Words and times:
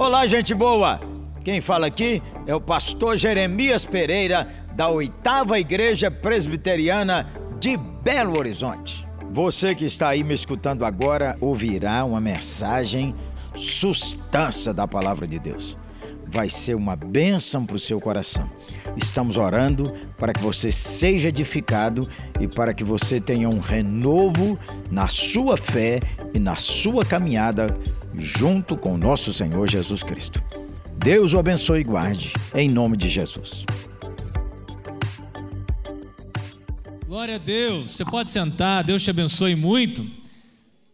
Olá, 0.00 0.26
gente 0.26 0.54
boa! 0.54 0.98
Quem 1.44 1.60
fala 1.60 1.86
aqui 1.86 2.22
é 2.46 2.54
o 2.54 2.60
pastor 2.60 3.18
Jeremias 3.18 3.84
Pereira, 3.84 4.48
da 4.74 4.88
oitava 4.88 5.60
Igreja 5.60 6.10
Presbiteriana 6.10 7.30
de 7.60 7.76
Belo 7.76 8.38
Horizonte. 8.38 9.06
Você 9.30 9.74
que 9.74 9.84
está 9.84 10.08
aí 10.08 10.24
me 10.24 10.32
escutando 10.32 10.86
agora 10.86 11.36
ouvirá 11.38 12.02
uma 12.06 12.18
mensagem 12.18 13.14
sustância 13.54 14.72
da 14.72 14.88
palavra 14.88 15.26
de 15.26 15.38
Deus. 15.38 15.76
Vai 16.26 16.48
ser 16.48 16.76
uma 16.76 16.96
bênção 16.96 17.66
para 17.66 17.76
o 17.76 17.78
seu 17.78 18.00
coração. 18.00 18.48
Estamos 18.96 19.36
orando 19.36 19.92
para 20.16 20.32
que 20.32 20.40
você 20.40 20.72
seja 20.72 21.28
edificado 21.28 22.08
e 22.40 22.48
para 22.48 22.72
que 22.72 22.82
você 22.82 23.20
tenha 23.20 23.50
um 23.50 23.58
renovo 23.58 24.58
na 24.90 25.08
sua 25.08 25.58
fé 25.58 26.00
e 26.32 26.38
na 26.38 26.56
sua 26.56 27.04
caminhada 27.04 27.66
junto 28.16 28.76
com 28.76 28.96
nosso 28.96 29.32
Senhor 29.32 29.68
Jesus 29.68 30.02
Cristo. 30.02 30.42
Deus 30.96 31.32
o 31.32 31.38
abençoe 31.38 31.80
e 31.80 31.84
guarde, 31.84 32.32
em 32.54 32.68
nome 32.68 32.96
de 32.96 33.08
Jesus. 33.08 33.64
Glória 37.06 37.36
a 37.36 37.38
Deus. 37.38 37.90
Você 37.90 38.04
pode 38.04 38.30
sentar, 38.30 38.84
Deus 38.84 39.02
te 39.02 39.10
abençoe 39.10 39.54
muito. 39.54 40.06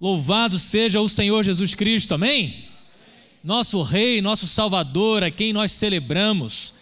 Louvado 0.00 0.58
seja 0.58 1.00
o 1.00 1.08
Senhor 1.08 1.42
Jesus 1.42 1.74
Cristo, 1.74 2.14
amém? 2.14 2.64
Nosso 3.42 3.82
Rei, 3.82 4.20
nosso 4.20 4.46
Salvador, 4.46 5.22
a 5.22 5.30
quem 5.30 5.52
nós 5.52 5.72
celebramos, 5.72 6.74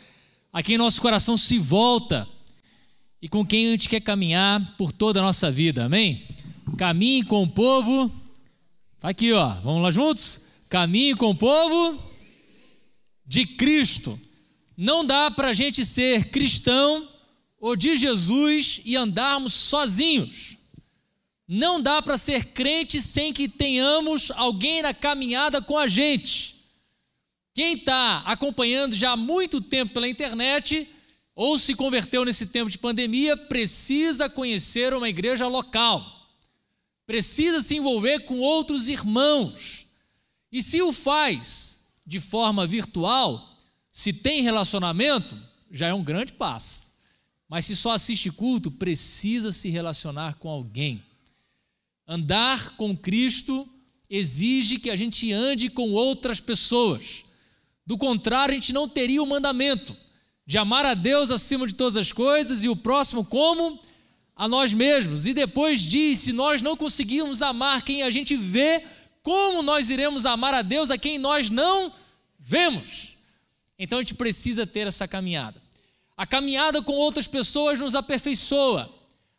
a 0.52 0.62
quem 0.62 0.78
nosso 0.78 1.00
coração 1.00 1.36
se 1.36 1.58
volta 1.58 2.28
e 3.20 3.28
com 3.28 3.44
quem 3.44 3.68
a 3.68 3.70
gente 3.70 3.88
quer 3.88 4.00
caminhar 4.00 4.74
por 4.76 4.92
toda 4.92 5.20
a 5.20 5.22
nossa 5.22 5.50
vida, 5.50 5.84
amém? 5.84 6.24
Caminhe 6.76 7.22
com 7.22 7.42
o 7.42 7.48
povo 7.48 8.10
Tá 9.04 9.10
aqui, 9.10 9.34
ó. 9.34 9.48
Vamos 9.56 9.82
lá 9.82 9.90
juntos? 9.90 10.40
Caminho 10.66 11.14
com 11.14 11.28
o 11.28 11.34
povo 11.34 12.02
de 13.26 13.44
Cristo. 13.44 14.18
Não 14.74 15.04
dá 15.04 15.30
para 15.30 15.48
a 15.48 15.52
gente 15.52 15.84
ser 15.84 16.30
cristão 16.30 17.06
ou 17.60 17.76
de 17.76 17.96
Jesus 17.96 18.80
e 18.82 18.96
andarmos 18.96 19.52
sozinhos. 19.52 20.56
Não 21.46 21.82
dá 21.82 22.00
para 22.00 22.16
ser 22.16 22.46
crente 22.54 23.02
sem 23.02 23.30
que 23.30 23.46
tenhamos 23.46 24.30
alguém 24.30 24.80
na 24.80 24.94
caminhada 24.94 25.60
com 25.60 25.76
a 25.76 25.86
gente. 25.86 26.56
Quem 27.54 27.74
está 27.74 28.20
acompanhando 28.20 28.94
já 28.94 29.10
há 29.10 29.18
muito 29.18 29.60
tempo 29.60 29.92
pela 29.92 30.08
internet 30.08 30.88
ou 31.36 31.58
se 31.58 31.74
converteu 31.74 32.24
nesse 32.24 32.46
tempo 32.46 32.70
de 32.70 32.78
pandemia 32.78 33.36
precisa 33.36 34.30
conhecer 34.30 34.94
uma 34.94 35.10
igreja 35.10 35.46
local 35.46 36.13
precisa 37.06 37.60
se 37.60 37.76
envolver 37.76 38.20
com 38.20 38.40
outros 38.40 38.88
irmãos. 38.88 39.86
E 40.50 40.62
se 40.62 40.80
o 40.82 40.92
faz 40.92 41.80
de 42.06 42.20
forma 42.20 42.66
virtual, 42.66 43.56
se 43.90 44.12
tem 44.12 44.42
relacionamento, 44.42 45.36
já 45.70 45.88
é 45.88 45.94
um 45.94 46.04
grande 46.04 46.32
passo. 46.32 46.92
Mas 47.48 47.66
se 47.66 47.76
só 47.76 47.92
assiste 47.92 48.30
culto, 48.30 48.70
precisa 48.70 49.52
se 49.52 49.68
relacionar 49.68 50.34
com 50.34 50.48
alguém. 50.48 51.02
Andar 52.06 52.70
com 52.76 52.96
Cristo 52.96 53.68
exige 54.08 54.78
que 54.78 54.90
a 54.90 54.96
gente 54.96 55.32
ande 55.32 55.68
com 55.68 55.92
outras 55.92 56.40
pessoas. 56.40 57.24
Do 57.86 57.98
contrário, 57.98 58.52
a 58.52 58.54
gente 58.54 58.72
não 58.72 58.88
teria 58.88 59.22
o 59.22 59.26
mandamento 59.26 59.96
de 60.46 60.58
amar 60.58 60.84
a 60.84 60.94
Deus 60.94 61.30
acima 61.30 61.66
de 61.66 61.74
todas 61.74 61.96
as 61.96 62.12
coisas 62.12 62.64
e 62.64 62.68
o 62.68 62.76
próximo 62.76 63.24
como 63.24 63.78
a 64.36 64.48
nós 64.48 64.72
mesmos. 64.72 65.26
E 65.26 65.34
depois 65.34 65.80
diz: 65.80 66.20
se 66.20 66.32
nós 66.32 66.62
não 66.62 66.76
conseguirmos 66.76 67.42
amar 67.42 67.82
quem 67.82 68.02
a 68.02 68.10
gente 68.10 68.36
vê, 68.36 68.82
como 69.22 69.62
nós 69.62 69.90
iremos 69.90 70.26
amar 70.26 70.54
a 70.54 70.62
Deus 70.62 70.90
a 70.90 70.98
quem 70.98 71.18
nós 71.18 71.48
não 71.48 71.92
vemos? 72.38 73.16
Então 73.78 73.98
a 73.98 74.02
gente 74.02 74.14
precisa 74.14 74.66
ter 74.66 74.86
essa 74.86 75.08
caminhada. 75.08 75.62
A 76.16 76.26
caminhada 76.26 76.80
com 76.82 76.92
outras 76.92 77.26
pessoas 77.26 77.80
nos 77.80 77.94
aperfeiçoa. 77.94 78.92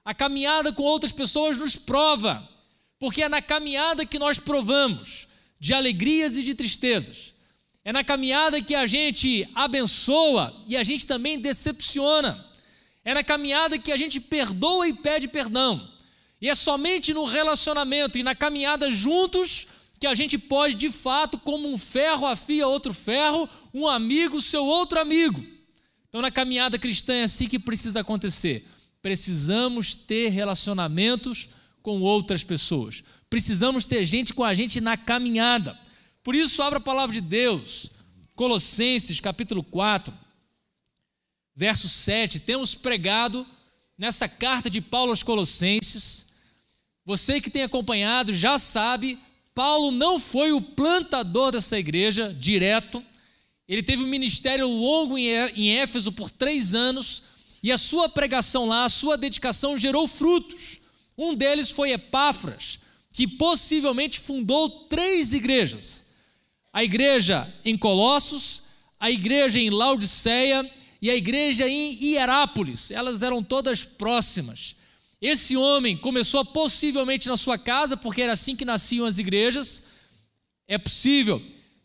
A 0.04 0.14
caminhada 0.14 0.74
com 0.74 0.84
outras 0.84 1.12
pessoas 1.12 1.58
nos 1.58 1.76
prova. 1.76 2.48
Porque 3.00 3.24
é 3.24 3.30
na 3.30 3.42
caminhada 3.42 4.06
que 4.06 4.20
nós 4.20 4.38
provamos 4.38 5.28
de 5.60 5.74
alegrias 5.74 6.38
e 6.38 6.44
de 6.44 6.54
tristezas. 6.54 7.34
É 7.84 7.94
na 7.94 8.04
caminhada 8.04 8.62
que 8.62 8.76
a 8.76 8.86
gente 8.86 9.48
abençoa 9.54 10.54
e 10.68 10.76
a 10.76 10.84
gente 10.84 11.06
também 11.06 11.40
decepciona. 11.40 12.44
É 13.06 13.14
na 13.14 13.24
caminhada 13.24 13.78
que 13.78 13.92
a 13.92 13.98
gente 13.98 14.20
perdoa 14.20 14.88
e 14.88 14.94
pede 14.94 15.28
perdão. 15.28 15.88
E 16.42 16.50
é 16.50 16.56
somente 16.56 17.14
no 17.14 17.26
relacionamento 17.26 18.18
e 18.18 18.24
na 18.24 18.34
caminhada 18.34 18.90
juntos 18.90 19.68
que 20.00 20.08
a 20.08 20.16
gente 20.16 20.40
pode, 20.40 20.74
de 20.74 20.90
fato, 20.90 21.38
como 21.38 21.72
um 21.72 21.78
ferro 21.78 22.26
afia 22.26 22.68
outro 22.68 22.94
ferro, 22.94 23.48
um 23.72 23.88
amigo 23.88 24.42
seu 24.42 24.66
outro 24.66 25.00
amigo. 25.00 25.46
Então, 26.10 26.20
na 26.20 26.32
caminhada 26.32 26.80
cristã 26.80 27.14
é 27.14 27.24
assim 27.24 27.48
que 27.48 27.60
precisa 27.60 28.02
acontecer. 28.02 28.68
Precisamos 29.04 29.94
ter 29.94 30.30
relacionamentos 30.30 31.48
com 31.84 32.02
outras 32.02 32.44
pessoas. 32.44 33.04
Precisamos 33.30 33.86
ter 33.86 34.04
gente 34.04 34.34
com 34.34 34.44
a 34.44 34.54
gente 34.54 34.82
na 34.82 34.98
caminhada. 34.98 35.78
Por 36.24 36.34
isso, 36.34 36.64
abra 36.64 36.80
a 36.80 36.82
palavra 36.82 37.14
de 37.14 37.22
Deus. 37.22 37.92
Colossenses, 38.36 39.20
capítulo 39.20 39.62
4 39.62 40.25
verso 41.56 41.88
7, 41.88 42.40
temos 42.40 42.76
pregado 42.76 43.48
nessa 43.98 44.28
carta 44.28 44.70
de 44.70 44.82
Paulo 44.82 45.12
aos 45.12 45.24
Colossenses. 45.24 46.34
Você 47.06 47.40
que 47.40 47.50
tem 47.50 47.64
acompanhado 47.64 48.34
já 48.34 48.58
sabe, 48.58 49.18
Paulo 49.54 49.92
não 49.92 50.20
foi 50.20 50.52
o 50.52 50.62
plantador 50.62 51.54
dessa 51.54 51.80
igreja 51.80 52.36
direto. 52.38 53.02
Ele 53.68 53.82
teve 53.82 54.04
um 54.04 54.08
ministério 54.08 54.68
longo 54.68 55.18
em 55.18 55.72
Éfeso 55.72 56.12
por 56.12 56.30
três 56.30 56.76
anos 56.76 57.24
e 57.64 57.72
a 57.72 57.78
sua 57.78 58.10
pregação 58.10 58.66
lá, 58.66 58.84
a 58.84 58.90
sua 58.90 59.18
dedicação 59.18 59.78
gerou 59.78 60.08
frutos. 60.08 60.80
Um 61.18 61.34
deles 61.34 61.72
foi 61.72 61.92
Epáfras, 61.94 62.80
que 63.12 63.26
possivelmente 63.26 64.20
fundou 64.20 64.70
três 64.70 65.34
igrejas: 65.34 66.06
a 66.74 66.84
igreja 66.84 67.52
em 67.64 67.78
Colossos, 67.78 68.64
a 69.00 69.10
igreja 69.10 69.60
em 69.60 69.70
Laodiceia 69.70 70.70
e 71.02 71.10
a 71.10 71.16
igreja 71.16 71.68
em 71.68 71.98
Hierápolis, 72.04 72.92
elas 72.92 73.22
eram 73.22 73.44
todas 73.44 73.84
próximas. 73.84 74.76
Esse 75.22 75.56
homem 75.56 75.98
começou 75.98 76.44
possivelmente 76.46 77.28
na 77.28 77.38
sua 77.38 77.58
casa, 77.58 77.96
porque 77.98 78.22
era 78.22 78.34
assim 78.34 78.56
que 78.56 78.66
nasciam 78.66 79.06
as 79.06 79.18
igrejas. 79.18 79.84
É 80.68 80.78
possível 80.78 81.42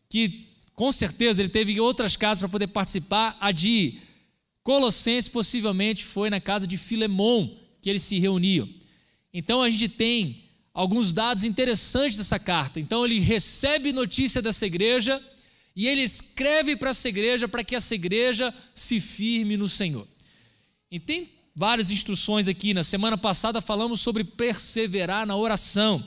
que, 0.08 0.48
com 0.74 0.90
certeza, 0.90 1.40
ele 1.40 1.48
teve 1.48 1.80
outras 1.80 2.16
casas 2.16 2.38
para 2.40 2.48
poder 2.48 2.66
participar. 2.68 3.36
A 3.40 3.52
de 3.52 3.98
Colossenses 4.62 5.28
possivelmente 5.28 6.04
foi 6.04 6.28
na 6.30 6.40
casa 6.40 6.66
de 6.66 6.76
Filemon 6.76 7.56
que 7.80 7.88
eles 7.88 8.02
se 8.02 8.18
reuniam. 8.18 8.68
Então 9.32 9.62
a 9.62 9.70
gente 9.70 9.88
tem 9.88 10.44
alguns 10.74 11.12
dados 11.12 11.44
interessantes 11.44 12.16
dessa 12.16 12.38
carta. 12.38 12.80
Então 12.80 13.04
ele 13.04 13.20
recebe 13.20 13.92
notícia 13.92 14.42
dessa 14.42 14.66
igreja 14.66 15.22
e 15.74 15.86
ele 15.86 16.02
escreve 16.02 16.76
para 16.76 16.90
essa 16.90 17.08
igreja 17.08 17.48
para 17.48 17.64
que 17.64 17.74
essa 17.74 17.94
igreja 17.94 18.52
se 18.74 19.00
firme 19.00 19.56
no 19.56 19.68
Senhor. 19.68 20.06
E 20.90 20.98
tem 20.98 21.30
várias 21.54 21.90
instruções 21.90 22.48
aqui. 22.48 22.74
Na 22.74 22.84
semana 22.84 23.16
passada 23.16 23.60
falamos 23.60 24.00
sobre 24.00 24.24
perseverar 24.24 25.26
na 25.26 25.36
oração. 25.36 26.04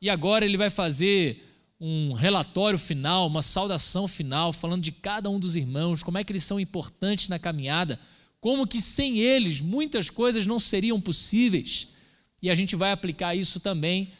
E 0.00 0.08
agora 0.08 0.44
ele 0.44 0.56
vai 0.56 0.70
fazer 0.70 1.48
um 1.80 2.12
relatório 2.12 2.78
final, 2.78 3.26
uma 3.26 3.42
saudação 3.42 4.06
final, 4.06 4.52
falando 4.52 4.82
de 4.82 4.92
cada 4.92 5.28
um 5.28 5.40
dos 5.40 5.56
irmãos, 5.56 6.02
como 6.02 6.18
é 6.18 6.22
que 6.22 6.30
eles 6.30 6.44
são 6.44 6.60
importantes 6.60 7.28
na 7.28 7.40
caminhada, 7.40 7.98
como 8.40 8.66
que 8.66 8.80
sem 8.80 9.18
eles 9.18 9.60
muitas 9.60 10.08
coisas 10.08 10.46
não 10.46 10.60
seriam 10.60 11.00
possíveis. 11.00 11.88
E 12.40 12.50
a 12.50 12.54
gente 12.54 12.76
vai 12.76 12.92
aplicar 12.92 13.34
isso 13.34 13.58
também 13.58 14.12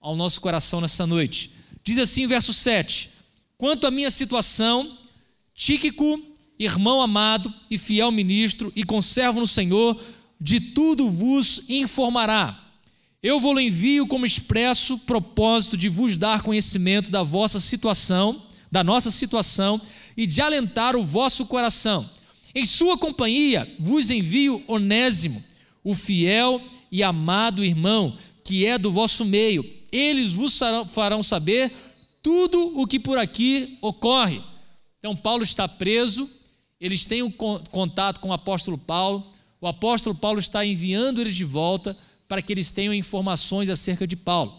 ao 0.00 0.14
nosso 0.14 0.40
coração 0.40 0.80
nessa 0.80 1.06
noite. 1.06 1.50
Diz 1.82 1.98
assim, 1.98 2.26
verso 2.26 2.52
7: 2.52 3.10
Quanto 3.58 3.88
à 3.88 3.90
minha 3.90 4.08
situação, 4.08 4.96
Tíquico, 5.52 6.22
irmão 6.56 7.02
amado 7.02 7.52
e 7.68 7.76
fiel 7.76 8.12
ministro 8.12 8.72
e 8.76 8.84
conservo 8.84 9.40
no 9.40 9.48
Senhor, 9.48 10.00
de 10.40 10.60
tudo 10.60 11.10
vos 11.10 11.68
informará. 11.68 12.64
Eu 13.20 13.40
vou-lhe 13.40 13.62
envio 13.64 14.06
como 14.06 14.24
expresso 14.24 14.96
propósito 14.98 15.76
de 15.76 15.88
vos 15.88 16.16
dar 16.16 16.42
conhecimento 16.42 17.10
da 17.10 17.24
vossa 17.24 17.58
situação, 17.58 18.40
da 18.70 18.84
nossa 18.84 19.10
situação 19.10 19.80
e 20.16 20.24
de 20.24 20.40
alentar 20.40 20.94
o 20.94 21.02
vosso 21.02 21.44
coração. 21.46 22.08
Em 22.54 22.64
sua 22.64 22.96
companhia 22.96 23.68
vos 23.80 24.08
envio 24.08 24.62
Onésimo, 24.68 25.42
o 25.82 25.94
fiel 25.94 26.62
e 26.92 27.02
amado 27.02 27.64
irmão, 27.64 28.16
que 28.44 28.64
é 28.64 28.78
do 28.78 28.92
vosso 28.92 29.24
meio. 29.24 29.68
Eles 29.90 30.32
vos 30.32 30.60
farão 30.86 31.24
saber 31.24 31.72
tudo 32.22 32.80
o 32.80 32.86
que 32.86 32.98
por 32.98 33.18
aqui 33.18 33.78
ocorre. 33.80 34.42
Então, 34.98 35.16
Paulo 35.16 35.42
está 35.42 35.68
preso, 35.68 36.28
eles 36.80 37.06
têm 37.06 37.22
um 37.22 37.30
contato 37.30 38.20
com 38.20 38.28
o 38.28 38.32
apóstolo 38.32 38.78
Paulo, 38.78 39.26
o 39.60 39.66
apóstolo 39.66 40.14
Paulo 40.14 40.38
está 40.38 40.64
enviando 40.64 41.20
eles 41.20 41.34
de 41.34 41.44
volta 41.44 41.96
para 42.28 42.42
que 42.42 42.52
eles 42.52 42.72
tenham 42.72 42.94
informações 42.94 43.70
acerca 43.70 44.06
de 44.06 44.14
Paulo. 44.14 44.54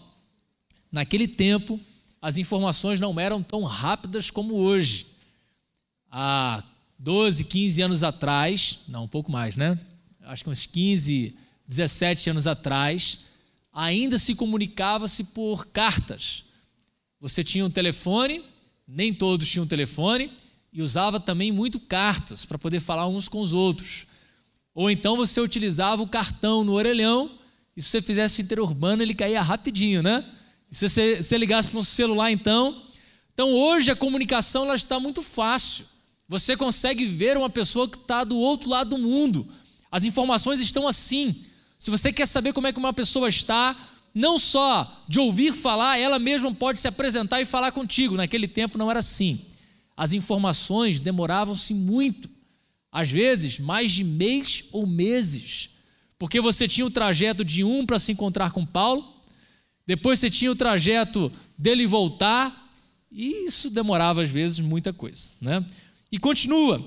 Naquele 0.90 1.28
tempo, 1.28 1.80
as 2.20 2.36
informações 2.36 3.00
não 3.00 3.18
eram 3.18 3.42
tão 3.42 3.62
rápidas 3.62 4.30
como 4.30 4.56
hoje. 4.56 5.06
Há 6.10 6.62
12, 6.98 7.44
15 7.44 7.82
anos 7.82 8.04
atrás, 8.04 8.80
não, 8.88 9.04
um 9.04 9.08
pouco 9.08 9.30
mais, 9.30 9.56
né? 9.56 9.78
Acho 10.24 10.44
que 10.44 10.50
uns 10.50 10.66
15, 10.66 11.34
17 11.66 12.30
anos 12.30 12.46
atrás, 12.46 13.20
ainda 13.72 14.18
se 14.18 14.34
comunicava-se 14.34 15.24
por 15.24 15.68
cartas. 15.68 16.44
Você 17.20 17.44
tinha 17.44 17.66
um 17.66 17.70
telefone, 17.70 18.42
nem 18.88 19.12
todos 19.12 19.48
tinham 19.48 19.64
um 19.64 19.68
telefone, 19.68 20.32
e 20.72 20.80
usava 20.80 21.20
também 21.20 21.52
muito 21.52 21.78
cartas 21.78 22.44
para 22.44 22.56
poder 22.58 22.80
falar 22.80 23.06
uns 23.06 23.28
com 23.28 23.40
os 23.40 23.52
outros. 23.52 24.06
Ou 24.74 24.90
então 24.90 25.16
você 25.16 25.40
utilizava 25.40 26.02
o 26.02 26.08
cartão 26.08 26.64
no 26.64 26.72
orelhão, 26.72 27.30
e 27.76 27.82
se 27.82 27.88
você 27.88 28.02
fizesse 28.02 28.42
interurbano, 28.42 29.02
ele 29.02 29.14
caía 29.14 29.42
rapidinho, 29.42 30.02
né? 30.02 30.24
E 30.70 30.74
se 30.74 30.88
você, 30.88 31.22
você 31.22 31.36
ligasse 31.36 31.68
para 31.68 31.78
um 31.78 31.84
celular, 31.84 32.30
então. 32.30 32.82
Então 33.34 33.50
hoje 33.50 33.90
a 33.90 33.96
comunicação 33.96 34.64
ela 34.64 34.74
está 34.74 34.98
muito 34.98 35.20
fácil. 35.22 35.84
Você 36.28 36.56
consegue 36.56 37.06
ver 37.06 37.36
uma 37.36 37.50
pessoa 37.50 37.88
que 37.88 37.96
está 37.96 38.22
do 38.22 38.38
outro 38.38 38.70
lado 38.70 38.90
do 38.90 38.98
mundo. 38.98 39.46
As 39.90 40.04
informações 40.04 40.60
estão 40.60 40.86
assim. 40.86 41.42
Se 41.78 41.90
você 41.90 42.12
quer 42.12 42.26
saber 42.26 42.52
como 42.52 42.66
é 42.66 42.72
que 42.72 42.78
uma 42.78 42.92
pessoa 42.92 43.28
está, 43.28 43.76
não 44.14 44.38
só 44.38 45.04
de 45.08 45.18
ouvir 45.18 45.52
falar, 45.52 45.98
ela 45.98 46.18
mesma 46.18 46.52
pode 46.52 46.80
se 46.80 46.88
apresentar 46.88 47.40
e 47.40 47.44
falar 47.44 47.72
contigo. 47.72 48.16
Naquele 48.16 48.48
tempo 48.48 48.78
não 48.78 48.90
era 48.90 49.00
assim. 49.00 49.40
As 49.96 50.12
informações 50.12 50.98
demoravam-se 50.98 51.74
muito, 51.74 52.28
às 52.90 53.10
vezes 53.10 53.58
mais 53.58 53.92
de 53.92 54.02
mês 54.02 54.64
ou 54.72 54.86
meses, 54.86 55.70
porque 56.18 56.40
você 56.40 56.66
tinha 56.66 56.86
o 56.86 56.90
trajeto 56.90 57.44
de 57.44 57.62
um 57.62 57.84
para 57.86 57.98
se 57.98 58.12
encontrar 58.12 58.50
com 58.50 58.64
Paulo, 58.64 59.20
depois 59.86 60.18
você 60.18 60.30
tinha 60.30 60.50
o 60.50 60.56
trajeto 60.56 61.30
dele 61.58 61.86
voltar, 61.86 62.68
e 63.10 63.44
isso 63.44 63.70
demorava 63.70 64.22
às 64.22 64.30
vezes 64.30 64.60
muita 64.60 64.92
coisa, 64.92 65.32
né? 65.40 65.64
E 66.10 66.18
continua: 66.18 66.84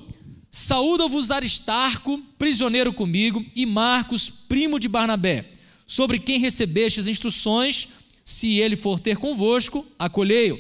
Saúda-vos 0.50 1.32
Aristarco, 1.32 2.20
prisioneiro 2.38 2.94
comigo, 2.94 3.44
e 3.56 3.66
Marcos, 3.66 4.30
primo 4.30 4.80
de 4.80 4.88
Barnabé, 4.88 5.52
sobre 5.94 6.18
quem 6.18 6.40
recebestes 6.40 7.06
instruções, 7.06 7.88
se 8.26 8.58
ele 8.58 8.76
for 8.76 9.00
ter 9.00 9.16
convosco, 9.16 9.86
acolhei-o. 10.00 10.58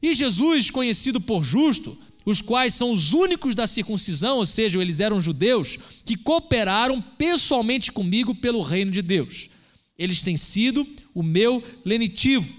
E 0.00 0.14
Jesus, 0.14 0.70
conhecido 0.70 1.20
por 1.20 1.42
justo, 1.42 1.98
os 2.24 2.40
quais 2.40 2.72
são 2.72 2.90
os 2.90 3.12
únicos 3.12 3.54
da 3.54 3.66
circuncisão, 3.66 4.38
ou 4.38 4.46
seja, 4.46 4.80
eles 4.80 4.98
eram 4.98 5.20
judeus, 5.20 5.78
que 6.02 6.16
cooperaram 6.16 6.98
pessoalmente 7.18 7.92
comigo 7.92 8.34
pelo 8.34 8.62
reino 8.62 8.90
de 8.90 9.02
Deus. 9.02 9.50
Eles 9.98 10.22
têm 10.22 10.38
sido 10.38 10.86
o 11.14 11.22
meu 11.22 11.62
lenitivo. 11.84 12.50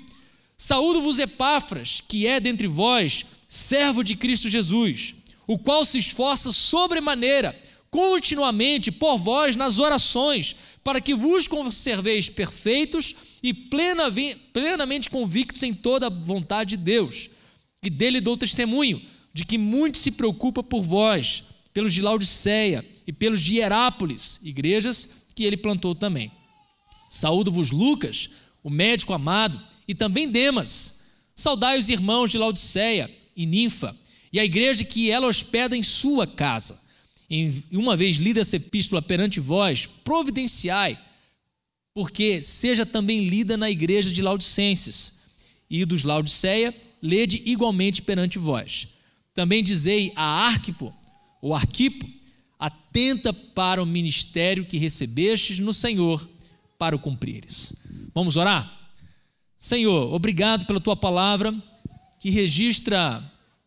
Saúdo-vos 0.56 1.18
Epáfras, 1.18 2.04
que 2.08 2.28
é 2.28 2.40
dentre 2.40 2.68
vós, 2.68 3.26
servo 3.48 4.04
de 4.04 4.16
Cristo 4.16 4.48
Jesus 4.48 5.16
o 5.48 5.58
qual 5.58 5.84
se 5.84 5.98
esforça 5.98 6.52
sobremaneira, 6.52 7.60
continuamente 7.90 8.90
por 8.90 9.18
vós 9.18 9.58
nas 9.58 9.80
orações, 9.80 10.56
para 10.84 11.00
que 11.00 11.14
vos 11.14 11.48
conserveis 11.48 12.30
perfeitos 12.30 13.16
e 13.44 13.54
plenamente 13.54 15.10
convictos 15.10 15.62
em 15.64 15.74
toda 15.74 16.08
a 16.08 16.10
vontade 16.10 16.78
de 16.78 16.84
Deus. 16.84 17.30
E 17.84 17.90
dele 17.90 18.20
dou 18.20 18.38
testemunho 18.38 19.02
de 19.34 19.46
que 19.46 19.58
muito 19.58 19.98
se 19.98 20.12
preocupa 20.12 20.64
por 20.64 20.82
vós, 20.82 21.44
pelos 21.74 21.94
de 21.94 22.02
Laodiceia 22.02 22.86
e 23.08 23.14
pelos 23.14 23.42
de 23.42 23.56
Hierápolis, 23.56 24.40
igrejas 24.44 25.10
que 25.34 25.44
ele 25.44 25.56
plantou 25.56 25.96
também. 25.96 26.32
Saúdo-vos 27.10 27.72
Lucas, 27.72 28.30
o 28.64 28.70
médico 28.70 29.14
amado, 29.14 29.62
e 29.88 29.96
também 29.96 30.30
Demas. 30.30 31.02
Saudai 31.36 31.78
os 31.78 31.90
irmãos 31.90 32.32
de 32.32 32.38
Laodiceia 32.38 33.10
e 33.36 33.46
Ninfa 33.46 33.96
e 34.34 34.40
a 34.40 34.46
igreja 34.46 34.84
que 34.84 35.12
ela 35.12 35.28
hospeda 35.28 35.76
em 35.76 35.84
sua 35.84 36.26
casa. 36.26 36.81
E 37.34 37.64
uma 37.72 37.96
vez 37.96 38.18
lida 38.18 38.42
essa 38.42 38.58
epístola 38.58 39.02
perante 39.02 39.40
vós, 39.40 39.86
providenciai, 39.86 41.00
porque 41.94 42.42
seja 42.42 42.86
também 42.86 43.24
lida 43.24 43.56
na 43.56 43.70
igreja 43.70 44.12
de 44.12 44.22
Laodicenses. 44.22 45.22
E 45.70 45.86
dos 45.86 46.04
Laodiceia, 46.04 46.76
lede 47.02 47.42
igualmente 47.46 48.02
perante 48.02 48.38
vós. 48.38 48.90
Também 49.34 49.64
dizei 49.64 50.12
a 50.14 50.46
Arquipo, 50.46 50.94
ou 51.42 51.56
Arquipo, 51.56 52.06
atenta 52.60 53.32
para 53.32 53.82
o 53.82 53.86
ministério 53.86 54.66
que 54.66 54.78
recebestes 54.78 55.58
no 55.58 55.74
Senhor, 55.74 56.30
para 56.78 56.98
o 56.98 57.00
cumprires. 57.00 57.74
Vamos 58.14 58.36
orar? 58.36 58.92
Senhor, 59.56 60.14
obrigado 60.14 60.66
pela 60.66 60.82
tua 60.82 60.98
palavra 60.98 61.56
que 62.20 62.30
registra 62.30 63.24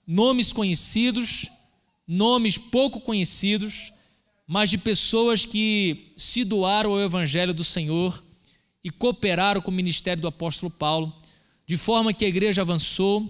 nomes 0.07 0.53
conhecidos, 0.53 1.49
nomes 2.07 2.59
pouco 2.59 3.01
conhecidos, 3.01 3.93
mas 4.47 4.71
de 4.71 4.79
pessoas 4.79 5.45
que 5.45 6.13
se 6.17 6.45
doaram 6.45 6.93
ao 6.93 7.01
Evangelho 7.01 7.55
do 7.55 7.65
Senhor 7.65 8.23
e 8.83 8.91
cooperaram 8.91 9.61
com 9.61 9.71
o 9.71 9.75
ministério 9.75 10.21
do 10.21 10.29
apóstolo 10.29 10.71
Paulo, 10.71 11.13
de 11.67 11.77
forma 11.77 12.13
que 12.13 12.25
a 12.25 12.29
igreja 12.29 12.61
avançou, 12.61 13.29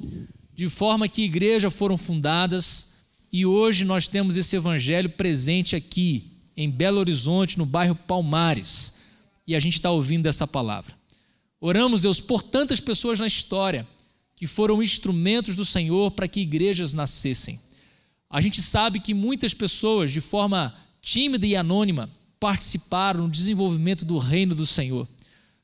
de 0.53 0.69
forma 0.69 1.09
que 1.09 1.23
a 1.23 1.27
igreja 1.27 1.71
foram 1.71 1.97
fundadas, 1.97 2.95
e 3.33 3.47
hoje 3.47 3.85
nós 3.85 4.09
temos 4.09 4.37
esse 4.37 4.57
Evangelho 4.57 5.11
presente 5.11 5.77
aqui, 5.77 6.33
em 6.57 6.71
Belo 6.71 6.99
Horizonte, 6.99 7.59
no 7.59 7.67
bairro 7.67 7.95
Palmares, 7.95 8.95
e 9.47 9.55
a 9.55 9.59
gente 9.59 9.75
está 9.75 9.91
ouvindo 9.91 10.27
essa 10.27 10.47
palavra. 10.47 10.95
Oramos, 11.61 12.03
Deus, 12.03 12.21
por 12.21 12.43
tantas 12.43 12.81
pessoas 12.81 13.21
na 13.21 13.27
história 13.27 13.87
que 14.37 14.47
foram 14.47 14.83
instrumentos 14.83 15.57
do 15.57 15.65
Senhor 15.65 16.11
para 16.11 16.29
que 16.29 16.41
igrejas 16.41 16.93
nascessem. 16.93 17.61
A 18.35 18.41
gente 18.41 18.61
sabe 18.61 18.99
que 18.99 19.15
muitas 19.15 19.55
pessoas, 19.55 20.11
de 20.11 20.21
forma 20.21 20.75
tímida 21.01 21.47
e 21.47 21.55
anônima, 21.55 22.11
participaram 22.41 23.23
no 23.23 23.31
desenvolvimento 23.31 24.05
do 24.05 24.19
reino 24.19 24.57
do 24.57 24.67
Senhor. 24.67 25.09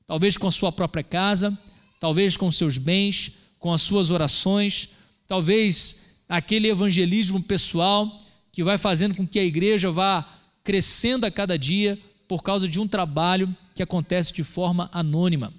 Talvez 0.06 0.36
com 0.36 0.46
a 0.46 0.52
sua 0.52 0.70
própria 0.70 1.02
casa, 1.02 1.58
talvez 1.98 2.36
com 2.36 2.48
seus 2.52 2.78
bens, 2.78 3.32
com 3.58 3.72
as 3.72 3.82
suas 3.82 4.12
orações, 4.12 4.90
talvez 5.26 6.22
aquele 6.28 6.68
evangelismo 6.68 7.42
pessoal 7.42 8.16
que 8.52 8.62
vai 8.62 8.78
fazendo 8.78 9.16
com 9.16 9.26
que 9.26 9.40
a 9.40 9.44
igreja 9.44 9.90
vá 9.90 10.24
crescendo 10.62 11.26
a 11.26 11.30
cada 11.30 11.58
dia 11.58 11.98
por 12.28 12.40
causa 12.40 12.68
de 12.68 12.80
um 12.80 12.86
trabalho 12.86 13.52
que 13.74 13.82
acontece 13.82 14.32
de 14.32 14.44
forma 14.44 14.88
anônima. 14.92 15.52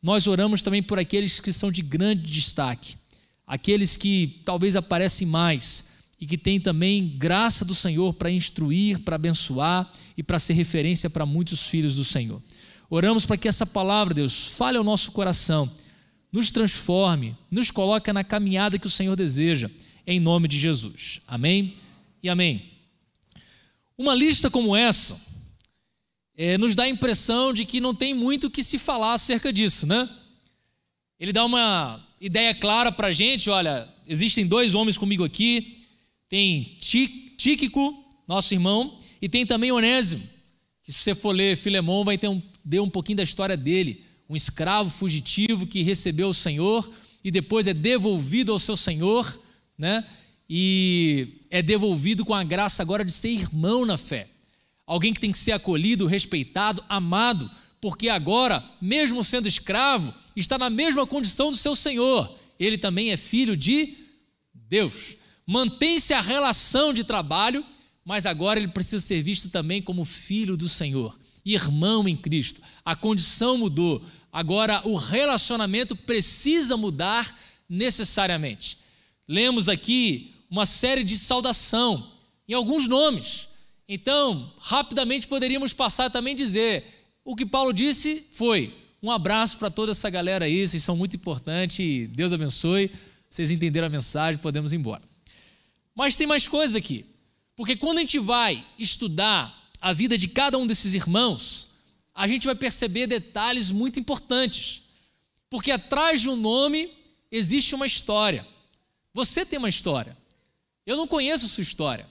Nós 0.00 0.28
oramos 0.28 0.62
também 0.62 0.80
por 0.80 0.96
aqueles 0.96 1.40
que 1.40 1.52
são 1.52 1.72
de 1.72 1.82
grande 1.82 2.22
destaque, 2.30 2.94
aqueles 3.44 3.96
que 3.96 4.40
talvez 4.44 4.76
aparecem 4.76 5.26
mais 5.26 5.90
e 6.22 6.26
que 6.26 6.38
têm 6.38 6.60
também 6.60 7.16
graça 7.18 7.64
do 7.64 7.74
Senhor 7.74 8.14
para 8.14 8.30
instruir, 8.30 9.00
para 9.00 9.16
abençoar 9.16 9.90
e 10.16 10.22
para 10.22 10.38
ser 10.38 10.52
referência 10.52 11.10
para 11.10 11.26
muitos 11.26 11.66
filhos 11.66 11.96
do 11.96 12.04
Senhor. 12.04 12.40
Oramos 12.88 13.26
para 13.26 13.36
que 13.36 13.48
essa 13.48 13.66
palavra, 13.66 14.14
Deus, 14.14 14.46
fale 14.52 14.78
ao 14.78 14.84
nosso 14.84 15.10
coração, 15.10 15.68
nos 16.30 16.52
transforme, 16.52 17.36
nos 17.50 17.72
coloque 17.72 18.12
na 18.12 18.22
caminhada 18.22 18.78
que 18.78 18.86
o 18.86 18.90
Senhor 18.90 19.16
deseja, 19.16 19.68
em 20.06 20.20
nome 20.20 20.46
de 20.46 20.60
Jesus. 20.60 21.20
Amém 21.26 21.72
e 22.22 22.28
amém. 22.28 22.70
Uma 23.98 24.14
lista 24.14 24.48
como 24.48 24.76
essa 24.76 25.20
é, 26.36 26.56
nos 26.56 26.76
dá 26.76 26.84
a 26.84 26.88
impressão 26.88 27.52
de 27.52 27.64
que 27.64 27.80
não 27.80 27.96
tem 27.96 28.14
muito 28.14 28.46
o 28.46 28.50
que 28.50 28.62
se 28.62 28.78
falar 28.78 29.14
acerca 29.14 29.52
disso, 29.52 29.88
né? 29.88 30.08
Ele 31.18 31.32
dá 31.32 31.44
uma 31.44 32.00
ideia 32.20 32.54
clara 32.54 32.92
para 32.92 33.08
a 33.08 33.12
gente: 33.12 33.50
olha, 33.50 33.92
existem 34.06 34.46
dois 34.46 34.76
homens 34.76 34.96
comigo 34.96 35.24
aqui, 35.24 35.81
tem 36.32 36.78
Tíquico, 37.36 38.02
nosso 38.26 38.54
irmão, 38.54 38.96
e 39.20 39.28
tem 39.28 39.44
também 39.44 39.70
Onésimo, 39.70 40.26
que 40.82 40.90
se 40.90 40.98
você 40.98 41.14
for 41.14 41.32
ler 41.32 41.58
Filemão, 41.58 42.06
vai 42.06 42.16
ter 42.16 42.28
um, 42.28 42.40
dê 42.64 42.80
um 42.80 42.88
pouquinho 42.88 43.18
da 43.18 43.22
história 43.22 43.54
dele, 43.54 44.02
um 44.30 44.34
escravo 44.34 44.88
fugitivo 44.88 45.66
que 45.66 45.82
recebeu 45.82 46.30
o 46.30 46.34
Senhor 46.34 46.90
e 47.22 47.30
depois 47.30 47.66
é 47.66 47.74
devolvido 47.74 48.50
ao 48.50 48.58
seu 48.58 48.78
Senhor, 48.78 49.38
né? 49.76 50.06
E 50.48 51.40
é 51.50 51.60
devolvido 51.60 52.24
com 52.24 52.32
a 52.32 52.42
graça 52.42 52.82
agora 52.82 53.04
de 53.04 53.12
ser 53.12 53.28
irmão 53.28 53.84
na 53.84 53.98
fé 53.98 54.32
alguém 54.86 55.12
que 55.12 55.20
tem 55.20 55.32
que 55.32 55.38
ser 55.38 55.52
acolhido, 55.52 56.06
respeitado, 56.06 56.82
amado, 56.88 57.50
porque 57.78 58.08
agora, 58.08 58.64
mesmo 58.80 59.22
sendo 59.22 59.46
escravo, 59.46 60.14
está 60.34 60.56
na 60.56 60.70
mesma 60.70 61.06
condição 61.06 61.50
do 61.50 61.56
seu 61.56 61.74
senhor. 61.74 62.38
Ele 62.58 62.78
também 62.78 63.10
é 63.10 63.16
filho 63.16 63.56
de 63.56 63.94
Deus. 64.54 65.16
Mantém-se 65.46 66.14
a 66.14 66.20
relação 66.20 66.92
de 66.92 67.04
trabalho, 67.04 67.64
mas 68.04 68.26
agora 68.26 68.58
ele 68.58 68.68
precisa 68.68 69.02
ser 69.04 69.22
visto 69.22 69.48
também 69.48 69.82
como 69.82 70.04
filho 70.04 70.56
do 70.56 70.68
Senhor, 70.68 71.18
irmão 71.44 72.08
em 72.08 72.16
Cristo. 72.16 72.60
A 72.84 72.94
condição 72.94 73.58
mudou. 73.58 74.02
Agora 74.32 74.80
o 74.84 74.96
relacionamento 74.96 75.94
precisa 75.94 76.76
mudar 76.76 77.36
necessariamente. 77.68 78.78
Lemos 79.28 79.68
aqui 79.68 80.34
uma 80.50 80.66
série 80.66 81.04
de 81.04 81.16
saudação 81.16 82.12
em 82.48 82.54
alguns 82.54 82.86
nomes. 82.86 83.48
Então, 83.88 84.52
rapidamente 84.58 85.26
poderíamos 85.26 85.72
passar 85.72 86.10
também 86.10 86.34
dizer: 86.34 86.84
o 87.24 87.36
que 87.36 87.46
Paulo 87.46 87.72
disse 87.72 88.24
foi: 88.32 88.74
Um 89.02 89.10
abraço 89.10 89.58
para 89.58 89.70
toda 89.70 89.92
essa 89.92 90.08
galera 90.08 90.44
aí, 90.44 90.66
vocês 90.66 90.82
são 90.82 90.96
muito 90.96 91.16
importantes. 91.16 92.08
Deus 92.10 92.32
abençoe. 92.32 92.90
Vocês 93.28 93.50
entenderam 93.50 93.86
a 93.86 93.90
mensagem, 93.90 94.38
podemos 94.38 94.72
ir 94.72 94.76
embora. 94.76 95.11
Mas 95.94 96.16
tem 96.16 96.26
mais 96.26 96.48
coisa 96.48 96.78
aqui. 96.78 97.04
Porque 97.54 97.76
quando 97.76 97.98
a 97.98 98.00
gente 98.00 98.18
vai 98.18 98.64
estudar 98.78 99.70
a 99.80 99.92
vida 99.92 100.16
de 100.16 100.28
cada 100.28 100.56
um 100.58 100.66
desses 100.66 100.94
irmãos, 100.94 101.68
a 102.14 102.26
gente 102.26 102.46
vai 102.46 102.54
perceber 102.54 103.06
detalhes 103.06 103.70
muito 103.70 103.98
importantes. 104.00 104.82
Porque 105.50 105.70
atrás 105.70 106.20
de 106.20 106.28
um 106.28 106.36
nome 106.36 106.90
existe 107.30 107.74
uma 107.74 107.86
história. 107.86 108.46
Você 109.12 109.44
tem 109.44 109.58
uma 109.58 109.68
história. 109.68 110.16
Eu 110.86 110.96
não 110.96 111.06
conheço 111.06 111.46
a 111.46 111.48
sua 111.48 111.62
história, 111.62 112.08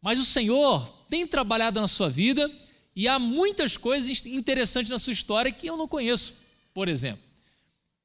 mas 0.00 0.20
o 0.20 0.24
Senhor 0.24 0.88
tem 1.08 1.26
trabalhado 1.26 1.80
na 1.80 1.88
sua 1.88 2.08
vida 2.08 2.50
e 2.94 3.08
há 3.08 3.18
muitas 3.18 3.76
coisas 3.76 4.24
interessantes 4.26 4.90
na 4.90 4.98
sua 4.98 5.12
história 5.12 5.50
que 5.50 5.66
eu 5.66 5.76
não 5.76 5.88
conheço, 5.88 6.36
por 6.72 6.88
exemplo. 6.88 7.22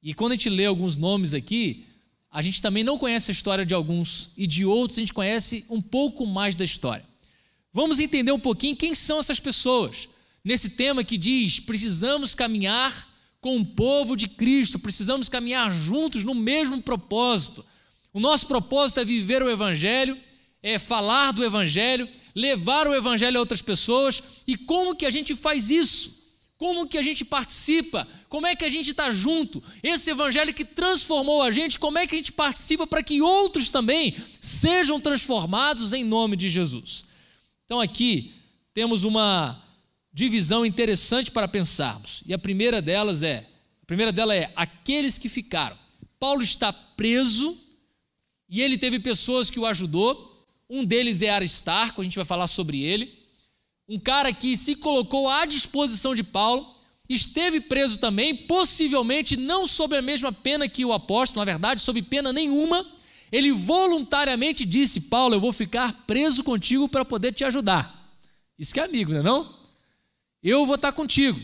E 0.02 0.12
quando 0.12 0.32
a 0.32 0.34
gente 0.34 0.50
lê 0.50 0.66
alguns 0.66 0.96
nomes 0.96 1.34
aqui, 1.34 1.86
a 2.32 2.40
gente 2.40 2.62
também 2.62 2.82
não 2.82 2.96
conhece 2.96 3.30
a 3.30 3.34
história 3.34 3.64
de 3.64 3.74
alguns 3.74 4.30
e 4.38 4.46
de 4.46 4.64
outros 4.64 4.98
a 4.98 5.02
gente 5.02 5.12
conhece 5.12 5.66
um 5.68 5.82
pouco 5.82 6.26
mais 6.26 6.56
da 6.56 6.64
história. 6.64 7.04
Vamos 7.74 8.00
entender 8.00 8.32
um 8.32 8.40
pouquinho 8.40 8.74
quem 8.74 8.94
são 8.94 9.20
essas 9.20 9.38
pessoas. 9.38 10.08
Nesse 10.42 10.70
tema 10.70 11.04
que 11.04 11.18
diz: 11.18 11.60
precisamos 11.60 12.34
caminhar 12.34 13.06
com 13.38 13.58
o 13.58 13.66
povo 13.66 14.16
de 14.16 14.28
Cristo, 14.28 14.78
precisamos 14.78 15.28
caminhar 15.28 15.70
juntos 15.70 16.24
no 16.24 16.34
mesmo 16.34 16.80
propósito. 16.80 17.64
O 18.14 18.20
nosso 18.20 18.46
propósito 18.46 19.00
é 19.00 19.04
viver 19.04 19.42
o 19.42 19.50
Evangelho, 19.50 20.18
é 20.62 20.78
falar 20.78 21.32
do 21.32 21.44
Evangelho, 21.44 22.08
levar 22.34 22.86
o 22.86 22.94
Evangelho 22.94 23.36
a 23.36 23.40
outras 23.40 23.60
pessoas. 23.60 24.22
E 24.46 24.56
como 24.56 24.94
que 24.94 25.04
a 25.04 25.10
gente 25.10 25.34
faz 25.34 25.70
isso? 25.70 26.21
Como 26.62 26.86
que 26.86 26.96
a 26.96 27.02
gente 27.02 27.24
participa? 27.24 28.06
Como 28.28 28.46
é 28.46 28.54
que 28.54 28.64
a 28.64 28.68
gente 28.68 28.92
está 28.92 29.10
junto? 29.10 29.60
Esse 29.82 30.12
Evangelho 30.12 30.54
que 30.54 30.64
transformou 30.64 31.42
a 31.42 31.50
gente, 31.50 31.76
como 31.76 31.98
é 31.98 32.06
que 32.06 32.14
a 32.14 32.18
gente 32.18 32.30
participa 32.30 32.86
para 32.86 33.02
que 33.02 33.20
outros 33.20 33.68
também 33.68 34.14
sejam 34.40 35.00
transformados 35.00 35.92
em 35.92 36.04
nome 36.04 36.36
de 36.36 36.48
Jesus? 36.48 37.04
Então 37.64 37.80
aqui 37.80 38.32
temos 38.72 39.02
uma 39.02 39.60
divisão 40.12 40.64
interessante 40.64 41.32
para 41.32 41.48
pensarmos. 41.48 42.22
E 42.24 42.32
a 42.32 42.38
primeira 42.38 42.80
delas 42.80 43.24
é, 43.24 43.44
a 43.82 43.86
primeira 43.86 44.12
dela 44.12 44.32
é 44.32 44.52
aqueles 44.54 45.18
que 45.18 45.28
ficaram. 45.28 45.76
Paulo 46.20 46.44
está 46.44 46.72
preso 46.72 47.58
e 48.48 48.62
ele 48.62 48.78
teve 48.78 49.00
pessoas 49.00 49.50
que 49.50 49.58
o 49.58 49.66
ajudou. 49.66 50.46
Um 50.70 50.84
deles 50.84 51.22
é 51.22 51.30
Aristarco, 51.30 52.00
a 52.00 52.04
gente 52.04 52.14
vai 52.14 52.24
falar 52.24 52.46
sobre 52.46 52.84
ele. 52.84 53.21
Um 53.92 53.98
cara 53.98 54.32
que 54.32 54.56
se 54.56 54.74
colocou 54.74 55.28
à 55.28 55.44
disposição 55.44 56.14
de 56.14 56.22
Paulo, 56.22 56.74
esteve 57.10 57.60
preso 57.60 57.98
também, 57.98 58.34
possivelmente 58.34 59.36
não 59.36 59.66
sob 59.66 59.94
a 59.94 60.00
mesma 60.00 60.32
pena 60.32 60.66
que 60.66 60.82
o 60.82 60.94
apóstolo, 60.94 61.40
na 61.40 61.44
verdade, 61.44 61.82
sob 61.82 62.00
pena 62.00 62.32
nenhuma. 62.32 62.86
Ele 63.30 63.52
voluntariamente 63.52 64.64
disse: 64.64 65.02
Paulo, 65.02 65.34
eu 65.34 65.40
vou 65.40 65.52
ficar 65.52 65.92
preso 66.06 66.42
contigo 66.42 66.88
para 66.88 67.04
poder 67.04 67.34
te 67.34 67.44
ajudar. 67.44 68.10
Isso 68.58 68.72
que 68.72 68.80
é 68.80 68.84
amigo, 68.84 69.12
não 69.12 69.20
é? 69.20 69.22
Não? 69.22 69.54
Eu 70.42 70.64
vou 70.64 70.76
estar 70.76 70.92
contigo. 70.92 71.38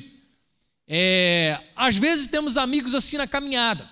É, 0.88 1.60
às 1.76 1.98
vezes 1.98 2.28
temos 2.28 2.56
amigos 2.56 2.94
assim 2.94 3.18
na 3.18 3.26
caminhada. 3.26 3.86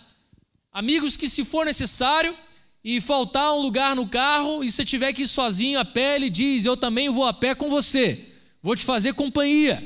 Amigos 0.73 1.15
que, 1.15 1.29
se 1.29 1.45
for 1.45 1.67
necessário, 1.67 2.35
e 2.83 3.03
faltar 3.03 3.53
um 3.53 3.61
lugar 3.61 3.95
no 3.95 4.09
carro 4.09 4.65
e 4.65 4.71
você 4.71 4.83
tiver 4.83 5.13
que 5.13 5.25
ir 5.25 5.29
sozinho 5.29 5.79
a 5.79 5.85
pé, 5.85 6.17
ele 6.17 6.31
diz: 6.31 6.65
Eu 6.65 6.75
também 6.75 7.11
vou 7.11 7.27
a 7.27 7.35
pé 7.35 7.55
com 7.55 7.69
você, 7.69 8.33
vou 8.67 8.75
te 8.75 8.85
fazer 8.85 9.15
companhia. 9.15 9.81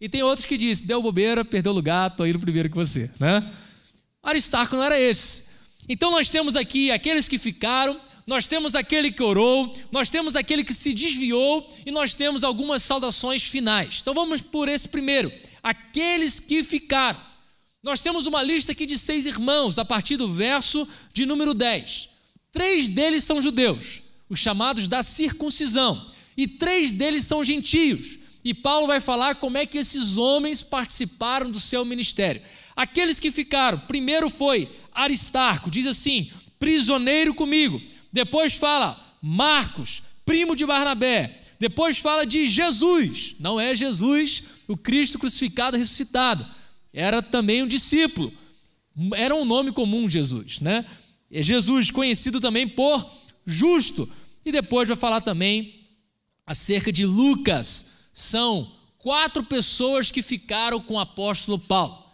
E 0.00 0.08
tem 0.08 0.22
outros 0.22 0.46
que 0.46 0.56
dizem: 0.56 0.86
Deu 0.86 1.02
bobeira, 1.02 1.44
perdeu 1.44 1.70
lugar, 1.70 2.10
estou 2.10 2.26
indo 2.26 2.38
primeiro 2.38 2.70
que 2.70 2.74
você. 2.74 3.10
Né? 3.20 3.52
Aristarco 4.22 4.74
não 4.74 4.82
era 4.82 4.98
esse. 4.98 5.48
Então 5.86 6.10
nós 6.10 6.30
temos 6.30 6.56
aqui 6.56 6.90
aqueles 6.90 7.28
que 7.28 7.36
ficaram, 7.36 8.00
nós 8.26 8.46
temos 8.46 8.74
aquele 8.74 9.12
que 9.12 9.22
orou, 9.22 9.70
nós 9.92 10.08
temos 10.08 10.34
aquele 10.34 10.64
que 10.64 10.72
se 10.72 10.94
desviou 10.94 11.68
e 11.84 11.90
nós 11.90 12.14
temos 12.14 12.42
algumas 12.42 12.82
saudações 12.82 13.42
finais. 13.42 13.98
Então 14.00 14.14
vamos 14.14 14.40
por 14.40 14.66
esse 14.66 14.88
primeiro: 14.88 15.30
aqueles 15.62 16.40
que 16.40 16.64
ficaram. 16.64 17.20
Nós 17.82 18.00
temos 18.00 18.26
uma 18.26 18.42
lista 18.42 18.72
aqui 18.72 18.86
de 18.86 18.98
seis 18.98 19.26
irmãos, 19.26 19.78
a 19.78 19.84
partir 19.84 20.16
do 20.16 20.26
verso 20.26 20.88
de 21.12 21.26
número 21.26 21.52
10. 21.52 22.08
Três 22.50 22.88
deles 22.88 23.24
são 23.24 23.42
judeus, 23.42 24.02
os 24.26 24.40
chamados 24.40 24.88
da 24.88 25.02
circuncisão, 25.02 26.04
e 26.36 26.46
três 26.46 26.92
deles 26.92 27.24
são 27.24 27.42
gentios. 27.42 28.18
E 28.44 28.54
Paulo 28.54 28.86
vai 28.86 29.00
falar 29.00 29.36
como 29.36 29.58
é 29.58 29.66
que 29.66 29.78
esses 29.78 30.16
homens 30.16 30.62
participaram 30.62 31.50
do 31.50 31.58
seu 31.58 31.84
ministério. 31.84 32.42
Aqueles 32.76 33.18
que 33.18 33.30
ficaram, 33.30 33.78
primeiro 33.80 34.28
foi 34.28 34.70
Aristarco, 34.92 35.70
diz 35.70 35.86
assim: 35.86 36.30
prisioneiro 36.58 37.34
comigo. 37.34 37.80
Depois 38.12 38.54
fala 38.54 39.16
Marcos, 39.20 40.02
primo 40.24 40.54
de 40.54 40.64
Barnabé. 40.64 41.40
Depois 41.58 41.98
fala 41.98 42.26
de 42.26 42.46
Jesus, 42.46 43.34
não 43.40 43.58
é 43.58 43.74
Jesus, 43.74 44.42
o 44.68 44.76
Cristo 44.76 45.18
crucificado 45.18 45.76
ressuscitado. 45.76 46.46
Era 46.92 47.22
também 47.22 47.62
um 47.62 47.66
discípulo. 47.66 48.32
Era 49.14 49.34
um 49.34 49.44
nome 49.44 49.72
comum, 49.72 50.08
Jesus, 50.08 50.60
né? 50.60 50.84
É 51.30 51.42
Jesus, 51.42 51.90
conhecido 51.90 52.40
também 52.40 52.68
por 52.68 53.10
justo. 53.44 54.08
E 54.44 54.52
depois 54.52 54.86
vai 54.86 54.96
falar 54.96 55.20
também 55.20 55.85
acerca 56.46 56.92
de 56.92 57.04
Lucas. 57.04 57.86
São 58.12 58.70
quatro 58.98 59.42
pessoas 59.44 60.10
que 60.10 60.22
ficaram 60.22 60.80
com 60.80 60.94
o 60.94 60.98
apóstolo 60.98 61.58
Paulo. 61.58 62.04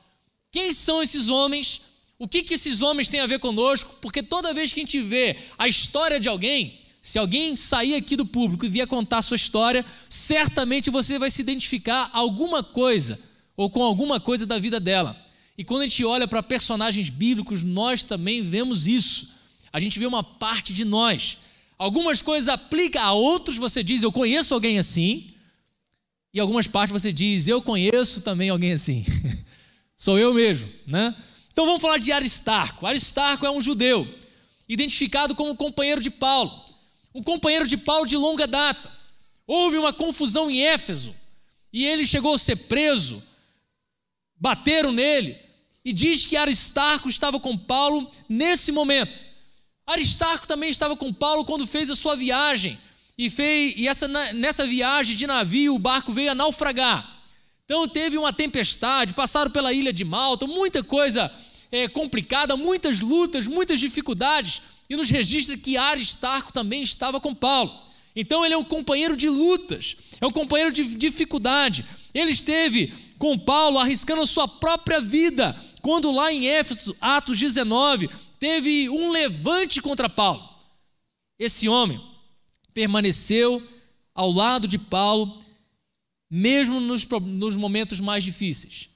Quem 0.50 0.72
são 0.72 1.02
esses 1.02 1.28
homens? 1.28 1.82
O 2.18 2.28
que, 2.28 2.42
que 2.42 2.54
esses 2.54 2.82
homens 2.82 3.08
têm 3.08 3.20
a 3.20 3.26
ver 3.26 3.38
conosco? 3.38 3.96
Porque 4.00 4.22
toda 4.22 4.54
vez 4.54 4.72
que 4.72 4.80
a 4.80 4.84
gente 4.84 5.00
vê 5.00 5.38
a 5.58 5.66
história 5.66 6.20
de 6.20 6.28
alguém, 6.28 6.80
se 7.00 7.18
alguém 7.18 7.56
sair 7.56 7.94
aqui 7.94 8.14
do 8.14 8.24
público 8.24 8.64
e 8.64 8.68
vier 8.68 8.86
contar 8.86 9.18
a 9.18 9.22
sua 9.22 9.36
história, 9.36 9.84
certamente 10.08 10.90
você 10.90 11.18
vai 11.18 11.30
se 11.30 11.42
identificar 11.42 12.10
alguma 12.12 12.62
coisa 12.62 13.18
ou 13.56 13.68
com 13.68 13.82
alguma 13.82 14.20
coisa 14.20 14.46
da 14.46 14.58
vida 14.58 14.78
dela. 14.78 15.16
E 15.56 15.64
quando 15.64 15.82
a 15.82 15.84
gente 15.84 16.04
olha 16.04 16.28
para 16.28 16.42
personagens 16.42 17.10
bíblicos, 17.10 17.62
nós 17.62 18.04
também 18.04 18.40
vemos 18.40 18.86
isso. 18.86 19.34
A 19.72 19.80
gente 19.80 19.98
vê 19.98 20.06
uma 20.06 20.22
parte 20.22 20.72
de 20.72 20.84
nós. 20.84 21.38
Algumas 21.82 22.22
coisas 22.22 22.48
aplica 22.48 23.02
a 23.02 23.12
outros, 23.12 23.56
você 23.56 23.82
diz, 23.82 24.04
eu 24.04 24.12
conheço 24.12 24.54
alguém 24.54 24.78
assim. 24.78 25.26
E 26.32 26.38
algumas 26.38 26.68
partes 26.68 26.92
você 26.92 27.12
diz, 27.12 27.48
eu 27.48 27.60
conheço 27.60 28.22
também 28.22 28.50
alguém 28.50 28.70
assim. 28.70 29.04
Sou 29.96 30.16
eu 30.16 30.32
mesmo, 30.32 30.72
né? 30.86 31.12
Então 31.52 31.66
vamos 31.66 31.82
falar 31.82 31.98
de 31.98 32.12
Aristarco. 32.12 32.86
Aristarco 32.86 33.44
é 33.44 33.50
um 33.50 33.60
judeu, 33.60 34.06
identificado 34.68 35.34
como 35.34 35.56
companheiro 35.56 36.00
de 36.00 36.08
Paulo. 36.08 36.52
Um 37.12 37.20
companheiro 37.20 37.66
de 37.66 37.76
Paulo 37.76 38.06
de 38.06 38.16
longa 38.16 38.46
data. 38.46 38.88
Houve 39.44 39.76
uma 39.76 39.92
confusão 39.92 40.48
em 40.48 40.62
Éfeso 40.62 41.12
e 41.72 41.84
ele 41.84 42.06
chegou 42.06 42.34
a 42.34 42.38
ser 42.38 42.54
preso. 42.68 43.20
Bateram 44.38 44.92
nele, 44.92 45.36
e 45.84 45.92
diz 45.92 46.24
que 46.24 46.36
Aristarco 46.36 47.08
estava 47.08 47.40
com 47.40 47.58
Paulo 47.58 48.08
nesse 48.28 48.70
momento. 48.70 49.31
Aristarco 49.92 50.46
também 50.46 50.70
estava 50.70 50.96
com 50.96 51.12
Paulo 51.12 51.44
quando 51.44 51.66
fez 51.66 51.90
a 51.90 51.96
sua 51.96 52.16
viagem. 52.16 52.78
E, 53.16 53.28
fez, 53.28 53.74
e 53.76 53.86
essa, 53.86 54.08
nessa 54.32 54.66
viagem 54.66 55.16
de 55.16 55.26
navio, 55.26 55.74
o 55.74 55.78
barco 55.78 56.12
veio 56.12 56.30
a 56.30 56.34
naufragar. 56.34 57.20
Então 57.64 57.86
teve 57.86 58.18
uma 58.18 58.32
tempestade, 58.32 59.14
passaram 59.14 59.50
pela 59.50 59.72
ilha 59.72 59.92
de 59.92 60.04
Malta, 60.04 60.46
muita 60.46 60.82
coisa 60.82 61.32
é, 61.70 61.88
complicada, 61.88 62.56
muitas 62.56 63.00
lutas, 63.00 63.46
muitas 63.46 63.78
dificuldades. 63.78 64.62
E 64.88 64.96
nos 64.96 65.08
registra 65.08 65.56
que 65.56 65.76
Aristarco 65.76 66.52
também 66.52 66.82
estava 66.82 67.20
com 67.20 67.34
Paulo. 67.34 67.72
Então 68.14 68.44
ele 68.44 68.54
é 68.54 68.58
um 68.58 68.64
companheiro 68.64 69.16
de 69.16 69.28
lutas, 69.28 69.96
é 70.20 70.26
um 70.26 70.30
companheiro 70.30 70.70
de 70.70 70.84
dificuldade. 70.96 71.84
Ele 72.12 72.30
esteve 72.30 72.92
com 73.18 73.38
Paulo 73.38 73.78
arriscando 73.78 74.22
a 74.22 74.26
sua 74.26 74.46
própria 74.46 75.00
vida 75.00 75.56
quando 75.80 76.12
lá 76.12 76.32
em 76.32 76.46
Éfeso, 76.46 76.96
Atos 77.00 77.38
19, 77.38 78.08
teve 78.42 78.88
um 78.88 79.12
levante 79.12 79.80
contra 79.80 80.08
Paulo. 80.08 80.42
Esse 81.38 81.68
homem 81.68 82.04
permaneceu 82.74 83.62
ao 84.12 84.32
lado 84.32 84.66
de 84.66 84.78
Paulo, 84.78 85.38
mesmo 86.28 86.80
nos, 86.80 87.06
nos 87.06 87.56
momentos 87.56 88.00
mais 88.00 88.24
difíceis, 88.24 88.88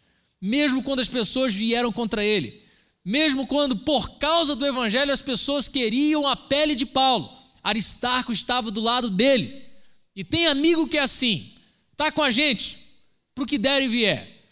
mesmo 0.42 0.82
quando 0.82 0.98
as 0.98 1.08
pessoas 1.08 1.54
vieram 1.54 1.92
contra 1.92 2.24
ele, 2.24 2.60
mesmo 3.04 3.46
quando, 3.46 3.76
por 3.76 4.18
causa 4.18 4.56
do 4.56 4.66
evangelho, 4.66 5.12
as 5.12 5.22
pessoas 5.22 5.68
queriam 5.68 6.26
a 6.26 6.34
pele 6.34 6.74
de 6.74 6.84
Paulo. 6.84 7.30
Aristarco 7.62 8.32
estava 8.32 8.72
do 8.72 8.80
lado 8.80 9.08
dele. 9.08 9.62
E 10.16 10.24
tem 10.24 10.48
amigo 10.48 10.88
que 10.88 10.98
é 10.98 11.02
assim, 11.02 11.54
tá 11.96 12.10
com 12.10 12.20
a 12.20 12.30
gente, 12.30 12.80
para 13.32 13.44
o 13.44 13.46
que 13.46 13.58
der 13.58 13.80
e 13.80 13.86
vier. 13.86 14.44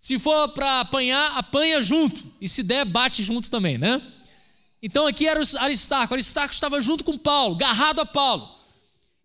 Se 0.00 0.18
for 0.18 0.48
para 0.48 0.80
apanhar, 0.80 1.36
apanha 1.36 1.80
junto. 1.80 2.26
E 2.40 2.48
se 2.48 2.64
der, 2.64 2.84
bate 2.84 3.22
junto 3.22 3.48
também, 3.48 3.78
né? 3.78 4.02
Então 4.82 5.06
aqui 5.06 5.26
era 5.26 5.40
Aristarco. 5.58 6.14
Aristarco 6.14 6.54
estava 6.54 6.80
junto 6.80 7.04
com 7.04 7.18
Paulo, 7.18 7.56
garrado 7.56 8.00
a 8.00 8.06
Paulo. 8.06 8.48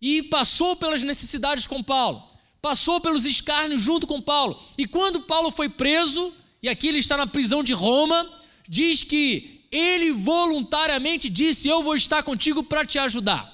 E 0.01 0.23
passou 0.23 0.75
pelas 0.75 1.03
necessidades 1.03 1.65
com 1.65 1.81
Paulo. 1.81 2.23
Passou 2.61 2.99
pelos 2.99 3.25
escárnios 3.25 3.81
junto 3.81 4.05
com 4.05 4.21
Paulo. 4.21 4.59
E 4.77 4.85
quando 4.87 5.21
Paulo 5.21 5.51
foi 5.51 5.69
preso, 5.69 6.33
e 6.61 6.67
aqui 6.67 6.87
ele 6.87 6.99
está 6.99 7.15
na 7.15 7.27
prisão 7.27 7.63
de 7.63 7.73
Roma, 7.73 8.27
diz 8.67 9.03
que 9.03 9.65
ele 9.71 10.11
voluntariamente 10.11 11.29
disse: 11.29 11.67
Eu 11.67 11.83
vou 11.83 11.95
estar 11.95 12.23
contigo 12.23 12.63
para 12.63 12.85
te 12.85 12.99
ajudar. 12.99 13.53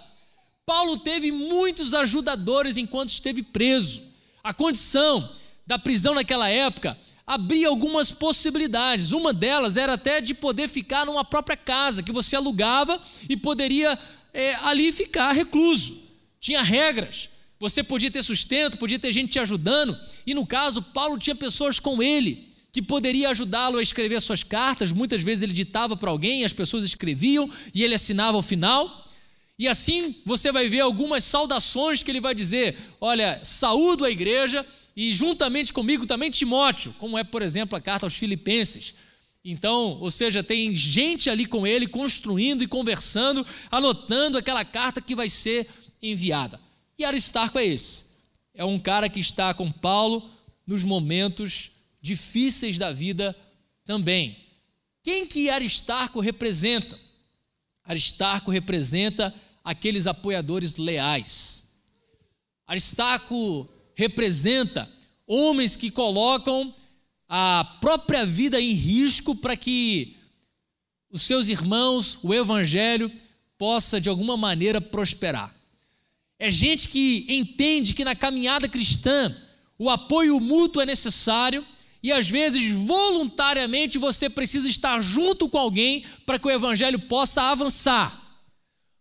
Paulo 0.66 0.98
teve 0.98 1.32
muitos 1.32 1.94
ajudadores 1.94 2.78
enquanto 2.78 3.10
esteve 3.10 3.44
preso. 3.44 4.02
A 4.44 4.54
condição 4.54 5.30
da 5.68 5.78
prisão 5.78 6.16
naquela 6.16 6.50
época 6.50 6.98
abria 7.26 7.68
algumas 7.68 8.12
possibilidades. 8.12 9.12
Uma 9.12 9.34
delas 9.34 9.78
era 9.78 9.94
até 9.94 10.22
de 10.22 10.34
poder 10.34 10.68
ficar 10.68 11.06
numa 11.06 11.24
própria 11.24 11.58
casa 11.58 12.04
que 12.04 12.12
você 12.12 12.36
alugava 12.36 13.02
e 13.30 13.38
poderia 13.38 13.98
é, 14.34 14.56
ali 14.56 14.92
ficar 14.92 15.32
recluso. 15.32 16.02
Tinha 16.40 16.62
regras. 16.62 17.30
Você 17.60 17.84
podia 17.84 18.10
ter 18.10 18.24
sustento, 18.24 18.78
podia 18.78 18.98
ter 18.98 19.12
gente 19.12 19.32
te 19.32 19.40
ajudando. 19.40 19.98
E 20.26 20.34
no 20.34 20.46
caso, 20.46 20.82
Paulo 20.82 21.18
tinha 21.20 21.36
pessoas 21.36 21.80
com 21.80 22.02
ele 22.02 22.50
que 22.72 22.82
poderia 22.82 23.30
ajudá-lo 23.30 23.78
a 23.78 23.82
escrever 23.82 24.20
suas 24.22 24.44
cartas. 24.44 24.92
Muitas 24.92 25.22
vezes 25.22 25.44
ele 25.44 25.54
ditava 25.54 25.96
para 25.96 26.10
alguém, 26.10 26.44
as 26.44 26.54
pessoas 26.54 26.86
escreviam 26.86 27.50
e 27.74 27.84
ele 27.84 27.94
assinava 27.94 28.38
ao 28.38 28.42
final. 28.42 29.04
E 29.60 29.68
assim 29.68 30.16
você 30.26 30.52
vai 30.52 30.70
ver 30.70 30.80
algumas 30.80 31.24
saudações 31.24 32.02
que 32.02 32.10
ele 32.10 32.22
vai 32.22 32.34
dizer: 32.34 32.76
Olha, 33.00 33.40
saúdo 33.44 34.06
a 34.06 34.10
igreja 34.10 34.66
e 34.96 35.14
juntamente 35.14 35.72
comigo 35.72 36.06
também 36.06 36.30
Timóteo, 36.30 36.94
como 37.00 37.18
é, 37.18 37.24
por 37.24 37.42
exemplo, 37.42 37.78
a 37.78 37.82
carta 37.82 38.06
aos 38.06 38.16
Filipenses. 38.16 38.94
Então, 39.44 39.98
ou 40.00 40.12
seja, 40.12 40.44
tem 40.44 40.72
gente 40.74 41.30
ali 41.30 41.46
com 41.46 41.66
ele 41.66 41.88
construindo 41.88 42.64
e 42.64 42.68
conversando, 42.68 43.46
anotando 43.72 44.38
aquela 44.38 44.64
carta 44.64 45.02
que 45.02 45.16
vai 45.16 45.30
ser 45.30 45.68
enviada. 46.02 46.60
E 46.98 47.06
Aristarco 47.06 47.58
é 47.58 47.66
esse. 47.66 48.06
É 48.54 48.64
um 48.64 48.78
cara 48.78 49.10
que 49.10 49.20
está 49.20 49.54
com 49.54 49.72
Paulo 49.72 50.30
nos 50.68 50.84
momentos 50.84 51.72
difíceis 52.02 52.78
da 52.78 52.92
vida 52.92 53.36
também. 53.86 54.38
Quem 55.04 55.26
que 55.26 55.50
Aristarco 55.50 56.20
representa? 56.20 57.00
Aristarco 57.84 58.52
representa 58.52 59.34
aqueles 59.64 60.06
apoiadores 60.06 60.76
leais. 60.76 61.64
Aristarco 62.68 63.68
representa 64.02 64.92
homens 65.28 65.76
que 65.76 65.92
colocam 65.92 66.74
a 67.30 67.78
própria 67.80 68.26
vida 68.26 68.60
em 68.60 68.74
risco 68.74 69.36
para 69.36 69.56
que 69.56 70.16
os 71.12 71.22
seus 71.22 71.50
irmãos, 71.50 72.18
o 72.24 72.34
evangelho, 72.34 73.12
possa 73.60 74.02
de 74.02 74.10
alguma 74.10 74.36
maneira 74.36 74.82
prosperar. 74.82 75.54
É 76.40 76.50
gente 76.50 76.90
que 76.90 77.28
entende 77.30 77.94
que 77.94 78.04
na 78.04 78.16
caminhada 78.16 78.68
cristã 78.68 79.36
o 79.78 79.88
apoio 79.88 80.40
mútuo 80.40 80.82
é 80.82 80.86
necessário 80.86 81.64
e 82.02 82.12
às 82.12 82.28
vezes 82.28 82.74
voluntariamente 82.74 84.00
você 84.00 84.32
precisa 84.32 84.68
estar 84.68 85.00
junto 85.00 85.48
com 85.48 85.60
alguém 85.60 86.04
para 86.26 86.40
que 86.40 86.48
o 86.48 86.52
evangelho 86.52 87.00
possa 87.02 87.52
avançar. 87.52 88.20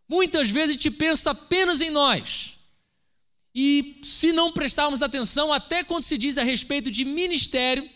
Muitas 0.07 0.51
vezes 0.51 0.77
te 0.77 0.91
pensa 0.91 1.31
apenas 1.31 1.81
em 1.81 1.91
nós. 1.91 2.60
E 3.55 4.01
se 4.03 4.33
não 4.33 4.53
prestarmos 4.53 5.03
atenção, 5.03 5.53
até 5.53 5.83
quando 5.83 6.05
se 6.05 6.17
diz 6.17 6.39
a 6.39 6.45
respeito 6.45 6.91
de 6.91 7.05
ministério, 7.05 7.89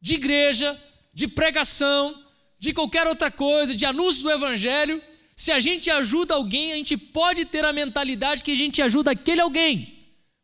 de 0.00 0.14
igreja, 0.14 0.80
de 1.12 1.26
pregação, 1.26 2.24
de 2.58 2.72
qualquer 2.72 3.06
outra 3.06 3.30
coisa, 3.30 3.74
de 3.74 3.84
anúncio 3.84 4.22
do 4.22 4.30
evangelho, 4.30 5.02
se 5.34 5.50
a 5.50 5.58
gente 5.58 5.90
ajuda 5.90 6.34
alguém, 6.34 6.72
a 6.72 6.76
gente 6.76 6.96
pode 6.96 7.44
ter 7.44 7.64
a 7.64 7.72
mentalidade 7.72 8.42
que 8.42 8.52
a 8.52 8.56
gente 8.56 8.80
ajuda 8.80 9.10
aquele 9.10 9.40
alguém, 9.40 9.98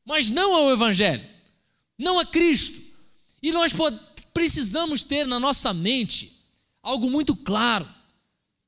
mas 0.04 0.28
não 0.28 0.54
ao 0.54 0.72
evangelho, 0.72 1.24
não 1.96 2.18
a 2.18 2.24
Cristo. 2.26 2.80
E 3.42 3.52
nós 3.52 3.72
precisamos 4.34 5.02
ter 5.02 5.26
na 5.26 5.38
nossa 5.38 5.72
mente 5.72 6.36
algo 6.82 7.08
muito 7.08 7.36
claro. 7.36 7.88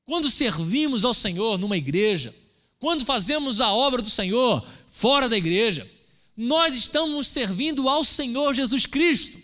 Quando 0.05 0.29
servimos 0.29 1.05
ao 1.05 1.13
Senhor 1.13 1.57
numa 1.57 1.77
igreja, 1.77 2.33
quando 2.79 3.05
fazemos 3.05 3.61
a 3.61 3.71
obra 3.71 4.01
do 4.01 4.09
Senhor 4.09 4.65
fora 4.93 5.27
da 5.27 5.35
igreja, 5.35 5.89
nós 6.37 6.75
estamos 6.75 7.27
servindo 7.27 7.89
ao 7.89 8.03
Senhor 8.03 8.53
Jesus 8.53 8.85
Cristo. 8.85 9.41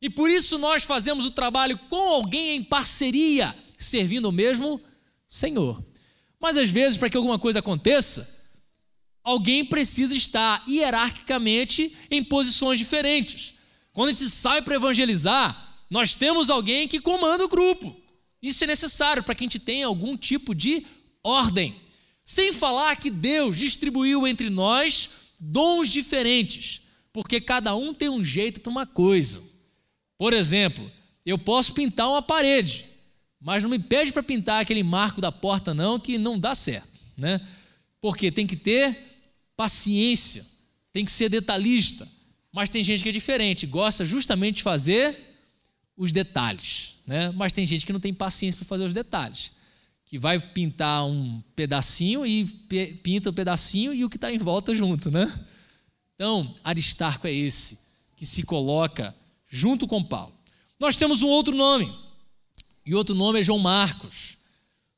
E 0.00 0.08
por 0.08 0.30
isso 0.30 0.58
nós 0.58 0.84
fazemos 0.84 1.26
o 1.26 1.30
trabalho 1.30 1.78
com 1.90 2.08
alguém 2.14 2.56
em 2.56 2.64
parceria, 2.64 3.54
servindo 3.78 4.30
o 4.30 4.32
mesmo 4.32 4.80
Senhor. 5.26 5.84
Mas 6.40 6.56
às 6.56 6.70
vezes, 6.70 6.96
para 6.96 7.10
que 7.10 7.16
alguma 7.18 7.38
coisa 7.38 7.58
aconteça, 7.58 8.48
alguém 9.22 9.66
precisa 9.66 10.16
estar 10.16 10.64
hierarquicamente 10.66 11.94
em 12.10 12.24
posições 12.24 12.78
diferentes. 12.78 13.52
Quando 13.92 14.08
a 14.08 14.12
gente 14.14 14.30
sai 14.30 14.62
para 14.62 14.76
evangelizar, 14.76 15.84
nós 15.90 16.14
temos 16.14 16.48
alguém 16.48 16.88
que 16.88 17.00
comanda 17.02 17.44
o 17.44 17.50
grupo. 17.50 17.94
Isso 18.42 18.64
é 18.64 18.66
necessário 18.66 19.22
para 19.22 19.34
que 19.34 19.44
a 19.44 19.46
gente 19.46 19.58
tenha 19.58 19.86
algum 19.86 20.16
tipo 20.16 20.54
de 20.54 20.86
ordem. 21.22 21.78
Sem 22.30 22.52
falar 22.52 22.94
que 22.94 23.10
Deus 23.10 23.58
distribuiu 23.58 24.24
entre 24.24 24.48
nós 24.48 25.10
dons 25.40 25.88
diferentes, 25.88 26.80
porque 27.12 27.40
cada 27.40 27.74
um 27.74 27.92
tem 27.92 28.08
um 28.08 28.22
jeito 28.22 28.60
para 28.60 28.70
uma 28.70 28.86
coisa. 28.86 29.42
Por 30.16 30.32
exemplo, 30.32 30.88
eu 31.26 31.36
posso 31.36 31.74
pintar 31.74 32.08
uma 32.08 32.22
parede, 32.22 32.86
mas 33.40 33.64
não 33.64 33.70
me 33.70 33.80
pede 33.80 34.12
para 34.12 34.22
pintar 34.22 34.62
aquele 34.62 34.84
marco 34.84 35.20
da 35.20 35.32
porta, 35.32 35.74
não, 35.74 35.98
que 35.98 36.18
não 36.18 36.38
dá 36.38 36.54
certo, 36.54 36.88
né? 37.16 37.44
Porque 38.00 38.30
tem 38.30 38.46
que 38.46 38.54
ter 38.54 38.96
paciência, 39.56 40.46
tem 40.92 41.04
que 41.04 41.10
ser 41.10 41.28
detalhista. 41.28 42.06
Mas 42.52 42.70
tem 42.70 42.84
gente 42.84 43.02
que 43.02 43.08
é 43.08 43.12
diferente, 43.12 43.66
gosta 43.66 44.04
justamente 44.04 44.58
de 44.58 44.62
fazer 44.62 45.18
os 45.96 46.12
detalhes, 46.12 46.94
né? 47.08 47.32
Mas 47.32 47.52
tem 47.52 47.66
gente 47.66 47.84
que 47.84 47.92
não 47.92 47.98
tem 47.98 48.14
paciência 48.14 48.56
para 48.56 48.68
fazer 48.68 48.84
os 48.84 48.94
detalhes 48.94 49.50
que 50.10 50.18
vai 50.18 50.40
pintar 50.40 51.06
um 51.06 51.40
pedacinho 51.54 52.26
e 52.26 52.44
pinta 52.44 53.28
o 53.28 53.32
um 53.32 53.34
pedacinho 53.34 53.94
e 53.94 54.04
o 54.04 54.10
que 54.10 54.16
está 54.16 54.32
em 54.32 54.38
volta 54.38 54.74
junto, 54.74 55.08
né? 55.08 55.32
Então, 56.16 56.52
Aristarco 56.64 57.28
é 57.28 57.32
esse 57.32 57.78
que 58.16 58.26
se 58.26 58.42
coloca 58.42 59.14
junto 59.48 59.86
com 59.86 60.02
Paulo. 60.02 60.34
Nós 60.80 60.96
temos 60.96 61.22
um 61.22 61.28
outro 61.28 61.54
nome, 61.54 61.96
e 62.84 62.92
outro 62.92 63.14
nome 63.14 63.38
é 63.38 63.42
João 63.44 63.60
Marcos. 63.60 64.36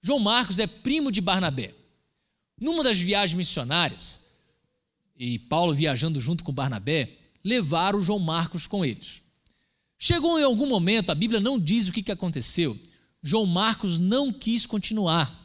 João 0.01 0.19
Marcos 0.19 0.59
é 0.59 0.67
primo 0.67 1.13
de 1.13 1.21
Barnabé. 1.21 1.75
Numa 2.59 2.83
das 2.83 2.99
viagens 2.99 3.37
missionárias, 3.37 4.23
e 5.15 5.39
Paulo 5.39 5.75
viajando 5.75 6.19
junto 6.19 6.43
com 6.43 6.55
Barnabé, 6.55 7.19
levaram 7.45 8.01
João 8.01 8.19
Marcos 8.19 8.67
com 8.67 8.83
eles. 8.83 9.23
Chegou 9.99 10.41
em 10.41 10.45
algum 10.45 10.67
momento, 10.67 11.11
a 11.11 11.15
Bíblia 11.15 11.39
não 11.39 11.61
diz 11.61 11.87
o 11.87 11.93
que 11.93 12.11
aconteceu, 12.11 12.81
João 13.23 13.47
Marcos 13.47 13.99
não 13.99 14.33
quis 14.33 14.67
continuar. 14.67 15.41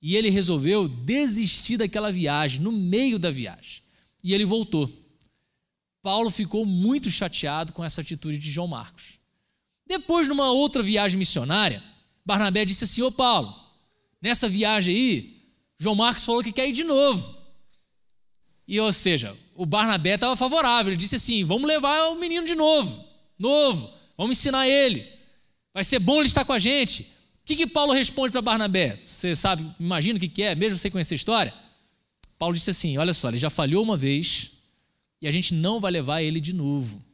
E 0.00 0.16
ele 0.16 0.30
resolveu 0.30 0.88
desistir 0.88 1.76
daquela 1.76 2.12
viagem, 2.12 2.60
no 2.60 2.72
meio 2.72 3.18
da 3.18 3.30
viagem. 3.30 3.82
E 4.22 4.32
ele 4.32 4.44
voltou. 4.44 4.90
Paulo 6.02 6.30
ficou 6.30 6.64
muito 6.64 7.10
chateado 7.10 7.72
com 7.72 7.84
essa 7.84 8.00
atitude 8.00 8.38
de 8.38 8.50
João 8.50 8.68
Marcos. 8.68 9.18
Depois, 9.86 10.28
numa 10.28 10.50
outra 10.50 10.82
viagem 10.82 11.18
missionária, 11.18 11.82
Barnabé 12.24 12.64
disse 12.64 12.84
assim: 12.84 13.02
Ô 13.02 13.10
Paulo, 13.10 13.54
nessa 14.20 14.48
viagem 14.48 14.94
aí, 14.94 15.42
João 15.78 15.94
Marcos 15.94 16.24
falou 16.24 16.42
que 16.42 16.52
quer 16.52 16.68
ir 16.68 16.72
de 16.72 16.84
novo. 16.84 17.36
E, 18.66 18.80
ou 18.80 18.92
seja, 18.92 19.36
o 19.54 19.64
Barnabé 19.64 20.14
estava 20.14 20.34
favorável. 20.36 20.92
Ele 20.92 20.96
disse 20.96 21.16
assim: 21.16 21.44
vamos 21.44 21.66
levar 21.68 22.08
o 22.08 22.16
menino 22.16 22.46
de 22.46 22.54
novo, 22.54 23.04
novo, 23.38 23.92
vamos 24.16 24.38
ensinar 24.38 24.68
ele. 24.68 25.15
Vai 25.76 25.84
ser 25.84 25.98
bom 25.98 26.20
ele 26.20 26.26
estar 26.26 26.42
com 26.42 26.54
a 26.54 26.58
gente. 26.58 27.02
O 27.02 27.44
que, 27.44 27.54
que 27.54 27.66
Paulo 27.66 27.92
responde 27.92 28.32
para 28.32 28.40
Barnabé? 28.40 28.98
Você 29.04 29.36
sabe, 29.36 29.62
imagina 29.78 30.16
o 30.16 30.20
que, 30.20 30.26
que 30.26 30.42
é, 30.42 30.54
mesmo 30.54 30.78
você 30.78 30.90
conhecer 30.90 31.12
a 31.12 31.16
história? 31.16 31.54
Paulo 32.38 32.54
disse 32.54 32.70
assim: 32.70 32.96
Olha 32.96 33.12
só, 33.12 33.28
ele 33.28 33.36
já 33.36 33.50
falhou 33.50 33.82
uma 33.82 33.94
vez 33.94 34.52
e 35.20 35.28
a 35.28 35.30
gente 35.30 35.52
não 35.52 35.78
vai 35.78 35.92
levar 35.92 36.22
ele 36.22 36.40
de 36.40 36.54
novo. 36.54 37.04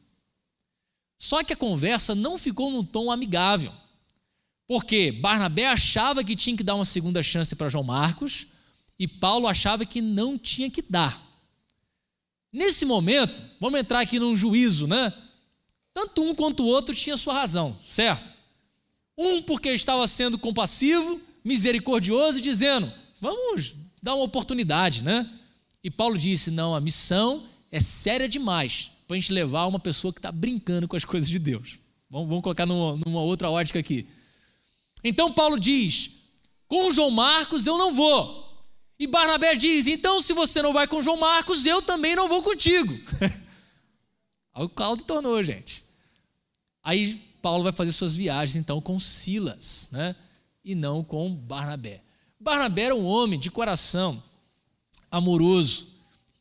Só 1.19 1.43
que 1.43 1.51
a 1.51 1.57
conversa 1.57 2.15
não 2.15 2.37
ficou 2.37 2.71
num 2.71 2.85
tom 2.85 3.11
amigável. 3.11 3.73
Porque 4.65 5.11
Barnabé 5.11 5.67
achava 5.67 6.23
que 6.23 6.33
tinha 6.33 6.55
que 6.55 6.63
dar 6.63 6.75
uma 6.75 6.85
segunda 6.85 7.21
chance 7.21 7.53
para 7.57 7.67
João 7.67 7.83
Marcos 7.83 8.47
e 8.97 9.09
Paulo 9.09 9.45
achava 9.45 9.85
que 9.85 9.99
não 9.99 10.37
tinha 10.37 10.71
que 10.71 10.81
dar. 10.81 11.21
Nesse 12.49 12.85
momento, 12.85 13.43
vamos 13.59 13.77
entrar 13.77 13.99
aqui 13.99 14.19
num 14.19 14.37
juízo, 14.37 14.87
né? 14.87 15.11
Tanto 15.93 16.23
um 16.23 16.33
quanto 16.33 16.63
o 16.63 16.67
outro 16.67 16.95
tinha 16.95 17.17
sua 17.17 17.33
razão, 17.33 17.77
certo? 17.85 18.32
Um 19.17 19.41
porque 19.41 19.69
estava 19.69 20.07
sendo 20.07 20.37
compassivo, 20.37 21.21
misericordioso 21.43 22.39
e 22.39 22.41
dizendo: 22.41 22.91
vamos 23.19 23.75
dar 24.01 24.15
uma 24.15 24.23
oportunidade, 24.23 25.03
né? 25.03 25.29
E 25.83 25.91
Paulo 25.91 26.17
disse: 26.17 26.51
não, 26.51 26.75
a 26.75 26.81
missão 26.81 27.47
é 27.71 27.79
séria 27.79 28.27
demais 28.27 28.91
para 29.07 29.15
a 29.15 29.19
gente 29.19 29.33
levar 29.33 29.67
uma 29.67 29.79
pessoa 29.79 30.13
que 30.13 30.19
está 30.19 30.31
brincando 30.31 30.87
com 30.87 30.95
as 30.95 31.05
coisas 31.05 31.29
de 31.29 31.37
Deus. 31.37 31.79
Vamos, 32.09 32.27
vamos 32.27 32.43
colocar 32.43 32.65
numa, 32.65 32.97
numa 33.05 33.21
outra 33.21 33.49
ótica 33.49 33.79
aqui. 33.79 34.07
Então 35.03 35.31
Paulo 35.31 35.59
diz: 35.59 36.11
com 36.67 36.89
João 36.91 37.11
Marcos 37.11 37.67
eu 37.67 37.77
não 37.77 37.93
vou. 37.93 38.43
E 38.97 39.05
Barnabé 39.05 39.55
diz: 39.55 39.87
então 39.87 40.21
se 40.21 40.33
você 40.33 40.61
não 40.61 40.73
vai 40.73 40.87
com 40.87 41.01
João 41.01 41.17
Marcos, 41.17 41.65
eu 41.65 41.81
também 41.81 42.15
não 42.15 42.27
vou 42.27 42.41
contigo. 42.41 42.93
Aí 44.55 44.63
o 44.63 44.69
caldo 44.69 45.03
tornou, 45.03 45.43
gente. 45.43 45.83
Aí 46.83 47.21
Paulo 47.43 47.61
vai 47.61 47.73
fazer 47.73 47.91
suas 47.91 48.15
viagens 48.15 48.55
então 48.55 48.79
com 48.79 48.97
Silas, 48.97 49.89
né? 49.91 50.15
E 50.63 50.73
não 50.73 51.03
com 51.03 51.35
Barnabé. 51.35 52.01
Barnabé 52.39 52.83
era 52.83 52.95
um 52.95 53.05
homem 53.05 53.37
de 53.37 53.51
coração 53.51 54.23
amoroso. 55.11 55.89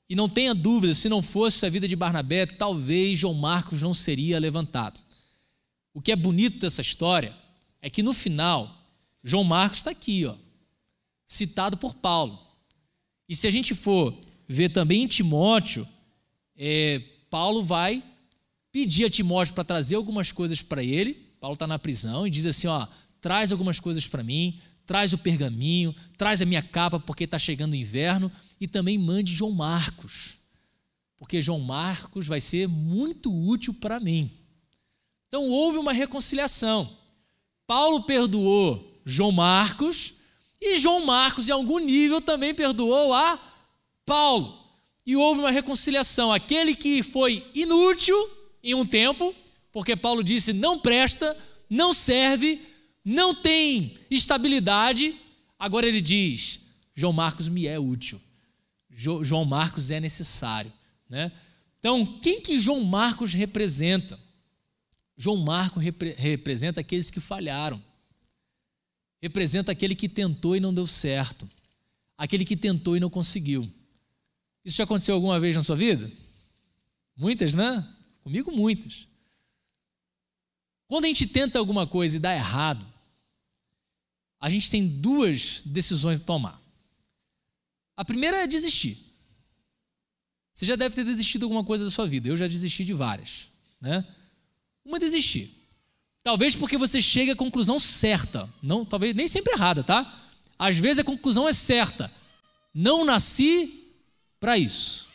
E 0.09 0.15
não 0.15 0.29
tenha 0.29 0.55
dúvida, 0.55 0.95
se 0.95 1.09
não 1.09 1.21
fosse 1.21 1.67
a 1.67 1.69
vida 1.71 1.89
de 1.89 1.97
Barnabé, 1.97 2.47
talvez 2.47 3.19
João 3.19 3.35
Marcos 3.35 3.83
não 3.83 3.93
seria 3.93 4.39
levantado. 4.39 5.01
O 5.93 6.01
que 6.01 6.13
é 6.13 6.17
bonito 6.17 6.61
dessa 6.61 6.81
história 6.81 7.37
é 7.81 7.91
que 7.91 8.03
no 8.03 8.13
final, 8.13 8.73
João 9.25 9.43
Marcos 9.43 9.79
está 9.79 9.91
aqui, 9.91 10.25
ó, 10.25 10.37
citado 11.27 11.77
por 11.77 11.95
Paulo. 11.95 12.39
E 13.29 13.35
se 13.35 13.49
a 13.49 13.51
gente 13.51 13.75
for 13.75 14.17
ver 14.47 14.69
também 14.69 15.03
em 15.03 15.09
Timóteo, 15.09 15.89
é, 16.57 17.03
Paulo 17.29 17.61
vai 17.61 18.05
pedir 18.73 19.05
a 19.05 19.11
Timóteo 19.11 19.55
para 19.55 19.63
trazer 19.63 19.95
algumas 19.95 20.33
coisas 20.33 20.63
para 20.63 20.83
ele. 20.83 21.15
Paulo 21.39 21.55
está 21.55 21.67
na 21.67 21.79
prisão 21.79 22.27
e 22.27 22.31
diz 22.31 22.47
assim: 22.47 22.67
ó, 22.67 22.89
traz 23.21 23.53
algumas 23.53 23.79
coisas 23.79 24.07
para 24.07 24.23
mim, 24.23 24.59
traz 24.87 25.13
o 25.13 25.19
pergaminho, 25.19 25.95
traz 26.17 26.41
a 26.41 26.47
minha 26.47 26.63
capa 26.63 26.99
porque 26.99 27.25
está 27.25 27.39
chegando 27.39 27.73
o 27.73 27.77
inverno 27.77 28.33
e 28.59 28.67
também 28.67 28.99
mande 28.99 29.33
João 29.33 29.53
Marcos, 29.53 30.39
porque 31.17 31.41
João 31.41 31.61
Marcos 31.61 32.27
vai 32.27 32.41
ser 32.41 32.67
muito 32.67 33.33
útil 33.33 33.75
para 33.75 34.01
mim. 34.01 34.31
Então 35.29 35.49
houve 35.49 35.79
uma 35.79 35.93
reconciliação. 35.93 36.97
Paulo 37.67 38.03
perdoou 38.03 39.01
João 39.05 39.33
Marcos 39.33 40.15
e 40.61 40.79
João 40.79 41.05
Marcos, 41.05 41.49
em 41.49 41.53
algum 41.53 41.79
nível, 41.79 42.21
também 42.21 42.55
perdoou 42.55 43.13
a 43.13 43.39
Paulo. 44.07 44.61
E 45.05 45.17
houve 45.17 45.41
uma 45.41 45.51
reconciliação. 45.51 46.33
Aquele 46.33 46.77
que 46.77 47.03
foi 47.03 47.51
inútil 47.53 48.15
em 48.63 48.75
um 48.75 48.87
tempo, 48.87 49.35
porque 49.73 49.97
Paulo 49.97 50.23
disse 50.23 50.53
não 50.53 50.79
presta, 50.79 51.37
não 51.69 51.93
serve, 51.93 52.61
não 53.05 53.35
tem 53.35 53.95
estabilidade. 54.11 55.19
Agora 55.59 55.87
ele 55.87 56.01
diz: 56.01 56.61
João 56.95 57.13
Marcos 57.13 57.49
me 57.49 57.67
é 57.67 57.79
útil. 57.79 58.21
João 58.91 59.45
Marcos 59.45 59.91
é 59.91 59.99
necessário. 59.99 60.73
Né? 61.09 61.33
Então, 61.79 62.19
quem 62.21 62.41
que 62.41 62.59
João 62.59 62.85
Marcos 62.85 63.33
representa? 63.33 64.19
João 65.17 65.37
Marco 65.37 65.81
repre 65.81 66.11
representa 66.11 66.81
aqueles 66.81 67.11
que 67.11 67.21
falharam. 67.21 67.83
Representa 69.21 69.73
aquele 69.73 69.95
que 69.95 70.09
tentou 70.09 70.57
e 70.57 70.61
não 70.61 70.75
deu 70.75 70.87
certo. 70.87 71.49
Aquele 72.19 72.45
que 72.45 72.57
tentou 72.57 72.97
e 72.97 73.01
não 73.01 73.09
conseguiu. 73.09 73.71
Isso 74.65 74.77
já 74.77 74.85
aconteceu 74.85 75.15
alguma 75.15 75.41
vez 75.41 75.55
na 75.55 75.63
sua 75.63 75.77
vida? 75.77 76.11
Muitas, 77.17 77.55
né? 77.55 77.87
Comigo, 78.23 78.53
muitas. 78.53 79.09
Quando 80.87 81.05
a 81.05 81.09
gente 81.09 81.27
tenta 81.27 81.59
alguma 81.59 81.87
coisa 81.87 82.17
e 82.17 82.21
dá 82.21 82.35
errado, 82.35 82.87
a 84.41 84.51
gente 84.51 84.71
tem 84.71 84.87
duas 84.87 85.63
decisões 85.65 86.21
a 86.21 86.25
tomar. 86.25 86.61
A 87.97 88.05
primeira 88.05 88.39
é 88.39 88.47
desistir. 88.47 88.99
Você 90.53 90.67
já 90.67 90.77
deve 90.77 90.95
ter 90.95 91.05
desistido 91.05 91.41
de 91.41 91.45
alguma 91.45 91.65
coisa 91.65 91.85
da 91.85 91.91
sua 91.91 92.07
vida. 92.07 92.29
Eu 92.29 92.37
já 92.37 92.47
desisti 92.47 92.85
de 92.85 92.93
várias, 92.93 93.49
né? 93.81 94.07
Uma 94.85 94.99
desistir. 94.99 95.51
Talvez 96.23 96.55
porque 96.55 96.77
você 96.77 97.01
chegue 97.01 97.31
à 97.31 97.37
conclusão 97.37 97.79
certa, 97.81 98.53
não, 98.63 98.85
talvez 98.85 99.15
nem 99.15 99.27
sempre 99.27 99.55
errada, 99.55 99.83
tá? 99.83 100.21
Às 100.59 100.79
vezes 100.79 101.01
a 101.01 101.05
conclusão 101.05 101.49
é 101.49 101.53
certa. 101.53 102.13
Não 102.73 103.05
nasci 103.05 103.89
para 104.39 104.57
isso. 104.57 105.09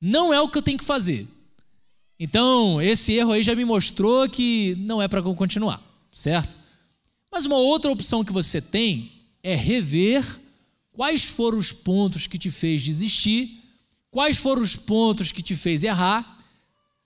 Não 0.00 0.32
é 0.32 0.40
o 0.40 0.48
que 0.48 0.56
eu 0.56 0.62
tenho 0.62 0.78
que 0.78 0.84
fazer. 0.84 1.26
Então, 2.18 2.80
esse 2.80 3.12
erro 3.12 3.32
aí 3.32 3.42
já 3.42 3.54
me 3.54 3.64
mostrou 3.64 4.28
que 4.28 4.76
não 4.78 5.02
é 5.02 5.08
para 5.08 5.22
continuar, 5.22 5.82
certo? 6.12 6.56
Mas 7.30 7.46
uma 7.46 7.56
outra 7.56 7.90
opção 7.90 8.24
que 8.24 8.32
você 8.32 8.60
tem 8.60 9.10
é 9.42 9.54
rever 9.54 10.24
quais 10.92 11.24
foram 11.24 11.58
os 11.58 11.72
pontos 11.72 12.26
que 12.26 12.38
te 12.38 12.50
fez 12.50 12.82
desistir, 12.82 13.62
quais 14.10 14.38
foram 14.38 14.62
os 14.62 14.76
pontos 14.76 15.32
que 15.32 15.42
te 15.42 15.56
fez 15.56 15.82
errar, 15.82 16.38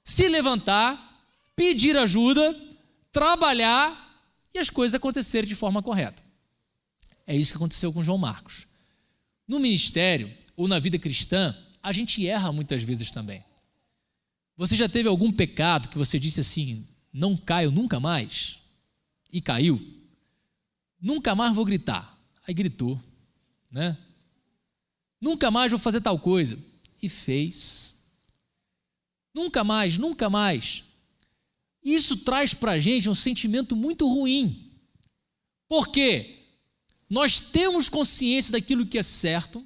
se 0.04 0.28
levantar 0.28 1.08
pedir 1.58 1.96
ajuda, 1.96 2.56
trabalhar 3.10 4.22
e 4.54 4.60
as 4.60 4.70
coisas 4.70 4.94
acontecerem 4.94 5.48
de 5.48 5.56
forma 5.56 5.82
correta. 5.82 6.22
É 7.26 7.34
isso 7.34 7.50
que 7.52 7.56
aconteceu 7.56 7.92
com 7.92 8.00
João 8.00 8.16
Marcos. 8.16 8.68
No 9.46 9.58
ministério 9.58 10.32
ou 10.56 10.68
na 10.68 10.78
vida 10.78 11.00
cristã, 11.00 11.52
a 11.82 11.90
gente 11.90 12.24
erra 12.24 12.52
muitas 12.52 12.84
vezes 12.84 13.10
também. 13.10 13.42
Você 14.58 14.74
já 14.74 14.88
teve 14.88 15.08
algum 15.08 15.30
pecado 15.30 15.88
que 15.88 15.96
você 15.96 16.18
disse 16.18 16.40
assim: 16.40 16.84
não 17.12 17.36
caio 17.36 17.70
nunca 17.70 18.00
mais? 18.00 18.60
E 19.32 19.40
caiu? 19.40 19.80
Nunca 21.00 21.34
mais 21.36 21.54
vou 21.54 21.64
gritar. 21.64 22.18
Aí 22.44 22.52
gritou, 22.52 23.00
né? 23.70 23.96
Nunca 25.20 25.48
mais 25.48 25.70
vou 25.70 25.78
fazer 25.78 26.00
tal 26.00 26.18
coisa. 26.18 26.58
E 27.00 27.08
fez. 27.08 27.94
Nunca 29.32 29.62
mais, 29.62 29.96
nunca 29.96 30.28
mais. 30.28 30.82
Isso 31.84 32.18
traz 32.18 32.52
para 32.52 32.72
a 32.72 32.78
gente 32.80 33.08
um 33.08 33.14
sentimento 33.14 33.76
muito 33.76 34.08
ruim. 34.08 34.72
Porque 35.68 36.46
nós 37.08 37.38
temos 37.38 37.88
consciência 37.88 38.50
daquilo 38.50 38.86
que 38.86 38.98
é 38.98 39.02
certo, 39.02 39.64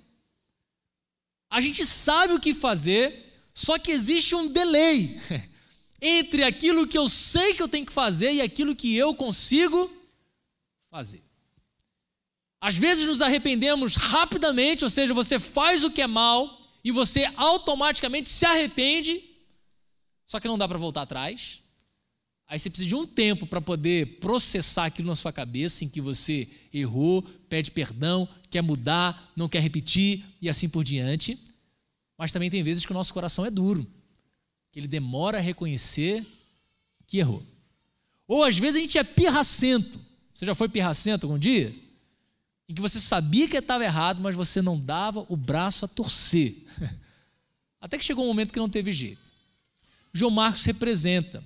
a 1.48 1.60
gente 1.62 1.84
sabe 1.86 2.34
o 2.34 2.40
que 2.40 2.52
fazer, 2.52 3.31
só 3.54 3.78
que 3.78 3.90
existe 3.90 4.34
um 4.34 4.48
delay 4.48 5.20
entre 6.00 6.42
aquilo 6.42 6.86
que 6.86 6.98
eu 6.98 7.08
sei 7.08 7.54
que 7.54 7.62
eu 7.62 7.68
tenho 7.68 7.86
que 7.86 7.92
fazer 7.92 8.32
e 8.32 8.40
aquilo 8.40 8.74
que 8.74 8.96
eu 8.96 9.14
consigo 9.14 9.90
fazer. 10.90 11.22
Às 12.60 12.76
vezes 12.76 13.08
nos 13.08 13.20
arrependemos 13.20 13.96
rapidamente, 13.96 14.84
ou 14.84 14.90
seja, 14.90 15.12
você 15.12 15.38
faz 15.38 15.82
o 15.84 15.90
que 15.90 16.00
é 16.00 16.06
mal 16.06 16.60
e 16.84 16.90
você 16.90 17.28
automaticamente 17.36 18.28
se 18.28 18.46
arrepende, 18.46 19.22
só 20.26 20.38
que 20.40 20.48
não 20.48 20.56
dá 20.58 20.68
para 20.68 20.78
voltar 20.78 21.02
atrás. 21.02 21.60
Aí 22.46 22.58
você 22.58 22.68
precisa 22.68 22.88
de 22.88 22.94
um 22.94 23.06
tempo 23.06 23.46
para 23.46 23.60
poder 23.60 24.18
processar 24.18 24.86
aquilo 24.86 25.08
na 25.08 25.16
sua 25.16 25.32
cabeça, 25.32 25.84
em 25.84 25.88
que 25.88 26.00
você 26.00 26.48
errou, 26.72 27.22
pede 27.48 27.70
perdão, 27.70 28.28
quer 28.50 28.62
mudar, 28.62 29.32
não 29.34 29.48
quer 29.48 29.60
repetir 29.60 30.24
e 30.40 30.48
assim 30.48 30.68
por 30.68 30.84
diante. 30.84 31.38
Mas 32.22 32.30
também 32.30 32.48
tem 32.48 32.62
vezes 32.62 32.86
que 32.86 32.92
o 32.92 32.94
nosso 32.94 33.12
coração 33.12 33.44
é 33.44 33.50
duro, 33.50 33.84
que 34.70 34.78
ele 34.78 34.86
demora 34.86 35.38
a 35.38 35.40
reconhecer 35.40 36.24
que 37.04 37.18
errou. 37.18 37.44
Ou 38.28 38.44
às 38.44 38.56
vezes 38.56 38.76
a 38.76 38.80
gente 38.80 38.96
é 38.96 39.02
pirracento. 39.02 39.98
Você 40.32 40.46
já 40.46 40.54
foi 40.54 40.68
pirracento 40.68 41.26
algum 41.26 41.36
dia? 41.36 41.74
Em 42.68 42.74
que 42.74 42.80
você 42.80 43.00
sabia 43.00 43.48
que 43.48 43.56
estava 43.56 43.82
errado, 43.82 44.22
mas 44.22 44.36
você 44.36 44.62
não 44.62 44.78
dava 44.78 45.26
o 45.28 45.36
braço 45.36 45.84
a 45.84 45.88
torcer. 45.88 46.54
Até 47.80 47.98
que 47.98 48.04
chegou 48.04 48.22
um 48.22 48.28
momento 48.28 48.52
que 48.52 48.60
não 48.60 48.70
teve 48.70 48.92
jeito. 48.92 49.28
João 50.12 50.30
Marcos 50.30 50.64
representa 50.64 51.42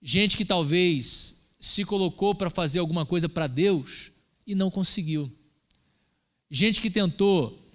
gente 0.00 0.34
que 0.34 0.46
talvez 0.46 1.50
se 1.60 1.84
colocou 1.84 2.34
para 2.34 2.48
fazer 2.48 2.78
alguma 2.78 3.04
coisa 3.04 3.28
para 3.28 3.46
Deus 3.46 4.10
e 4.46 4.54
não 4.54 4.70
conseguiu. 4.70 5.30
Gente 6.50 6.80
que 6.80 6.88
tentou 6.88 7.68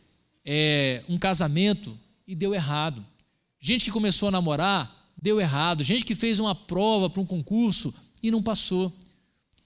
é, 0.43 1.03
um 1.07 1.19
casamento 1.19 2.03
e 2.27 2.35
deu 2.35 2.53
errado. 2.53 3.05
Gente 3.59 3.85
que 3.85 3.91
começou 3.91 4.29
a 4.29 4.31
namorar, 4.31 5.13
deu 5.21 5.39
errado. 5.39 5.83
Gente 5.83 6.05
que 6.05 6.15
fez 6.15 6.39
uma 6.39 6.55
prova 6.55 7.09
para 7.09 7.21
um 7.21 7.25
concurso 7.25 7.93
e 8.21 8.31
não 8.31 8.41
passou. 8.41 8.93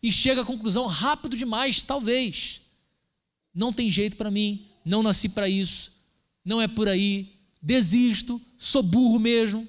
E 0.02 0.12
chega 0.12 0.41
à 0.41 0.45
conclusão 0.45 0.86
rápido 0.86 1.36
demais, 1.36 1.84
talvez. 1.84 2.62
Não 3.54 3.74
tem 3.74 3.89
jeito 3.89 4.15
para 4.15 4.32
mim, 4.32 4.67
não 4.86 5.04
nasci 5.04 5.30
para 5.30 5.50
isso, 5.50 5.91
não 6.45 6.62
é 6.62 6.67
por 6.67 6.88
aí, 6.88 7.36
desisto, 7.62 8.39
sou 8.58 8.82
burro 8.82 9.19
mesmo, 9.19 9.67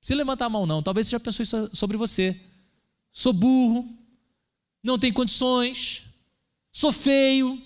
se 0.00 0.14
levantar 0.14 0.46
a 0.46 0.50
mão, 0.50 0.66
não. 0.66 0.82
Talvez 0.82 1.06
você 1.06 1.12
já 1.12 1.20
pensou 1.20 1.42
isso 1.42 1.70
sobre 1.74 1.96
você. 1.96 2.38
Sou 3.12 3.32
burro, 3.32 3.88
não 4.82 4.98
tenho 4.98 5.14
condições, 5.14 6.04
sou 6.72 6.92
feio, 6.92 7.60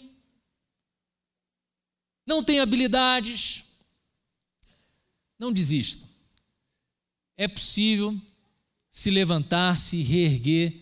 não 2.27 2.42
tenho 2.42 2.62
habilidades. 2.62 3.64
Não 5.45 5.53
desista. 5.53 6.09
É 7.37 7.47
possível 7.47 8.19
se 8.91 9.11
levantar, 9.11 9.77
se 9.77 10.01
reerguer, 10.01 10.73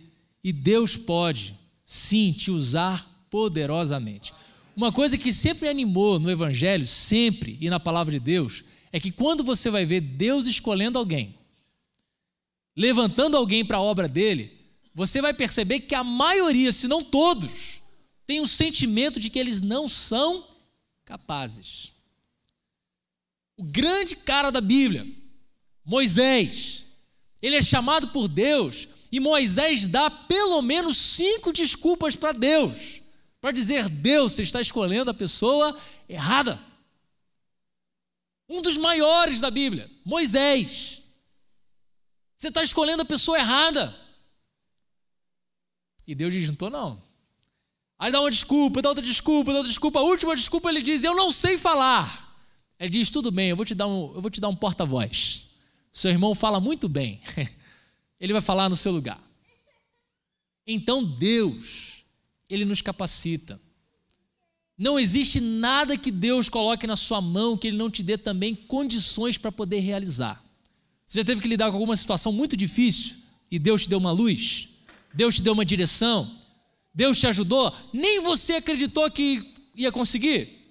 e 0.44 0.53
Deus 0.53 0.96
pode, 0.96 1.53
sim, 1.85 2.33
te 2.33 2.48
usar 2.48 3.05
poderosamente. 3.29 4.33
Uma 4.77 4.92
coisa 4.92 5.18
que 5.18 5.33
sempre 5.33 5.62
me 5.62 5.68
animou 5.68 6.20
no 6.20 6.31
Evangelho, 6.31 6.87
sempre, 6.87 7.59
e 7.61 7.68
na 7.68 7.81
palavra 7.81 8.12
de 8.12 8.20
Deus, 8.20 8.62
é 8.92 9.01
que 9.01 9.11
quando 9.11 9.42
você 9.42 9.68
vai 9.68 9.85
ver 9.85 10.01
Deus 10.01 10.46
escolhendo 10.46 10.96
alguém, 10.96 11.35
levantando 12.77 13.37
alguém 13.37 13.64
para 13.64 13.79
a 13.79 13.83
obra 13.83 14.07
dele, 14.07 14.53
você 14.94 15.20
vai 15.20 15.35
perceber 15.35 15.81
que 15.81 15.94
a 15.96 16.05
maioria, 16.05 16.70
se 16.70 16.87
não 16.87 17.03
todos, 17.03 17.83
tem 18.25 18.40
o 18.40 18.46
sentimento 18.46 19.18
de 19.18 19.29
que 19.29 19.40
eles 19.40 19.61
não 19.61 19.88
são 19.88 20.46
capazes. 21.05 21.91
O 23.56 23.64
grande 23.64 24.16
cara 24.16 24.50
da 24.50 24.60
Bíblia, 24.60 25.06
Moisés, 25.84 26.86
ele 27.40 27.56
é 27.56 27.62
chamado 27.62 28.08
por 28.08 28.28
Deus 28.28 28.88
E 29.10 29.20
Moisés 29.20 29.86
dá 29.86 30.10
pelo 30.10 30.62
menos 30.62 30.96
cinco 30.96 31.52
desculpas 31.52 32.16
para 32.16 32.32
Deus, 32.32 33.02
para 33.42 33.52
dizer: 33.52 33.88
Deus, 33.90 34.32
você 34.32 34.42
está 34.42 34.58
escolhendo 34.58 35.10
a 35.10 35.14
pessoa 35.14 35.78
errada. 36.08 36.58
Um 38.48 38.62
dos 38.62 38.78
maiores 38.78 39.38
da 39.38 39.50
Bíblia, 39.50 39.90
Moisés. 40.02 41.02
Você 42.38 42.48
está 42.48 42.62
escolhendo 42.62 43.02
a 43.02 43.04
pessoa 43.04 43.38
errada. 43.38 43.94
E 46.06 46.14
Deus 46.14 46.32
diz: 46.32 46.46
não 46.46 46.54
estou, 46.54 46.70
não. 46.70 47.02
Aí 47.98 48.10
dá 48.10 48.18
uma 48.18 48.30
desculpa, 48.30 48.80
dá 48.80 48.88
outra 48.88 49.04
desculpa, 49.04 49.52
dá 49.52 49.58
outra 49.58 49.68
desculpa. 49.68 50.00
A 50.00 50.02
última 50.02 50.34
desculpa 50.34 50.70
ele 50.70 50.80
diz: 50.80 51.04
eu 51.04 51.14
não 51.14 51.30
sei 51.30 51.58
falar. 51.58 52.31
Ele 52.82 52.90
diz: 52.90 53.10
tudo 53.10 53.30
bem, 53.30 53.50
eu 53.50 53.54
vou 53.54 53.64
te 53.64 53.76
dar 53.76 53.86
um, 53.86 54.12
eu 54.12 54.20
vou 54.20 54.28
te 54.28 54.40
dar 54.40 54.48
um 54.48 54.56
porta-voz. 54.56 55.50
Seu 55.92 56.10
irmão 56.10 56.34
fala 56.34 56.58
muito 56.58 56.88
bem. 56.88 57.20
Ele 58.18 58.32
vai 58.32 58.42
falar 58.42 58.68
no 58.68 58.74
seu 58.74 58.90
lugar. 58.90 59.22
Então 60.66 61.04
Deus, 61.04 62.02
Ele 62.50 62.64
nos 62.64 62.82
capacita. 62.82 63.60
Não 64.76 64.98
existe 64.98 65.40
nada 65.40 65.96
que 65.96 66.10
Deus 66.10 66.48
coloque 66.48 66.84
na 66.84 66.96
sua 66.96 67.20
mão 67.20 67.56
que 67.56 67.68
Ele 67.68 67.76
não 67.76 67.88
te 67.88 68.02
dê 68.02 68.18
também 68.18 68.52
condições 68.52 69.38
para 69.38 69.52
poder 69.52 69.78
realizar. 69.78 70.42
Você 71.06 71.20
já 71.20 71.24
teve 71.24 71.40
que 71.40 71.46
lidar 71.46 71.70
com 71.70 71.76
alguma 71.76 71.96
situação 71.96 72.32
muito 72.32 72.56
difícil 72.56 73.16
e 73.48 73.60
Deus 73.60 73.82
te 73.82 73.90
deu 73.90 73.98
uma 73.98 74.10
luz? 74.10 74.68
Deus 75.14 75.36
te 75.36 75.42
deu 75.42 75.52
uma 75.52 75.64
direção? 75.64 76.36
Deus 76.92 77.16
te 77.16 77.28
ajudou? 77.28 77.72
Nem 77.92 78.20
você 78.22 78.54
acreditou 78.54 79.08
que 79.08 79.52
ia 79.76 79.92
conseguir? 79.92 80.62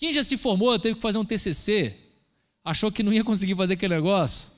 Quem 0.00 0.14
já 0.14 0.24
se 0.24 0.38
formou, 0.38 0.78
teve 0.78 0.94
que 0.94 1.02
fazer 1.02 1.18
um 1.18 1.24
TCC, 1.26 1.94
achou 2.64 2.90
que 2.90 3.02
não 3.02 3.12
ia 3.12 3.22
conseguir 3.22 3.54
fazer 3.54 3.74
aquele 3.74 3.96
negócio? 3.96 4.50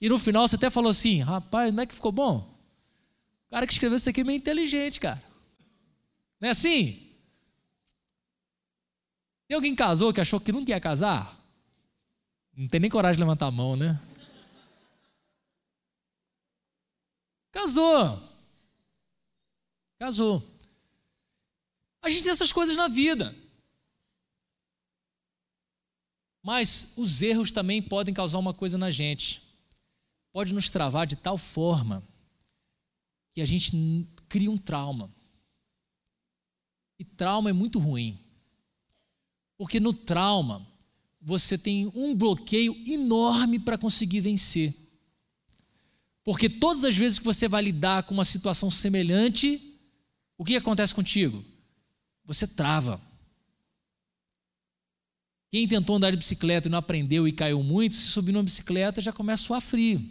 E 0.00 0.08
no 0.08 0.20
final 0.20 0.46
você 0.46 0.54
até 0.54 0.70
falou 0.70 0.90
assim: 0.90 1.18
rapaz, 1.18 1.74
não 1.74 1.82
é 1.82 1.86
que 1.86 1.94
ficou 1.96 2.12
bom? 2.12 2.48
O 3.48 3.50
cara 3.50 3.66
que 3.66 3.72
escreveu 3.72 3.96
isso 3.96 4.08
aqui 4.08 4.20
é 4.20 4.24
meio 4.24 4.36
inteligente, 4.36 5.00
cara. 5.00 5.20
Não 6.40 6.46
é 6.46 6.52
assim? 6.52 7.10
Tem 9.48 9.56
alguém 9.56 9.72
que 9.72 9.78
casou 9.78 10.12
que 10.12 10.20
achou 10.20 10.38
que 10.38 10.52
nunca 10.52 10.70
ia 10.70 10.80
casar? 10.80 11.42
Não 12.56 12.68
tem 12.68 12.78
nem 12.78 12.88
coragem 12.88 13.16
de 13.16 13.24
levantar 13.24 13.46
a 13.46 13.50
mão, 13.50 13.74
né? 13.74 14.00
Casou. 17.50 18.22
Casou. 19.98 20.40
A 22.00 22.08
gente 22.08 22.22
tem 22.22 22.30
essas 22.30 22.52
coisas 22.52 22.76
na 22.76 22.86
vida. 22.86 23.34
Mas 26.44 26.92
os 26.96 27.22
erros 27.22 27.50
também 27.50 27.82
podem 27.82 28.14
causar 28.14 28.38
uma 28.38 28.54
coisa 28.54 28.78
na 28.78 28.90
gente 28.90 29.42
pode 30.34 30.52
nos 30.52 30.68
travar 30.68 31.06
de 31.06 31.14
tal 31.14 31.38
forma 31.38 32.02
que 33.32 33.40
a 33.40 33.46
gente 33.46 33.72
cria 34.28 34.50
um 34.50 34.58
trauma. 34.58 35.08
E 36.98 37.04
trauma 37.04 37.50
é 37.50 37.52
muito 37.52 37.78
ruim. 37.78 38.18
Porque 39.56 39.78
no 39.78 39.94
trauma, 39.94 40.66
você 41.22 41.56
tem 41.56 41.86
um 41.94 42.16
bloqueio 42.16 42.74
enorme 42.84 43.60
para 43.60 43.78
conseguir 43.78 44.20
vencer. 44.20 44.74
Porque 46.24 46.48
todas 46.48 46.82
as 46.82 46.96
vezes 46.96 47.20
que 47.20 47.24
você 47.24 47.46
vai 47.46 47.62
lidar 47.62 48.02
com 48.02 48.14
uma 48.14 48.24
situação 48.24 48.72
semelhante, 48.72 49.78
o 50.36 50.44
que 50.44 50.56
acontece 50.56 50.92
contigo? 50.92 51.44
Você 52.24 52.48
trava. 52.48 53.00
Quem 55.54 55.68
tentou 55.68 55.94
andar 55.94 56.10
de 56.10 56.16
bicicleta 56.16 56.66
e 56.66 56.70
não 56.70 56.78
aprendeu 56.78 57.28
e 57.28 57.32
caiu 57.32 57.62
muito, 57.62 57.94
se 57.94 58.08
subir 58.08 58.32
numa 58.32 58.42
bicicleta 58.42 59.00
já 59.00 59.12
começa 59.12 59.44
a 59.44 59.46
suar 59.46 59.60
frio. 59.60 60.04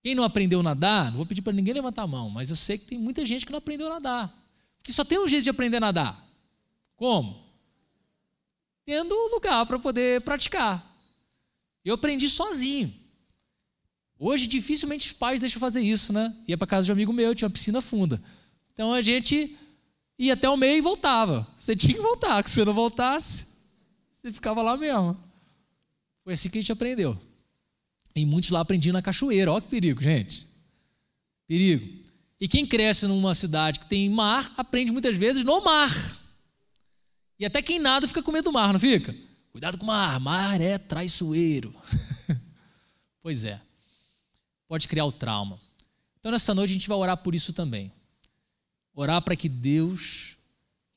Quem 0.00 0.14
não 0.14 0.22
aprendeu 0.22 0.60
a 0.60 0.62
nadar, 0.62 1.10
não 1.10 1.16
vou 1.16 1.26
pedir 1.26 1.42
para 1.42 1.52
ninguém 1.52 1.74
levantar 1.74 2.02
a 2.02 2.06
mão, 2.06 2.30
mas 2.30 2.50
eu 2.50 2.54
sei 2.54 2.78
que 2.78 2.86
tem 2.86 2.96
muita 2.96 3.26
gente 3.26 3.44
que 3.44 3.50
não 3.50 3.58
aprendeu 3.58 3.88
a 3.88 3.94
nadar. 3.94 4.48
Que 4.80 4.92
só 4.92 5.02
tem 5.04 5.18
um 5.18 5.26
jeito 5.26 5.42
de 5.42 5.50
aprender 5.50 5.78
a 5.78 5.80
nadar. 5.80 6.24
Como? 6.94 7.44
Tendo 8.86 9.12
lugar 9.34 9.66
para 9.66 9.80
poder 9.80 10.20
praticar. 10.20 10.96
Eu 11.84 11.96
aprendi 11.96 12.30
sozinho. 12.30 12.94
Hoje, 14.20 14.46
dificilmente 14.46 15.08
os 15.08 15.12
pais 15.12 15.40
deixam 15.40 15.58
fazer 15.58 15.80
isso, 15.80 16.12
né? 16.12 16.32
Ia 16.46 16.56
para 16.56 16.68
casa 16.68 16.84
de 16.84 16.92
um 16.92 16.94
amigo 16.94 17.12
meu, 17.12 17.34
tinha 17.34 17.48
uma 17.48 17.52
piscina 17.52 17.80
funda. 17.80 18.22
Então 18.72 18.92
a 18.92 19.00
gente 19.00 19.58
ia 20.18 20.34
até 20.34 20.48
o 20.48 20.56
meio 20.56 20.78
e 20.78 20.80
voltava. 20.80 21.46
Você 21.56 21.76
tinha 21.76 21.94
que 21.94 22.00
voltar, 22.00 22.36
porque 22.36 22.48
se 22.48 22.56
você 22.56 22.64
não 22.64 22.74
voltasse, 22.74 23.46
você 24.12 24.32
ficava 24.32 24.62
lá 24.62 24.76
mesmo. 24.76 25.16
Foi 26.24 26.32
assim 26.32 26.50
que 26.50 26.58
a 26.58 26.60
gente 26.60 26.72
aprendeu. 26.72 27.16
E 28.14 28.26
muitos 28.26 28.50
lá 28.50 28.60
aprendiam 28.60 28.92
na 28.92 29.00
cachoeira. 29.00 29.52
Olha 29.52 29.62
que 29.62 29.68
perigo, 29.68 30.02
gente. 30.02 30.46
Perigo. 31.46 32.02
E 32.40 32.48
quem 32.48 32.66
cresce 32.66 33.06
numa 33.06 33.34
cidade 33.34 33.78
que 33.80 33.86
tem 33.86 34.08
mar, 34.10 34.52
aprende 34.56 34.90
muitas 34.90 35.16
vezes 35.16 35.44
no 35.44 35.60
mar. 35.62 35.90
E 37.38 37.46
até 37.46 37.62
quem 37.62 37.78
nada 37.78 38.08
fica 38.08 38.22
com 38.22 38.32
medo 38.32 38.44
do 38.44 38.52
mar, 38.52 38.72
não 38.72 38.80
fica? 38.80 39.14
Cuidado 39.52 39.78
com 39.78 39.84
o 39.84 39.86
mar, 39.86 40.18
mar 40.20 40.60
é 40.60 40.78
traiçoeiro. 40.78 41.74
pois 43.22 43.44
é. 43.44 43.60
Pode 44.68 44.86
criar 44.88 45.04
o 45.04 45.12
trauma. 45.12 45.60
Então 46.18 46.32
nessa 46.32 46.54
noite 46.54 46.70
a 46.70 46.74
gente 46.74 46.88
vai 46.88 46.98
orar 46.98 47.16
por 47.16 47.34
isso 47.34 47.52
também. 47.52 47.92
Orar 49.00 49.22
para 49.22 49.36
que 49.36 49.48
Deus 49.48 50.36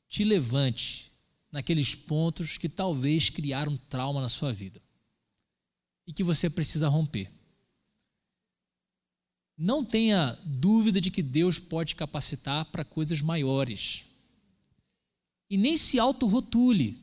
te 0.10 0.24
levante 0.24 1.12
naqueles 1.52 1.94
pontos 1.94 2.58
que 2.58 2.68
talvez 2.68 3.30
criaram 3.30 3.78
trauma 3.78 4.20
na 4.20 4.28
sua 4.28 4.52
vida 4.52 4.82
e 6.08 6.12
que 6.12 6.24
você 6.24 6.50
precisa 6.50 6.88
romper. 6.88 7.32
Não 9.56 9.86
tenha 9.86 10.36
dúvida 10.44 11.00
de 11.00 11.12
que 11.12 11.22
Deus 11.22 11.60
pode 11.60 11.96
capacitar 11.96 12.66
para 12.72 12.84
coisas 12.84 13.22
maiores. 13.22 14.04
E 15.48 15.56
nem 15.56 15.78
se 15.78 16.00
autorrotule, 16.00 17.00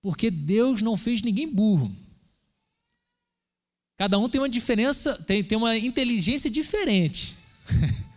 porque 0.00 0.30
Deus 0.30 0.80
não 0.80 0.96
fez 0.96 1.20
ninguém 1.20 1.52
burro. 1.52 1.94
Cada 3.98 4.18
um 4.18 4.30
tem 4.30 4.40
uma 4.40 4.48
diferença, 4.48 5.22
tem, 5.24 5.44
tem 5.44 5.58
uma 5.58 5.76
inteligência 5.76 6.50
diferente. 6.50 7.36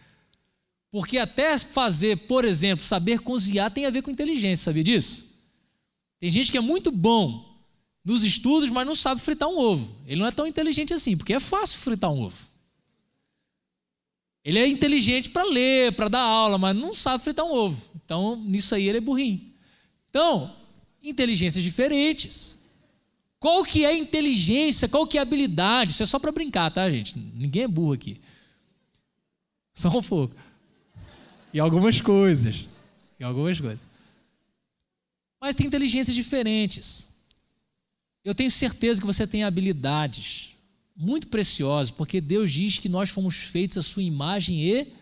porque 0.91 1.17
até 1.17 1.57
fazer, 1.57 2.17
por 2.27 2.45
exemplo, 2.45 2.83
saber 2.83 3.19
cozinhar 3.19 3.71
tem 3.71 3.85
a 3.85 3.91
ver 3.91 4.01
com 4.01 4.09
inteligência, 4.09 4.65
sabia 4.65 4.83
disso? 4.83 5.27
Tem 6.19 6.29
gente 6.29 6.51
que 6.51 6.57
é 6.57 6.61
muito 6.61 6.91
bom 6.91 7.47
nos 8.03 8.23
estudos, 8.23 8.69
mas 8.69 8.87
não 8.87 8.95
sabe 8.95 9.21
fritar 9.21 9.47
um 9.47 9.57
ovo. 9.57 9.95
Ele 10.07 10.19
não 10.19 10.27
é 10.27 10.31
tão 10.31 10.47
inteligente 10.47 10.93
assim, 10.93 11.15
porque 11.15 11.33
é 11.33 11.39
fácil 11.39 11.79
fritar 11.79 12.11
um 12.11 12.23
ovo. 12.23 12.49
Ele 14.43 14.57
é 14.57 14.67
inteligente 14.67 15.29
para 15.29 15.43
ler, 15.43 15.93
para 15.93 16.07
dar 16.07 16.21
aula, 16.21 16.57
mas 16.57 16.75
não 16.75 16.93
sabe 16.93 17.23
fritar 17.23 17.45
um 17.45 17.51
ovo. 17.51 17.81
Então, 18.03 18.35
nisso 18.35 18.73
aí 18.73 18.87
ele 18.87 18.97
é 18.97 19.01
burrinho. 19.01 19.53
Então, 20.09 20.55
inteligências 21.03 21.63
diferentes. 21.63 22.57
Qual 23.39 23.63
que 23.63 23.85
é 23.85 23.95
inteligência? 23.95 24.89
Qual 24.89 25.05
que 25.05 25.17
é 25.17 25.21
habilidade? 25.21 25.91
Isso 25.91 26.03
é 26.03 26.05
só 26.05 26.17
para 26.19 26.31
brincar, 26.31 26.71
tá, 26.71 26.89
gente? 26.89 27.17
Ninguém 27.17 27.63
é 27.63 27.67
burro 27.67 27.93
aqui. 27.93 28.19
Só 29.71 29.87
um 29.89 30.01
pouco. 30.01 30.35
E 31.53 31.59
algumas 31.59 31.99
coisas. 32.01 32.67
E 33.19 33.23
algumas 33.23 33.59
coisas. 33.59 33.79
Mas 35.41 35.55
tem 35.55 35.67
inteligências 35.67 36.15
diferentes. 36.15 37.09
Eu 38.23 38.35
tenho 38.35 38.51
certeza 38.51 38.99
que 38.99 39.07
você 39.07 39.25
tem 39.25 39.43
habilidades 39.43 40.57
muito 40.95 41.27
preciosas, 41.27 41.89
porque 41.89 42.19
Deus 42.19 42.51
diz 42.51 42.77
que 42.77 42.89
nós 42.89 43.09
fomos 43.09 43.37
feitos 43.37 43.77
à 43.77 43.81
sua 43.81 44.03
imagem 44.03 44.63
e 44.63 44.93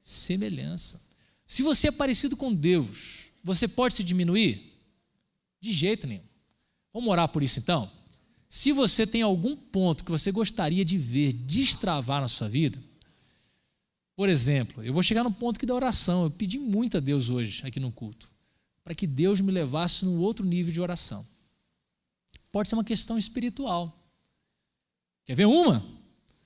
semelhança. 0.00 1.00
Se 1.46 1.62
você 1.62 1.88
é 1.88 1.92
parecido 1.92 2.36
com 2.36 2.52
Deus, 2.52 3.30
você 3.42 3.68
pode 3.68 3.94
se 3.94 4.02
diminuir? 4.02 4.72
De 5.60 5.72
jeito 5.72 6.06
nenhum. 6.06 6.22
Vamos 6.92 7.10
orar 7.10 7.28
por 7.28 7.42
isso 7.42 7.58
então? 7.58 7.90
Se 8.48 8.72
você 8.72 9.06
tem 9.06 9.20
algum 9.20 9.54
ponto 9.54 10.04
que 10.04 10.10
você 10.10 10.32
gostaria 10.32 10.84
de 10.84 10.96
ver 10.96 11.32
destravar 11.32 12.22
na 12.22 12.28
sua 12.28 12.48
vida, 12.48 12.82
por 14.16 14.28
exemplo, 14.28 14.82
eu 14.84 14.92
vou 14.92 15.02
chegar 15.02 15.24
no 15.24 15.32
ponto 15.32 15.58
que 15.58 15.66
da 15.66 15.74
oração. 15.74 16.24
Eu 16.24 16.30
pedi 16.30 16.58
muito 16.58 16.96
a 16.96 17.00
Deus 17.00 17.28
hoje, 17.28 17.66
aqui 17.66 17.80
no 17.80 17.90
culto, 17.90 18.30
para 18.82 18.94
que 18.94 19.06
Deus 19.06 19.40
me 19.40 19.50
levasse 19.50 20.04
num 20.04 20.18
outro 20.18 20.44
nível 20.44 20.72
de 20.72 20.80
oração. 20.80 21.26
Pode 22.52 22.68
ser 22.68 22.76
uma 22.76 22.84
questão 22.84 23.18
espiritual. 23.18 23.98
Quer 25.24 25.34
ver 25.34 25.46
uma? 25.46 25.84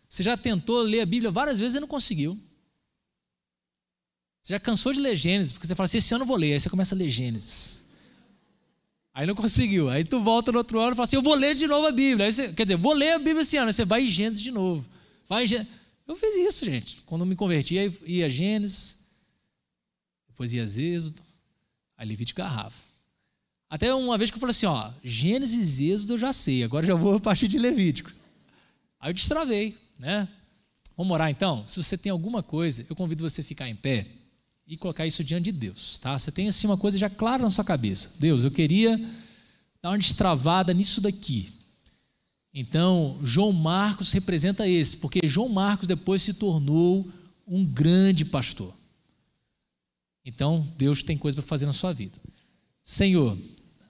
Você 0.08 0.22
já 0.22 0.36
tentou 0.36 0.80
ler 0.80 1.02
a 1.02 1.06
Bíblia 1.06 1.30
várias 1.30 1.58
vezes 1.58 1.76
e 1.76 1.80
não 1.80 1.88
conseguiu. 1.88 2.38
Você 4.42 4.54
já 4.54 4.58
cansou 4.58 4.94
de 4.94 5.00
ler 5.00 5.14
Gênesis, 5.14 5.52
porque 5.52 5.66
você 5.66 5.74
fala 5.74 5.84
assim, 5.84 5.98
esse 5.98 6.14
ano 6.14 6.22
eu 6.22 6.26
vou 6.26 6.36
ler, 6.36 6.54
aí 6.54 6.60
você 6.60 6.70
começa 6.70 6.94
a 6.94 6.98
ler 6.98 7.10
Gênesis. 7.10 7.84
Aí 9.12 9.26
não 9.26 9.34
conseguiu. 9.34 9.90
Aí 9.90 10.04
tu 10.04 10.22
volta 10.22 10.50
no 10.50 10.58
outro 10.58 10.78
ano 10.78 10.92
e 10.92 10.94
fala 10.94 11.04
assim, 11.04 11.16
eu 11.16 11.22
vou 11.22 11.34
ler 11.34 11.54
de 11.54 11.66
novo 11.66 11.86
a 11.86 11.92
Bíblia. 11.92 12.32
Você, 12.32 12.52
quer 12.54 12.62
dizer, 12.62 12.76
vou 12.76 12.94
ler 12.94 13.12
a 13.12 13.18
Bíblia 13.18 13.42
esse 13.42 13.58
ano. 13.58 13.66
Aí 13.66 13.72
você 13.74 13.84
vai 13.84 14.04
em 14.04 14.08
Gênesis 14.08 14.40
de 14.40 14.50
novo. 14.50 14.88
Vai 15.28 15.44
em 15.44 15.46
Gênesis. 15.46 15.72
Eu 16.08 16.16
fiz 16.16 16.34
isso, 16.36 16.64
gente. 16.64 17.02
Quando 17.02 17.26
me 17.26 17.36
converti, 17.36 17.76
ia 18.06 18.30
Gênesis, 18.30 18.98
depois 20.26 20.54
ia 20.54 20.62
Êxodo, 20.62 21.20
aí 21.98 22.08
Levítico 22.08 22.38
garrafa. 22.38 22.82
Até 23.68 23.92
uma 23.92 24.16
vez 24.16 24.30
que 24.30 24.36
eu 24.36 24.40
falei 24.40 24.52
assim, 24.52 24.64
ó, 24.64 24.90
Gênesis 25.04 25.80
e 25.80 25.90
Êxodo 25.90 26.14
eu 26.14 26.18
já 26.18 26.32
sei, 26.32 26.64
agora 26.64 26.86
já 26.86 26.94
vou 26.94 27.16
a 27.16 27.20
partir 27.20 27.46
de 27.46 27.58
Levítico. 27.58 28.10
Aí 28.98 29.10
eu 29.10 29.14
destravei, 29.14 29.76
né? 29.98 30.26
Vamos 30.96 31.12
orar 31.12 31.30
então? 31.30 31.68
Se 31.68 31.80
você 31.80 31.96
tem 31.98 32.10
alguma 32.10 32.42
coisa, 32.42 32.86
eu 32.88 32.96
convido 32.96 33.22
você 33.22 33.42
a 33.42 33.44
ficar 33.44 33.68
em 33.68 33.76
pé 33.76 34.06
e 34.66 34.76
colocar 34.76 35.06
isso 35.06 35.22
diante 35.22 35.44
de 35.44 35.52
Deus, 35.52 35.98
tá? 35.98 36.18
Você 36.18 36.32
tem 36.32 36.48
assim 36.48 36.66
uma 36.66 36.78
coisa 36.78 36.98
já 36.98 37.10
clara 37.10 37.42
na 37.42 37.50
sua 37.50 37.64
cabeça. 37.64 38.12
Deus, 38.18 38.44
eu 38.44 38.50
queria 38.50 38.96
dar 39.82 39.90
uma 39.90 39.98
destravada 39.98 40.72
nisso 40.72 41.02
daqui. 41.02 41.52
Então, 42.60 43.20
João 43.22 43.52
Marcos 43.52 44.10
representa 44.10 44.66
esse, 44.66 44.96
porque 44.96 45.20
João 45.24 45.48
Marcos 45.48 45.86
depois 45.86 46.22
se 46.22 46.34
tornou 46.34 47.08
um 47.46 47.64
grande 47.64 48.24
pastor. 48.24 48.74
Então, 50.24 50.66
Deus 50.76 51.00
tem 51.00 51.16
coisa 51.16 51.36
para 51.36 51.46
fazer 51.46 51.66
na 51.66 51.72
sua 51.72 51.92
vida. 51.92 52.18
Senhor, 52.82 53.38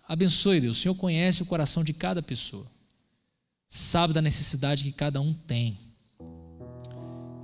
abençoe 0.06 0.60
Deus. 0.60 0.76
O 0.76 0.82
Senhor 0.82 0.94
conhece 0.96 1.42
o 1.42 1.46
coração 1.46 1.82
de 1.82 1.94
cada 1.94 2.22
pessoa, 2.22 2.66
sabe 3.66 4.12
da 4.12 4.20
necessidade 4.20 4.84
que 4.84 4.92
cada 4.92 5.18
um 5.18 5.32
tem. 5.32 5.78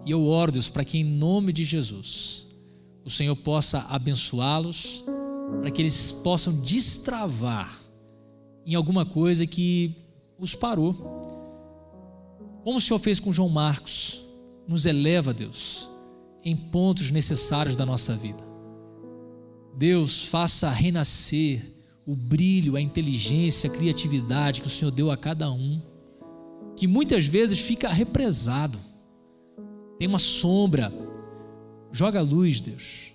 E 0.04 0.10
eu 0.10 0.26
oro, 0.26 0.52
Deus, 0.52 0.68
para 0.68 0.84
que 0.84 0.98
em 0.98 1.04
nome 1.04 1.54
de 1.54 1.64
Jesus 1.64 2.46
o 3.02 3.08
Senhor 3.08 3.34
possa 3.34 3.78
abençoá-los, 3.88 5.02
para 5.62 5.70
que 5.70 5.80
eles 5.80 6.12
possam 6.12 6.60
destravar 6.60 7.74
em 8.66 8.74
alguma 8.74 9.06
coisa 9.06 9.46
que 9.46 10.03
os 10.38 10.54
parou. 10.54 10.94
Como 12.62 12.78
o 12.78 12.80
Senhor 12.80 12.98
fez 12.98 13.20
com 13.20 13.32
João 13.32 13.48
Marcos, 13.48 14.24
nos 14.66 14.86
eleva, 14.86 15.34
Deus, 15.34 15.90
em 16.42 16.56
pontos 16.56 17.10
necessários 17.10 17.76
da 17.76 17.84
nossa 17.84 18.16
vida. 18.16 18.42
Deus, 19.76 20.26
faça 20.26 20.70
renascer 20.70 21.62
o 22.06 22.14
brilho, 22.14 22.76
a 22.76 22.80
inteligência, 22.80 23.68
a 23.68 23.72
criatividade 23.72 24.60
que 24.60 24.66
o 24.66 24.70
Senhor 24.70 24.90
deu 24.90 25.10
a 25.10 25.16
cada 25.16 25.50
um, 25.50 25.80
que 26.76 26.86
muitas 26.86 27.26
vezes 27.26 27.58
fica 27.60 27.88
represado, 27.88 28.78
tem 29.98 30.08
uma 30.08 30.18
sombra. 30.18 30.92
Joga 31.92 32.18
a 32.18 32.22
luz, 32.22 32.60
Deus. 32.60 33.12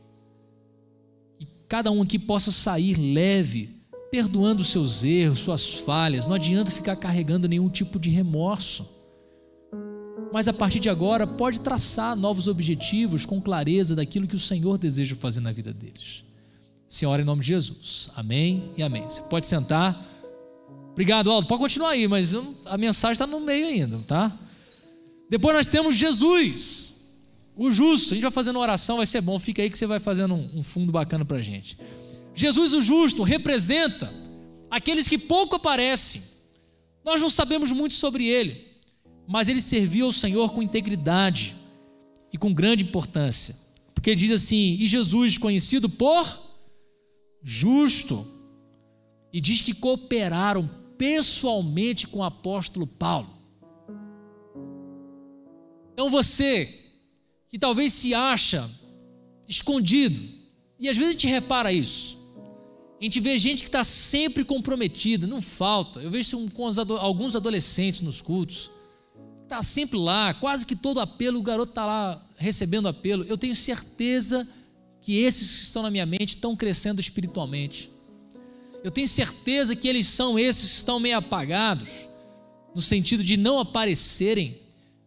E 1.39 1.47
cada 1.67 1.91
um 1.91 2.01
aqui 2.01 2.17
possa 2.17 2.51
sair 2.51 2.97
leve 2.97 3.78
perdoando 4.11 4.63
seus 4.63 5.03
erros, 5.03 5.39
suas 5.39 5.73
falhas. 5.75 6.27
Não 6.27 6.35
adianta 6.35 6.71
ficar 6.71 6.95
carregando 6.95 7.47
nenhum 7.47 7.69
tipo 7.69 7.99
de 7.99 8.09
remorso. 8.09 8.87
Mas 10.31 10.47
a 10.47 10.53
partir 10.53 10.79
de 10.79 10.89
agora, 10.89 11.25
pode 11.25 11.59
traçar 11.59 12.15
novos 12.15 12.47
objetivos 12.47 13.25
com 13.25 13.41
clareza 13.41 13.95
daquilo 13.95 14.27
que 14.27 14.35
o 14.35 14.39
Senhor 14.39 14.77
deseja 14.77 15.15
fazer 15.15 15.41
na 15.41 15.51
vida 15.51 15.73
deles. 15.73 16.23
Senhora, 16.87 17.21
em 17.21 17.25
nome 17.25 17.41
de 17.41 17.47
Jesus. 17.47 18.09
Amém 18.15 18.71
e 18.77 18.83
amém. 18.83 19.03
Você 19.03 19.21
pode 19.23 19.47
sentar. 19.47 20.03
Obrigado, 20.91 21.31
Aldo. 21.31 21.47
Pode 21.47 21.61
continuar 21.61 21.91
aí, 21.91 22.07
mas 22.07 22.33
a 22.65 22.77
mensagem 22.77 23.13
está 23.13 23.27
no 23.27 23.39
meio 23.39 23.67
ainda, 23.67 23.99
tá? 23.99 24.35
Depois 25.29 25.55
nós 25.55 25.67
temos 25.67 25.95
Jesus, 25.95 26.97
o 27.55 27.71
justo. 27.71 28.13
A 28.13 28.15
gente 28.15 28.23
vai 28.23 28.31
fazendo 28.31 28.57
oração, 28.59 28.97
vai 28.97 29.05
ser 29.05 29.21
bom. 29.21 29.37
Fica 29.37 29.61
aí 29.61 29.69
que 29.69 29.77
você 29.77 29.85
vai 29.85 29.99
fazendo 29.99 30.33
um, 30.33 30.63
fundo 30.63 30.91
bacana 30.91 31.23
para 31.23 31.37
a 31.37 31.41
gente. 31.41 31.77
Jesus 32.39 32.73
o 32.73 32.81
justo 32.81 33.21
representa 33.21 34.13
aqueles 34.71 35.09
que 35.09 35.17
pouco 35.17 35.57
aparecem. 35.57 36.23
Nós 37.03 37.19
não 37.19 37.29
sabemos 37.29 37.69
muito 37.73 37.95
sobre 37.95 38.29
ele, 38.29 38.65
mas 39.27 39.49
ele 39.49 39.59
serviu 39.59 40.05
ao 40.05 40.13
Senhor 40.13 40.53
com 40.53 40.63
integridade 40.63 41.53
e 42.31 42.37
com 42.37 42.53
grande 42.53 42.85
importância. 42.85 43.53
Porque 43.93 44.15
diz 44.15 44.31
assim: 44.31 44.77
"E 44.79 44.87
Jesus 44.87 45.37
conhecido 45.37 45.89
por 45.89 46.25
justo". 47.43 48.25
E 49.33 49.41
diz 49.41 49.59
que 49.59 49.73
cooperaram 49.73 50.65
pessoalmente 50.97 52.07
com 52.07 52.19
o 52.19 52.23
apóstolo 52.23 52.87
Paulo. 52.87 53.29
Então 55.91 56.09
você 56.09 56.73
que 57.49 57.59
talvez 57.59 57.91
se 57.91 58.13
acha 58.13 58.69
escondido, 59.45 60.21
e 60.79 60.87
às 60.87 60.95
vezes 60.95 61.09
a 61.09 61.13
gente 61.13 61.27
repara 61.27 61.73
isso. 61.73 62.18
A 62.99 63.03
gente 63.03 63.21
vê 63.21 63.37
gente 63.37 63.63
que 63.63 63.69
está 63.69 63.81
sempre 63.83 64.43
comprometida, 64.43 65.25
não 65.25 65.41
falta. 65.41 66.01
Eu 66.01 66.11
vejo 66.11 66.37
isso 66.37 66.51
com 66.51 66.67
alguns 66.97 67.33
adolescentes 67.33 68.01
nos 68.01 68.21
cultos. 68.21 68.69
Está 69.43 69.63
sempre 69.63 69.97
lá, 69.97 70.33
quase 70.33 70.65
que 70.65 70.75
todo 70.75 70.99
apelo, 70.99 71.39
o 71.39 71.41
garoto 71.41 71.71
está 71.71 71.85
lá 71.85 72.21
recebendo 72.35 72.89
apelo. 72.89 73.23
Eu 73.23 73.37
tenho 73.37 73.55
certeza 73.55 74.45
que 75.01 75.15
esses 75.15 75.49
que 75.49 75.63
estão 75.63 75.81
na 75.81 75.89
minha 75.89 76.05
mente 76.05 76.35
estão 76.35 76.57
crescendo 76.57 76.99
espiritualmente. 76.99 77.89
Eu 78.83 78.91
tenho 78.91 79.07
certeza 79.07 79.77
que 79.77 79.87
eles 79.87 80.05
são 80.05 80.37
esses 80.37 80.69
que 80.69 80.77
estão 80.77 80.99
meio 80.99 81.17
apagados, 81.17 82.09
no 82.75 82.81
sentido 82.81 83.23
de 83.23 83.37
não 83.37 83.59
aparecerem, 83.59 84.59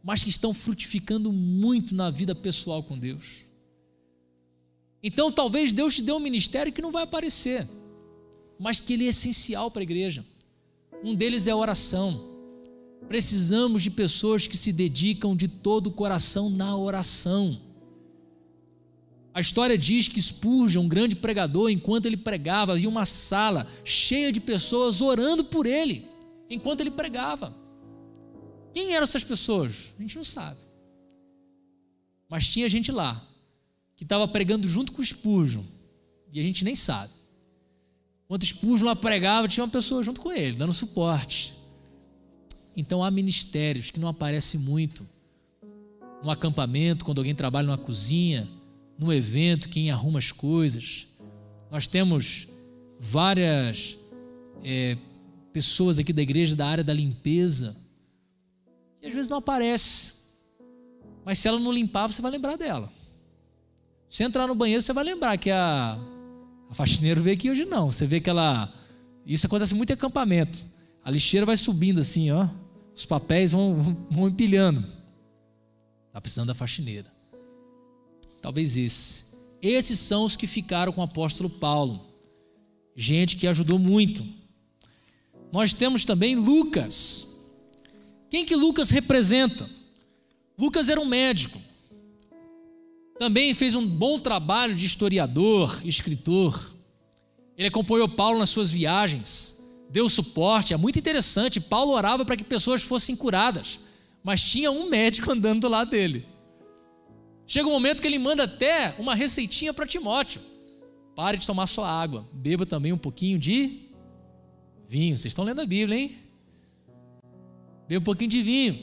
mas 0.03 0.25
que 0.25 0.31
estão 0.31 0.55
frutificando 0.55 1.31
muito 1.31 1.95
na 1.95 2.11
vida 2.11 2.35
pessoal 2.35 2.83
com 2.83 2.99
Deus. 2.99 3.45
Então, 5.03 5.31
talvez 5.31 5.75
Deus 5.75 5.95
te 5.95 6.03
dê 6.03 6.13
um 6.13 6.19
ministério 6.19 6.73
que 6.73 6.81
não 6.81 6.91
vai 6.91 7.03
aparecer 7.03 7.69
mas 8.63 8.79
que 8.79 8.93
ele 8.93 9.07
é 9.07 9.09
essencial 9.09 9.73
para 9.73 9.81
a 9.81 9.83
igreja. 9.83 10.25
Um 11.03 11.17
deles 11.17 11.49
é 11.49 11.51
a 11.51 11.57
oração. 11.57 12.31
Precisamos 13.09 13.83
de 13.83 13.91
pessoas 13.91 14.47
que 14.47 14.57
se 14.57 14.73
dedicam 14.73 15.35
de 15.35 15.49
todo 15.49 15.89
o 15.89 15.93
coração 15.93 16.49
na 16.49 16.77
oração. 16.77 17.61
A 19.35 19.41
história 19.41 19.77
diz 19.77 20.07
que 20.07 20.23
Spurgeon, 20.23 20.85
um 20.85 20.89
grande 20.89 21.17
pregador, 21.17 21.71
enquanto 21.71 22.07
ele 22.07 22.17
pregava, 22.17 22.75
havia 22.75 22.89
uma 22.89 23.05
sala 23.05 23.67
cheia 23.85 24.31
de 24.31 24.41
pessoas 24.41 25.01
orando 25.01 25.43
por 25.43 25.67
ele, 25.67 26.07
enquanto 26.49 26.83
ele 26.83 26.91
pregava. 26.93 27.53
Quem 28.73 28.95
eram 28.95 29.03
essas 29.03 29.25
pessoas? 29.25 29.93
A 29.99 30.03
gente 30.03 30.15
não 30.15 30.25
sabe. 30.25 30.61
Mas 32.29 32.49
tinha 32.49 32.69
gente 32.69 32.93
lá 32.93 33.27
que 33.97 34.05
estava 34.05 34.29
pregando 34.29 34.69
junto 34.69 34.93
com 34.93 35.03
Spurgeon, 35.03 35.65
e 36.33 36.39
a 36.39 36.43
gente 36.45 36.65
nem 36.65 36.77
sabe. 36.77 37.22
Enquanto 38.25 38.47
Spurgeon 38.47 38.87
lá 38.87 38.97
pregava, 38.97 39.49
tinha 39.49 39.65
uma 39.65 39.71
pessoa 39.71 40.03
junto 40.03 40.21
com 40.21 40.33
ele, 40.33 40.57
dando 40.57 40.73
suporte. 40.73 41.55
Então 42.77 43.05
há 43.05 43.11
ministérios 43.11 43.91
que 43.91 44.01
não 44.01 44.09
aparecem 44.09 44.59
muito. 44.61 45.07
No 46.23 46.31
acampamento, 46.31 47.05
quando 47.05 47.19
alguém 47.19 47.35
trabalha 47.35 47.67
numa 47.67 47.79
cozinha, 47.79 48.49
no 48.99 49.13
evento, 49.13 49.69
quem 49.69 49.91
arruma 49.91 50.19
as 50.19 50.31
coisas. 50.31 51.07
Nós 51.71 51.87
temos 51.87 52.49
várias 52.99 53.99
é, 54.63 54.97
pessoas 55.53 55.99
aqui 55.99 56.13
da 56.13 56.23
igreja 56.23 56.55
da 56.55 56.67
área 56.67 56.85
da 56.85 56.95
limpeza, 56.95 57.77
que 59.01 59.07
às 59.07 59.13
vezes 59.13 59.29
não 59.29 59.39
aparece. 59.39 60.23
Mas 61.25 61.39
se 61.39 61.49
ela 61.49 61.59
não 61.59 61.73
limpar, 61.73 62.07
você 62.07 62.23
vai 62.23 62.31
lembrar 62.31 62.57
dela. 62.57 62.91
Se 64.09 64.23
entrar 64.23 64.47
no 64.47 64.55
banheiro, 64.55 64.83
você 64.83 64.93
vai 64.93 65.05
lembrar 65.05 65.37
que 65.39 65.51
a 65.51 65.99
a 66.73 66.75
faxineira 66.75 67.21
veio 67.21 67.37
aqui 67.37 67.51
hoje 67.51 67.67
não. 67.67 67.91
Você 67.91 68.07
vê 68.07 68.19
que 68.19 68.31
ela. 68.31 68.73
Isso 69.27 69.47
acontece 69.47 69.75
muito 69.75 69.91
em 69.91 69.93
acampamento. 69.93 70.59
A 71.05 71.11
lixeira 71.11 71.45
vai 71.45 71.55
subindo 71.55 72.01
assim, 72.01 72.31
ó. 72.31 72.49
Os 72.97 73.05
papéis 73.05 73.53
vão, 73.53 73.75
vão 74.11 74.29
empilhando. 74.29 74.83
Está 76.07 76.19
precisando 76.19 76.47
da 76.47 76.55
faxineira. 76.55 77.13
Talvez 78.41 78.79
esse. 78.79 79.33
Esses 79.61 79.99
são 79.99 80.25
os 80.25 80.35
que 80.35 80.47
ficaram 80.47 80.95
com 80.95 81.03
o 81.03 81.05
apóstolo 81.05 81.51
Paulo. 81.51 82.07
Gente 82.97 83.37
que 83.37 83.47
ajudou 83.47 83.79
muito. 83.79 84.27
Nós 85.53 85.75
temos 85.75 86.07
também 86.07 86.37
Lucas. 86.37 87.37
Quem 88.31 88.47
que 88.47 88.57
Lucas 88.57 88.89
representa? 88.89 89.69
Lucas 90.59 90.89
era 90.89 90.99
um 90.99 91.05
médico. 91.05 91.61
Também 93.23 93.55
fez 93.55 93.77
um 93.77 93.87
bom 93.87 94.19
trabalho 94.19 94.75
de 94.75 94.85
historiador, 94.85 95.81
escritor. 95.85 96.75
Ele 97.57 97.69
acompanhou 97.69 98.09
Paulo 98.09 98.41
nas 98.41 98.51
suas 98.51 98.69
viagens, 98.69 99.65
deu 99.89 100.09
suporte. 100.09 100.75
É 100.75 100.77
muito 100.77 100.99
interessante. 100.99 101.61
Paulo 101.61 101.93
orava 101.93 102.25
para 102.25 102.37
que 102.37 102.43
pessoas 102.43 102.83
fossem 102.83 103.15
curadas, 103.15 103.79
mas 104.25 104.43
tinha 104.43 104.73
um 104.73 104.91
médico 104.91 105.31
andando 105.31 105.61
do 105.61 105.69
lado 105.69 105.91
dele. 105.91 106.27
Chega 107.47 107.69
um 107.69 107.71
momento 107.71 108.03
que 108.03 108.09
ele 108.09 108.19
manda 108.19 108.43
até 108.43 108.97
uma 108.99 109.15
receitinha 109.15 109.73
para 109.73 109.87
Timóteo: 109.87 110.41
pare 111.15 111.39
de 111.39 111.47
tomar 111.47 111.69
só 111.69 111.85
água, 111.85 112.29
beba 112.33 112.67
também 112.67 112.93
um 112.93 112.99
pouquinho 112.99 113.39
de 113.39 113.83
vinho. 114.89 115.17
Vocês 115.17 115.31
estão 115.31 115.45
lendo 115.45 115.61
a 115.61 115.65
Bíblia, 115.65 115.97
hein? 115.97 116.17
Beba 117.87 118.01
um 118.01 118.05
pouquinho 118.05 118.31
de 118.31 118.43
vinho. 118.43 118.83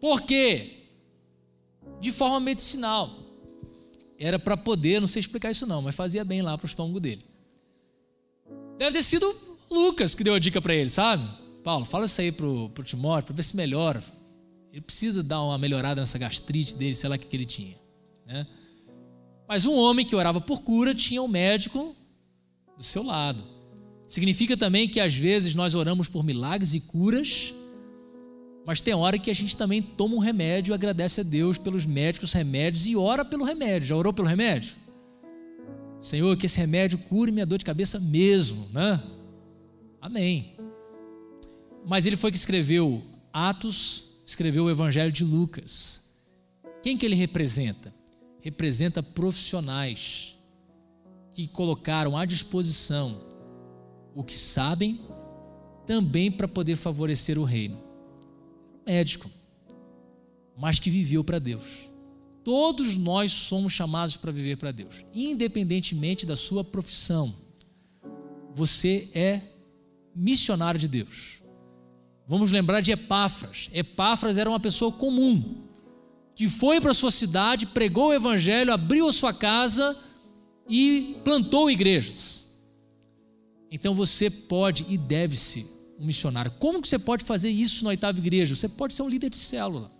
Por 0.00 0.22
quê? 0.22 0.88
De 2.00 2.10
forma 2.10 2.40
medicinal 2.40 3.20
era 4.20 4.38
para 4.38 4.54
poder, 4.54 5.00
não 5.00 5.08
sei 5.08 5.20
explicar 5.20 5.50
isso 5.50 5.66
não, 5.66 5.80
mas 5.80 5.94
fazia 5.94 6.22
bem 6.22 6.42
lá 6.42 6.56
para 6.56 6.66
o 6.66 6.68
estômago 6.68 7.00
dele. 7.00 7.24
Deve 8.76 8.92
ter 8.92 9.02
sido 9.02 9.34
Lucas 9.70 10.14
que 10.14 10.22
deu 10.22 10.34
a 10.34 10.38
dica 10.38 10.60
para 10.60 10.74
ele, 10.74 10.90
sabe? 10.90 11.26
Paulo, 11.64 11.86
fala 11.86 12.04
isso 12.04 12.20
aí 12.20 12.30
pro, 12.30 12.68
pro 12.70 12.84
Timóteo 12.84 13.26
para 13.28 13.36
ver 13.36 13.42
se 13.42 13.56
melhora. 13.56 14.04
Ele 14.70 14.82
precisa 14.82 15.22
dar 15.22 15.42
uma 15.42 15.56
melhorada 15.56 16.02
nessa 16.02 16.18
gastrite 16.18 16.76
dele, 16.76 16.94
sei 16.94 17.08
lá 17.08 17.16
o 17.16 17.18
que, 17.18 17.26
que 17.26 17.36
ele 17.36 17.46
tinha. 17.46 17.76
Né? 18.26 18.46
Mas 19.48 19.64
um 19.64 19.74
homem 19.74 20.04
que 20.04 20.14
orava 20.14 20.40
por 20.40 20.62
cura 20.62 20.94
tinha 20.94 21.22
um 21.22 21.28
médico 21.28 21.96
do 22.76 22.84
seu 22.84 23.02
lado. 23.02 23.42
Significa 24.06 24.56
também 24.56 24.88
que 24.88 25.00
às 25.00 25.14
vezes 25.14 25.54
nós 25.54 25.74
oramos 25.74 26.08
por 26.08 26.22
milagres 26.22 26.74
e 26.74 26.80
curas, 26.80 27.54
Mas 28.66 28.80
tem 28.80 28.94
hora 28.94 29.18
que 29.18 29.30
a 29.30 29.34
gente 29.34 29.56
também 29.56 29.82
toma 29.82 30.16
um 30.16 30.18
remédio, 30.18 30.74
agradece 30.74 31.20
a 31.20 31.24
Deus 31.24 31.58
pelos 31.58 31.86
médicos, 31.86 32.32
remédios 32.32 32.86
e 32.86 32.94
ora 32.94 33.24
pelo 33.24 33.44
remédio. 33.44 33.88
Já 33.88 33.96
orou 33.96 34.12
pelo 34.12 34.28
remédio? 34.28 34.76
Senhor, 36.00 36.36
que 36.36 36.46
esse 36.46 36.58
remédio 36.58 36.98
cure 36.98 37.32
minha 37.32 37.46
dor 37.46 37.58
de 37.58 37.64
cabeça 37.64 37.98
mesmo, 37.98 38.68
né? 38.72 39.02
Amém. 40.00 40.56
Mas 41.86 42.06
ele 42.06 42.16
foi 42.16 42.30
que 42.30 42.36
escreveu 42.36 43.02
Atos, 43.32 44.10
escreveu 44.26 44.64
o 44.64 44.70
Evangelho 44.70 45.12
de 45.12 45.24
Lucas. 45.24 46.10
Quem 46.82 46.96
que 46.96 47.04
ele 47.04 47.14
representa? 47.14 47.94
Representa 48.40 49.02
profissionais 49.02 50.38
que 51.32 51.46
colocaram 51.46 52.16
à 52.16 52.24
disposição 52.24 53.20
o 54.14 54.24
que 54.24 54.36
sabem 54.36 55.00
também 55.86 56.30
para 56.30 56.48
poder 56.48 56.76
favorecer 56.76 57.38
o 57.38 57.44
reino. 57.44 57.89
Médico, 58.86 59.30
mas 60.56 60.78
que 60.78 60.90
viveu 60.90 61.24
para 61.24 61.38
Deus. 61.38 61.90
Todos 62.44 62.96
nós 62.96 63.32
somos 63.32 63.72
chamados 63.72 64.16
para 64.16 64.32
viver 64.32 64.56
para 64.56 64.72
Deus, 64.72 65.04
independentemente 65.14 66.26
da 66.26 66.36
sua 66.36 66.64
profissão. 66.64 67.34
Você 68.54 69.10
é 69.14 69.40
missionário 70.14 70.80
de 70.80 70.88
Deus. 70.88 71.42
Vamos 72.26 72.50
lembrar 72.50 72.80
de 72.80 72.92
Epáfras. 72.92 73.68
Epáfras 73.72 74.38
era 74.38 74.48
uma 74.48 74.60
pessoa 74.60 74.92
comum, 74.92 75.64
que 76.34 76.48
foi 76.48 76.80
para 76.80 76.94
sua 76.94 77.10
cidade, 77.10 77.66
pregou 77.66 78.08
o 78.08 78.14
evangelho, 78.14 78.72
abriu 78.72 79.08
a 79.08 79.12
sua 79.12 79.32
casa 79.32 79.98
e 80.68 81.20
plantou 81.24 81.70
igrejas. 81.70 82.46
Então 83.70 83.94
você 83.94 84.30
pode 84.30 84.86
e 84.88 84.96
deve 84.96 85.36
ser 85.36 85.79
um 86.00 86.06
missionário. 86.06 86.50
Como 86.58 86.80
que 86.80 86.88
você 86.88 86.98
pode 86.98 87.24
fazer 87.24 87.50
isso 87.50 87.84
na 87.84 87.90
oitava 87.90 88.18
igreja? 88.18 88.56
Você 88.56 88.68
pode 88.68 88.94
ser 88.94 89.02
um 89.02 89.08
líder 89.08 89.28
de 89.28 89.36
célula. 89.36 89.90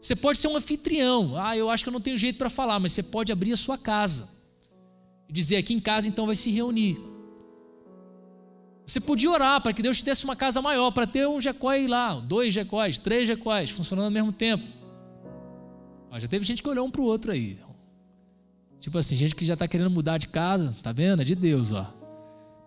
Você 0.00 0.16
pode 0.16 0.38
ser 0.38 0.48
um 0.48 0.56
anfitrião. 0.56 1.36
Ah, 1.36 1.54
eu 1.56 1.68
acho 1.68 1.84
que 1.84 1.90
eu 1.90 1.92
não 1.92 2.00
tenho 2.00 2.16
jeito 2.16 2.38
para 2.38 2.48
falar, 2.48 2.80
mas 2.80 2.92
você 2.92 3.02
pode 3.02 3.30
abrir 3.30 3.52
a 3.52 3.56
sua 3.56 3.76
casa 3.76 4.30
e 5.28 5.32
dizer 5.32 5.56
aqui 5.56 5.74
em 5.74 5.80
casa 5.80 6.08
então 6.08 6.24
vai 6.24 6.34
se 6.34 6.50
reunir. 6.50 6.98
Você 8.86 9.00
podia 9.00 9.30
orar 9.30 9.60
para 9.60 9.72
que 9.72 9.82
Deus 9.82 9.98
te 9.98 10.04
desse 10.04 10.24
uma 10.24 10.36
casa 10.36 10.62
maior, 10.62 10.92
para 10.92 11.06
ter 11.06 11.26
um 11.28 11.40
jecói 11.40 11.86
lá, 11.88 12.18
dois 12.20 12.54
jecóis, 12.54 12.98
três 12.98 13.26
jecóis, 13.26 13.70
funcionando 13.70 14.06
ao 14.06 14.10
mesmo 14.12 14.32
tempo. 14.32 14.64
Ah, 16.10 16.20
já 16.20 16.28
teve 16.28 16.44
gente 16.44 16.62
que 16.62 16.68
olhou 16.68 16.86
um 16.86 16.90
para 16.90 17.02
o 17.02 17.04
outro 17.04 17.32
aí. 17.32 17.58
Tipo 18.80 18.96
assim, 18.96 19.16
gente 19.16 19.34
que 19.34 19.44
já 19.44 19.54
está 19.54 19.66
querendo 19.66 19.90
mudar 19.90 20.18
de 20.18 20.28
casa, 20.28 20.74
tá 20.82 20.92
vendo? 20.92 21.20
É 21.20 21.24
de 21.24 21.34
Deus, 21.34 21.72
ó. 21.72 21.92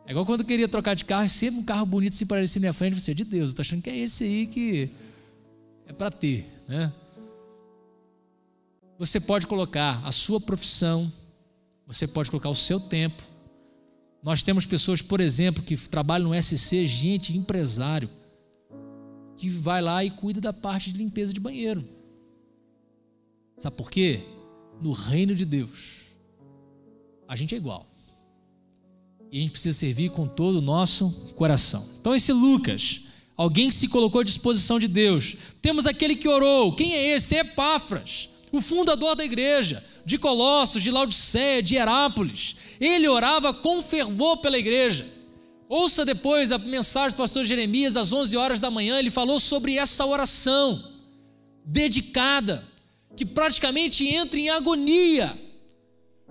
É 0.10 0.12
igual 0.12 0.26
quando 0.26 0.40
eu 0.40 0.46
queria 0.48 0.68
trocar 0.68 0.96
de 0.96 1.06
carro, 1.06 1.30
sempre 1.30 1.60
um 1.60 1.64
carro 1.64 1.86
bonito 1.86 2.16
se 2.16 2.26
parecia 2.26 2.60
minha 2.60 2.74
frente, 2.74 3.00
você, 3.00 3.12
é 3.12 3.14
de 3.14 3.24
Deus, 3.24 3.52
eu 3.52 3.56
tô 3.58 3.62
achando 3.62 3.84
que 3.84 3.92
é 3.92 3.96
esse 3.96 4.24
aí 4.24 4.48
que 4.48 4.90
é 5.86 5.94
para 5.94 6.10
ter, 6.10 6.52
né? 6.68 6.92
Você 8.98 9.20
pode 9.20 9.46
colocar 9.46 10.04
a 10.04 10.12
sua 10.12 10.42
profissão, 10.42 11.14
você 11.86 12.08
pode 12.08 12.32
colocar 12.32 12.50
o 12.50 12.56
seu 12.56 12.80
tempo. 12.80 13.22
Nós 14.24 14.42
temos 14.42 14.66
pessoas, 14.66 15.00
por 15.00 15.22
exemplo, 15.22 15.62
que 15.62 15.78
trabalham 15.78 16.30
no 16.30 16.42
SC, 16.42 16.88
gente, 16.88 17.38
empresário, 17.38 18.10
que 19.38 19.48
vai 19.48 19.80
lá 19.80 20.04
e 20.04 20.10
cuida 20.10 20.42
da 20.42 20.52
parte 20.52 20.92
de 20.92 20.98
limpeza 20.98 21.32
de 21.32 21.40
banheiro. 21.40 21.88
Sabe 23.60 23.76
por 23.76 23.92
quê? 23.92 24.24
No 24.82 24.92
reino 24.92 25.36
de 25.36 25.46
Deus, 25.46 26.08
a 27.28 27.36
gente 27.36 27.54
é 27.54 27.60
igual. 27.60 27.89
E 29.32 29.38
a 29.38 29.42
gente 29.42 29.52
precisa 29.52 29.78
servir 29.78 30.10
com 30.10 30.28
todo 30.28 30.58
o 30.58 30.62
nosso 30.62 31.10
coração. 31.36 31.88
Então, 32.00 32.16
esse 32.16 32.34
Lucas, 32.34 33.02
alguém 33.38 33.70
que 33.70 33.76
se 33.76 33.88
colocou 33.88 34.22
à 34.22 34.24
disposição 34.24 34.80
de 34.80 34.88
Deus. 34.88 35.36
Temos 35.62 35.86
aquele 35.86 36.16
que 36.16 36.28
orou. 36.28 36.74
Quem 36.74 36.94
é 36.94 37.16
esse? 37.16 37.36
É 37.36 37.40
Epáfras 37.40 38.30
o 38.52 38.62
fundador 38.62 39.16
da 39.16 39.24
igreja, 39.24 39.84
de 40.06 40.18
Colossos, 40.18 40.82
de 40.82 40.92
Laodiceia, 40.92 41.62
de 41.62 41.76
Herápolis. 41.76 42.56
Ele 42.80 43.08
orava 43.08 43.54
com 43.54 43.82
fervor 43.82 44.38
pela 44.38 44.58
igreja. 44.58 45.08
Ouça 45.68 46.04
depois 46.04 46.52
a 46.52 46.58
mensagem 46.58 47.16
do 47.16 47.18
pastor 47.18 47.44
Jeremias, 47.44 47.96
às 47.96 48.12
11 48.12 48.36
horas 48.36 48.60
da 48.60 48.72
manhã, 48.72 48.98
ele 48.98 49.12
falou 49.12 49.40
sobre 49.40 49.78
essa 49.78 50.06
oração 50.06 50.84
dedicada, 51.64 52.68
que 53.16 53.26
praticamente 53.26 54.08
entra 54.08 54.40
em 54.40 54.50
agonia. 54.50 55.32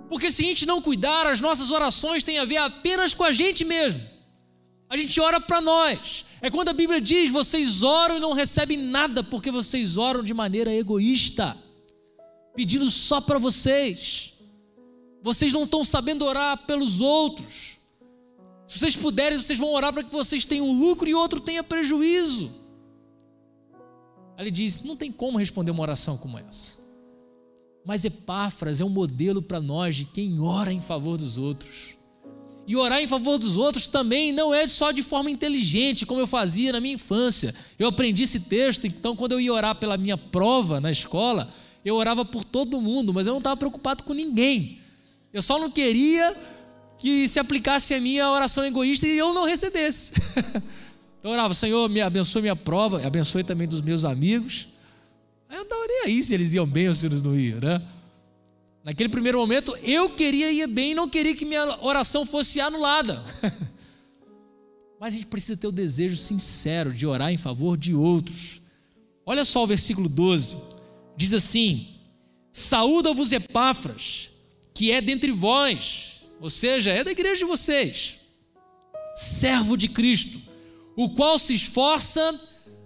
Porque 0.09 0.31
se 0.31 0.43
a 0.43 0.47
gente 0.47 0.67
não 0.67 0.81
cuidar, 0.81 1.27
as 1.27 1.41
nossas 1.41 1.71
orações 1.71 2.25
têm 2.25 2.39
a 2.39 2.45
ver 2.45 2.59
apenas 2.59 3.15
com 3.15 3.25
a 3.25 3.33
gente 3.33 3.65
mesmo. 3.65 4.03
A 4.89 4.97
gente 4.97 5.21
ora 5.21 5.41
para 5.41 5.61
nós. 5.61 6.25
É 6.41 6.51
quando 6.51 6.71
a 6.71 6.73
Bíblia 6.73 7.01
diz: 7.01 7.31
vocês 7.31 7.83
oram 7.83 8.17
e 8.17 8.21
não 8.21 8.33
recebem 8.33 8.79
nada, 8.79 9.23
porque 9.23 9.51
vocês 9.51 9.97
oram 9.97 10.23
de 10.23 10.33
maneira 10.33 10.73
egoísta 10.73 11.57
pedindo 12.59 12.91
só 12.91 13.21
para 13.21 13.39
vocês. 13.39 14.35
Vocês 15.23 15.53
não 15.53 15.63
estão 15.63 15.85
sabendo 15.85 16.25
orar 16.25 16.67
pelos 16.67 17.01
outros. 17.01 17.79
Se 18.67 18.79
vocês 18.79 18.97
puderem, 18.97 19.39
vocês 19.39 19.59
vão 19.59 19.73
orar 19.73 19.93
para 19.93 20.03
que 20.03 20.11
vocês 20.11 20.45
tenham 20.45 20.73
lucro 20.73 21.09
e 21.09 21.15
outro 21.15 21.39
tenha 21.39 21.63
prejuízo. 21.63 22.51
Aí 24.37 24.45
ele 24.45 24.51
diz: 24.51 24.83
não 24.83 24.97
tem 24.97 25.13
como 25.13 25.39
responder 25.39 25.71
uma 25.71 25.83
oração 25.83 26.19
como 26.19 26.37
essa. 26.37 26.81
Mas 27.89 28.05
Epáfras 28.05 28.83
é 28.83 28.85
um 28.85 28.91
modelo 28.91 29.41
para 29.41 29.63
nós 29.63 29.97
de 29.97 30.05
quem 30.05 30.39
ora 30.43 30.71
em 30.71 30.79
favor 30.79 31.17
dos 31.17 31.39
outros. 31.39 31.97
E 32.67 32.77
orar 32.77 33.01
em 33.01 33.07
favor 33.07 33.39
dos 33.39 33.57
outros 33.57 33.89
também 33.89 34.31
não 34.31 34.53
é 34.53 34.67
só 34.67 34.93
de 34.93 35.03
forma 35.03 35.31
inteligente, 35.31 36.05
como 36.05 36.21
eu 36.21 36.27
fazia 36.27 36.71
na 36.71 36.83
minha 36.83 36.97
infância. 36.97 37.55
Eu 37.79 37.89
aprendi 37.89 38.25
esse 38.25 38.41
texto, 38.41 38.87
então, 38.87 39.17
quando 39.17 39.33
eu 39.33 39.41
ia 39.41 39.51
orar 39.55 39.75
pela 39.75 39.97
minha 39.97 40.19
prova 40.19 40.83
na 40.83 40.91
escola, 40.91 41.51
eu 41.83 41.97
orava 41.97 42.27
por 42.27 42.45
todo 42.45 42.79
mundo, 42.79 43.15
mas 43.15 43.27
eu 43.27 43.33
não 43.33 43.39
estava 43.39 43.57
preocupado 43.57 44.05
com 44.05 44.13
ninguém. 44.13 44.81
Eu 45.33 45.41
só 45.41 45.59
não 45.59 45.71
queria 45.71 46.37
que 46.99 47.27
se 47.27 47.41
aplicasse 47.41 47.95
a 47.95 48.01
minha 48.03 48.31
oração 48.31 48.67
egoísta 48.67 49.07
e 49.07 49.17
eu 49.17 49.33
não 49.33 49.47
recebesse. 49.47 50.13
então 51.19 51.31
eu 51.31 51.39
orava, 51.39 51.55
Senhor, 51.55 51.89
me 51.89 52.03
abençoe 52.03 52.43
minha 52.43 52.55
prova, 52.55 53.03
abençoe 53.07 53.45
também 53.45 53.67
dos 53.67 53.81
meus 53.81 54.05
amigos. 54.05 54.69
Eu 55.51 55.65
não 55.65 55.87
nem 55.87 56.03
aí 56.05 56.23
se 56.23 56.35
eles 56.35 56.55
iam 56.55 56.67
bem 56.67 56.89
ou 56.89 56.95
se 56.95 57.07
eles 57.07 57.23
não 57.23 57.39
iam, 57.39 57.61
né? 57.61 57.83
Naquele 58.85 59.09
primeiro 59.09 59.39
momento, 59.39 59.77
eu 59.83 60.11
queria 60.11 60.51
ir 60.53 60.67
bem 60.67 60.95
não 60.95 61.09
queria 61.09 61.35
que 61.35 61.45
minha 61.45 61.79
oração 61.83 62.25
fosse 62.25 62.61
anulada. 62.61 63.23
Mas 65.01 65.15
a 65.15 65.17
gente 65.17 65.27
precisa 65.27 65.57
ter 65.57 65.67
o 65.67 65.73
desejo 65.73 66.17
sincero 66.17 66.93
de 66.93 67.07
orar 67.07 67.31
em 67.31 67.37
favor 67.37 67.77
de 67.77 67.95
outros. 67.95 68.61
Olha 69.25 69.45
só 69.45 69.63
o 69.63 69.67
versículo 69.67 70.09
12 70.09 70.79
diz 71.19 71.35
assim: 71.35 71.89
Saúda-vos 72.53 73.33
Epáfras, 73.33 74.31
que 74.73 74.93
é 74.93 75.01
dentre 75.01 75.33
vós, 75.33 76.37
ou 76.41 76.49
seja, 76.49 76.93
é 76.93 77.03
da 77.03 77.11
igreja 77.11 77.41
de 77.41 77.45
vocês, 77.45 78.21
servo 79.17 79.77
de 79.77 79.89
Cristo, 79.89 80.41
o 80.97 81.11
qual 81.11 81.39
se 81.39 81.53
esforça 81.53 82.41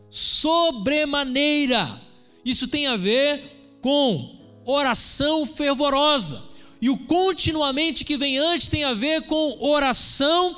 sobremaneira. 0.09 2.01
Isso 2.45 2.69
tem 2.69 2.87
a 2.87 2.97
ver 2.97 3.79
com 3.81 4.37
oração 4.65 5.47
fervorosa. 5.47 6.43
E 6.81 6.91
o 6.91 6.99
continuamente 6.99 8.05
que 8.05 8.17
vem 8.17 8.39
antes 8.39 8.67
tem 8.67 8.85
a 8.85 8.95
ver 8.95 9.27
com 9.27 9.59
oração 9.61 10.57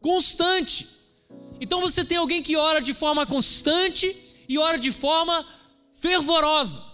constante. 0.00 0.88
Então 1.60 1.80
você 1.80 2.04
tem 2.04 2.18
alguém 2.18 2.42
que 2.42 2.56
ora 2.56 2.80
de 2.80 2.92
forma 2.92 3.26
constante 3.26 4.14
e 4.48 4.58
ora 4.58 4.78
de 4.78 4.90
forma 4.90 5.44
fervorosa. 5.94 6.84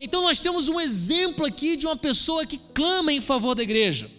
Então 0.00 0.22
nós 0.22 0.40
temos 0.40 0.68
um 0.68 0.80
exemplo 0.80 1.46
aqui 1.46 1.76
de 1.76 1.86
uma 1.86 1.96
pessoa 1.96 2.44
que 2.44 2.58
clama 2.74 3.12
em 3.12 3.20
favor 3.20 3.54
da 3.54 3.62
igreja. 3.62 4.10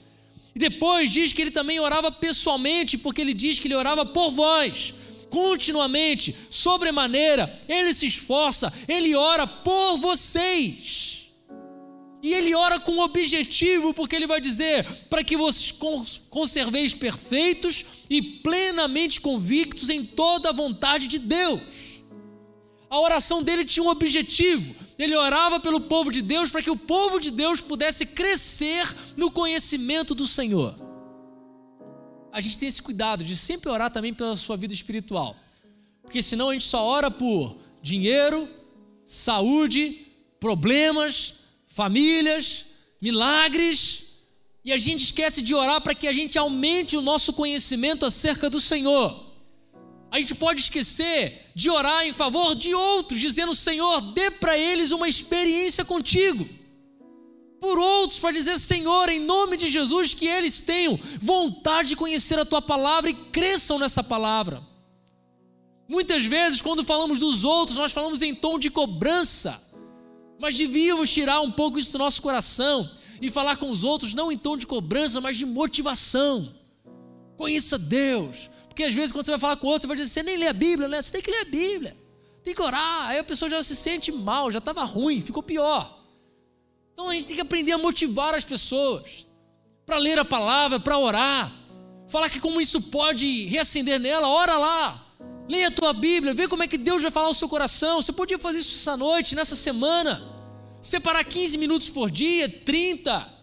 E 0.55 0.59
depois 0.59 1.11
diz 1.11 1.33
que 1.33 1.41
ele 1.41 1.51
também 1.51 1.79
orava 1.79 2.09
pessoalmente, 2.09 2.97
porque 2.97 3.19
ele 3.19 3.33
diz 3.33 3.59
que 3.59 3.67
ele 3.67 3.75
orava 3.75 4.05
por 4.05 4.31
vós, 4.31 4.93
continuamente, 5.35 6.33
sobremaneira, 6.49 7.53
ele 7.67 7.93
se 7.93 8.07
esforça, 8.07 8.71
ele 8.87 9.13
ora 9.13 9.45
por 9.45 9.97
vocês. 9.97 11.25
E 12.23 12.33
ele 12.33 12.55
ora 12.55 12.79
com 12.79 12.99
objetivo, 12.99 13.93
porque 13.93 14.15
ele 14.15 14.27
vai 14.27 14.39
dizer: 14.39 14.85
para 15.09 15.25
que 15.25 15.35
vocês 15.35 15.77
conserveis 16.29 16.93
perfeitos 16.93 17.83
e 18.09 18.21
plenamente 18.21 19.19
convictos 19.19 19.89
em 19.89 20.05
toda 20.05 20.49
a 20.49 20.53
vontade 20.53 21.05
de 21.09 21.19
Deus. 21.19 22.01
A 22.89 22.97
oração 22.97 23.43
dele 23.43 23.65
tinha 23.65 23.83
um 23.83 23.89
objetivo. 23.89 24.73
Ele 24.97 25.17
orava 25.17 25.59
pelo 25.59 25.81
povo 25.81 26.09
de 26.09 26.21
Deus 26.21 26.49
para 26.49 26.61
que 26.61 26.71
o 26.71 26.77
povo 26.77 27.19
de 27.19 27.29
Deus 27.29 27.59
pudesse 27.59 28.05
crescer 28.05 28.87
no 29.17 29.29
conhecimento 29.29 30.15
do 30.15 30.25
Senhor. 30.25 30.84
A 32.35 32.41
gente 32.41 32.57
tem 32.57 32.67
esse 32.67 32.81
cuidado 32.81 33.23
de 33.23 33.33
sempre 33.33 33.69
orar 33.69 33.89
também 33.89 34.13
pela 34.13 34.35
sua 34.35 34.57
vida 34.57 34.73
espiritual. 34.73 35.37
Porque 36.01 36.21
senão 36.21 36.49
a 36.49 36.53
gente 36.53 36.65
só 36.65 36.83
ora 36.83 37.09
por 37.09 37.55
dinheiro, 37.81 38.45
saúde, 39.05 40.05
problemas, 40.37 41.35
famílias, 41.65 42.65
milagres, 43.01 44.17
e 44.65 44.73
a 44.73 44.75
gente 44.75 45.05
esquece 45.05 45.41
de 45.41 45.55
orar 45.55 45.79
para 45.79 45.95
que 45.95 46.09
a 46.09 46.11
gente 46.11 46.37
aumente 46.37 46.97
o 46.97 47.01
nosso 47.01 47.31
conhecimento 47.31 48.05
acerca 48.05 48.49
do 48.49 48.59
Senhor. 48.59 49.33
A 50.11 50.19
gente 50.19 50.35
pode 50.35 50.59
esquecer 50.59 51.53
de 51.55 51.69
orar 51.69 52.05
em 52.05 52.11
favor 52.11 52.53
de 52.53 52.75
outros, 52.75 53.17
dizendo: 53.17 53.55
Senhor, 53.55 54.01
dê 54.11 54.29
para 54.29 54.57
eles 54.57 54.91
uma 54.91 55.07
experiência 55.07 55.85
contigo. 55.85 56.45
Por 57.59 57.79
outros, 57.79 58.19
para 58.19 58.31
dizer: 58.31 58.59
Senhor, 58.59 59.09
em 59.09 59.19
nome 59.19 59.57
de 59.57 59.69
Jesus, 59.69 60.13
que 60.13 60.27
eles 60.27 60.61
tenham 60.61 60.99
vontade 61.19 61.89
de 61.89 61.95
conhecer 61.95 62.37
a 62.39 62.45
tua 62.45 62.61
palavra 62.61 63.09
e 63.09 63.13
cresçam 63.13 63.79
nessa 63.79 64.03
palavra. 64.03 64.61
Muitas 65.87 66.25
vezes, 66.25 66.61
quando 66.61 66.83
falamos 66.83 67.19
dos 67.19 67.43
outros, 67.43 67.77
nós 67.77 67.91
falamos 67.91 68.21
em 68.21 68.33
tom 68.33 68.57
de 68.57 68.69
cobrança, 68.69 69.61
mas 70.39 70.57
devíamos 70.57 71.11
tirar 71.11 71.41
um 71.41 71.51
pouco 71.51 71.77
isso 71.77 71.91
do 71.91 71.99
nosso 71.99 72.21
coração 72.21 72.89
e 73.21 73.29
falar 73.29 73.57
com 73.57 73.69
os 73.69 73.83
outros 73.83 74.13
não 74.13 74.31
em 74.31 74.37
tom 74.37 74.57
de 74.57 74.65
cobrança, 74.65 75.21
mas 75.21 75.37
de 75.37 75.45
motivação. 75.45 76.53
Conheça 77.37 77.77
Deus, 77.77 78.49
porque 78.67 78.83
às 78.83 78.93
vezes 78.93 79.11
quando 79.11 79.25
você 79.25 79.31
vai 79.31 79.39
falar 79.39 79.57
com 79.57 79.67
outro, 79.67 79.81
você 79.81 79.87
vai 79.87 79.97
dizer, 79.97 80.09
você 80.09 80.23
nem 80.23 80.37
lê 80.37 80.47
a 80.47 80.53
Bíblia, 80.53 80.87
né? 80.87 81.01
Você 81.01 81.11
tem 81.11 81.21
que 81.21 81.31
ler 81.31 81.41
a 81.41 81.45
Bíblia, 81.45 81.97
tem 82.43 82.53
que 82.53 82.61
orar. 82.61 83.07
Aí 83.07 83.19
a 83.19 83.23
pessoa 83.23 83.49
já 83.49 83.61
se 83.61 83.75
sente 83.75 84.11
mal, 84.11 84.51
já 84.51 84.59
estava 84.59 84.83
ruim, 84.83 85.21
ficou 85.21 85.43
pior. 85.43 86.04
Então 86.95 87.09
a 87.09 87.13
gente 87.13 87.27
tem 87.27 87.35
que 87.35 87.41
aprender 87.41 87.73
a 87.73 87.77
motivar 87.77 88.33
as 88.33 88.45
pessoas 88.45 89.27
para 89.85 89.97
ler 89.97 90.17
a 90.17 90.23
palavra, 90.23 90.79
para 90.79 90.97
orar. 90.97 91.53
Falar 92.07 92.29
que 92.29 92.39
como 92.39 92.61
isso 92.61 92.83
pode 92.83 93.45
reacender 93.47 93.99
nela, 93.99 94.29
ora 94.29 94.57
lá. 94.57 95.05
Leia 95.49 95.67
a 95.67 95.71
tua 95.71 95.91
Bíblia, 95.91 96.33
vê 96.33 96.47
como 96.47 96.63
é 96.63 96.67
que 96.67 96.77
Deus 96.77 97.01
vai 97.01 97.11
falar 97.11 97.27
ao 97.27 97.33
seu 97.33 97.49
coração. 97.49 98.01
Você 98.01 98.13
podia 98.13 98.39
fazer 98.39 98.59
isso 98.59 98.75
essa 98.75 98.95
noite, 98.95 99.35
nessa 99.35 99.57
semana. 99.57 100.23
Separar 100.81 101.25
15 101.25 101.57
minutos 101.57 101.89
por 101.89 102.09
dia, 102.09 102.47
30 102.47 103.33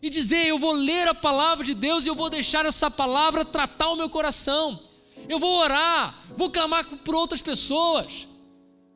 e 0.00 0.08
dizer: 0.08 0.46
Eu 0.46 0.58
vou 0.58 0.72
ler 0.72 1.06
a 1.06 1.14
palavra 1.14 1.66
de 1.66 1.74
Deus 1.74 2.06
e 2.06 2.08
eu 2.08 2.14
vou 2.14 2.30
deixar 2.30 2.64
essa 2.64 2.90
palavra 2.90 3.44
tratar 3.44 3.90
o 3.90 3.96
meu 3.96 4.08
coração. 4.08 4.80
Eu 5.28 5.38
vou 5.38 5.60
orar, 5.60 6.18
vou 6.34 6.50
clamar 6.50 6.84
por 6.84 7.14
outras 7.14 7.42
pessoas. 7.42 8.26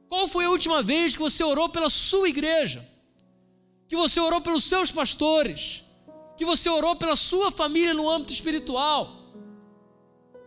Qual 0.09 0.27
foi 0.27 0.47
a 0.47 0.51
última 0.51 0.83
vez 0.83 1.15
que 1.15 1.21
você 1.21 1.45
orou 1.45 1.69
pela 1.69 1.91
sua 1.91 2.31
igreja? 2.31 2.96
Que 3.89 3.97
você 3.97 4.21
orou 4.21 4.41
pelos 4.41 4.65
seus 4.65 4.91
pastores? 4.91 5.85
Que 6.37 6.45
você 6.45 6.69
orou 6.69 6.97
pela 6.97 7.17
sua 7.17 7.51
família 7.51 7.95
no 7.95 8.09
âmbito 8.09 8.33
espiritual? 8.33 9.17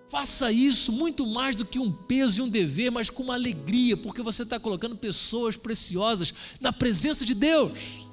Faça 0.09 0.51
isso 0.51 0.91
muito 0.91 1.25
mais 1.25 1.55
do 1.55 1.63
que 1.63 1.77
um 1.77 1.91
peso 1.91 2.41
e 2.41 2.45
um 2.45 2.49
dever, 2.49 2.91
mas 2.91 3.11
com 3.11 3.21
uma 3.21 3.35
alegria, 3.35 3.95
porque 3.95 4.23
você 4.23 4.41
está 4.41 4.59
colocando 4.59 4.97
pessoas 4.97 5.55
preciosas 5.55 6.33
na 6.59 6.73
presença 6.73 7.23
de 7.23 7.35
Deus. 7.35 8.07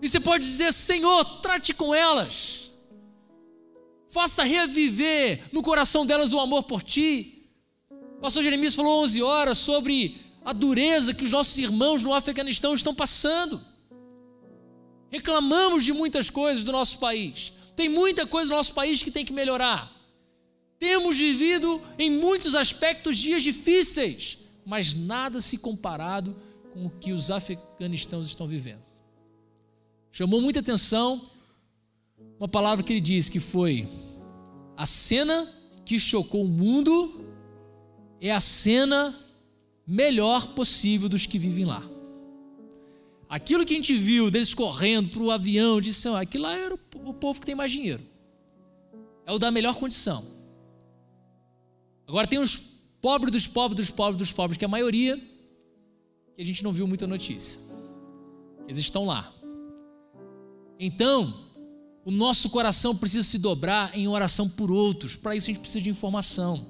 E 0.00 0.08
você 0.08 0.18
pode 0.18 0.44
dizer: 0.44 0.72
Senhor, 0.72 1.24
trate 1.42 1.74
com 1.74 1.94
elas. 1.94 2.72
Faça 4.08 4.42
reviver 4.42 5.44
no 5.52 5.62
coração 5.62 6.06
delas 6.06 6.32
o 6.32 6.40
amor 6.40 6.62
por 6.62 6.82
ti. 6.82 7.46
O 8.16 8.20
pastor 8.20 8.42
Jeremias 8.42 8.74
falou 8.74 9.02
11 9.02 9.22
horas 9.22 9.58
sobre 9.58 10.18
a 10.42 10.52
dureza 10.54 11.12
que 11.12 11.24
os 11.24 11.30
nossos 11.30 11.58
irmãos 11.58 12.02
no 12.02 12.14
Afeganistão 12.14 12.72
estão 12.72 12.94
passando. 12.94 13.60
Reclamamos 15.10 15.84
de 15.84 15.92
muitas 15.92 16.30
coisas 16.30 16.64
do 16.64 16.72
nosso 16.72 16.98
país. 16.98 17.52
Tem 17.74 17.88
muita 17.88 18.26
coisa 18.26 18.50
no 18.50 18.56
nosso 18.56 18.74
país 18.74 19.02
que 19.02 19.10
tem 19.10 19.24
que 19.24 19.32
melhorar. 19.32 19.92
Temos 20.78 21.16
vivido 21.16 21.80
em 21.98 22.10
muitos 22.10 22.54
aspectos 22.54 23.16
dias 23.16 23.42
difíceis, 23.42 24.38
mas 24.64 24.94
nada 24.94 25.40
se 25.40 25.58
comparado 25.58 26.36
com 26.72 26.86
o 26.86 26.90
que 26.90 27.12
os 27.12 27.30
afeganistãos 27.30 28.26
estão 28.26 28.46
vivendo. 28.46 28.82
Chamou 30.10 30.40
muita 30.40 30.60
atenção 30.60 31.22
uma 32.38 32.48
palavra 32.48 32.84
que 32.84 32.92
ele 32.92 33.00
disse 33.00 33.32
que 33.32 33.40
foi 33.40 33.88
a 34.76 34.86
cena 34.86 35.52
que 35.84 35.98
chocou 35.98 36.44
o 36.44 36.48
mundo 36.48 37.24
é 38.20 38.30
a 38.30 38.40
cena 38.40 39.14
melhor 39.86 40.54
possível 40.54 41.08
dos 41.08 41.26
que 41.26 41.38
vivem 41.38 41.64
lá. 41.64 41.82
Aquilo 43.28 43.64
que 43.66 43.74
a 43.74 43.76
gente 43.76 43.94
viu 43.94 44.30
deles 44.30 44.54
correndo 44.54 45.10
para 45.10 45.22
o 45.22 45.30
avião, 45.30 45.80
disse, 45.80 46.08
aquilo 46.08 46.44
lá 46.44 46.54
era 46.54 46.74
o 46.74 47.14
povo 47.14 47.40
que 47.40 47.46
tem 47.46 47.54
mais 47.54 47.70
dinheiro. 47.70 48.02
É 49.26 49.32
o 49.32 49.38
da 49.38 49.50
melhor 49.50 49.74
condição. 49.74 50.24
Agora 52.06 52.26
tem 52.26 52.38
os 52.38 52.56
pobres 53.02 53.30
dos 53.30 53.46
pobres 53.46 53.76
dos 53.76 53.90
pobres 53.90 54.18
dos 54.18 54.32
pobres, 54.32 54.56
que 54.56 54.64
é 54.64 54.66
a 54.66 54.70
maioria, 54.70 55.18
que 56.34 56.40
a 56.40 56.44
gente 56.44 56.64
não 56.64 56.72
viu 56.72 56.86
muita 56.86 57.06
notícia. 57.06 57.60
Eles 58.66 58.78
estão 58.78 59.04
lá. 59.04 59.30
Então, 60.78 61.48
o 62.04 62.10
nosso 62.10 62.48
coração 62.48 62.96
precisa 62.96 63.22
se 63.22 63.38
dobrar 63.38 63.94
em 63.94 64.08
oração 64.08 64.48
por 64.48 64.70
outros. 64.70 65.16
Para 65.16 65.36
isso 65.36 65.44
a 65.44 65.52
gente 65.52 65.60
precisa 65.60 65.82
de 65.82 65.90
informação. 65.90 66.66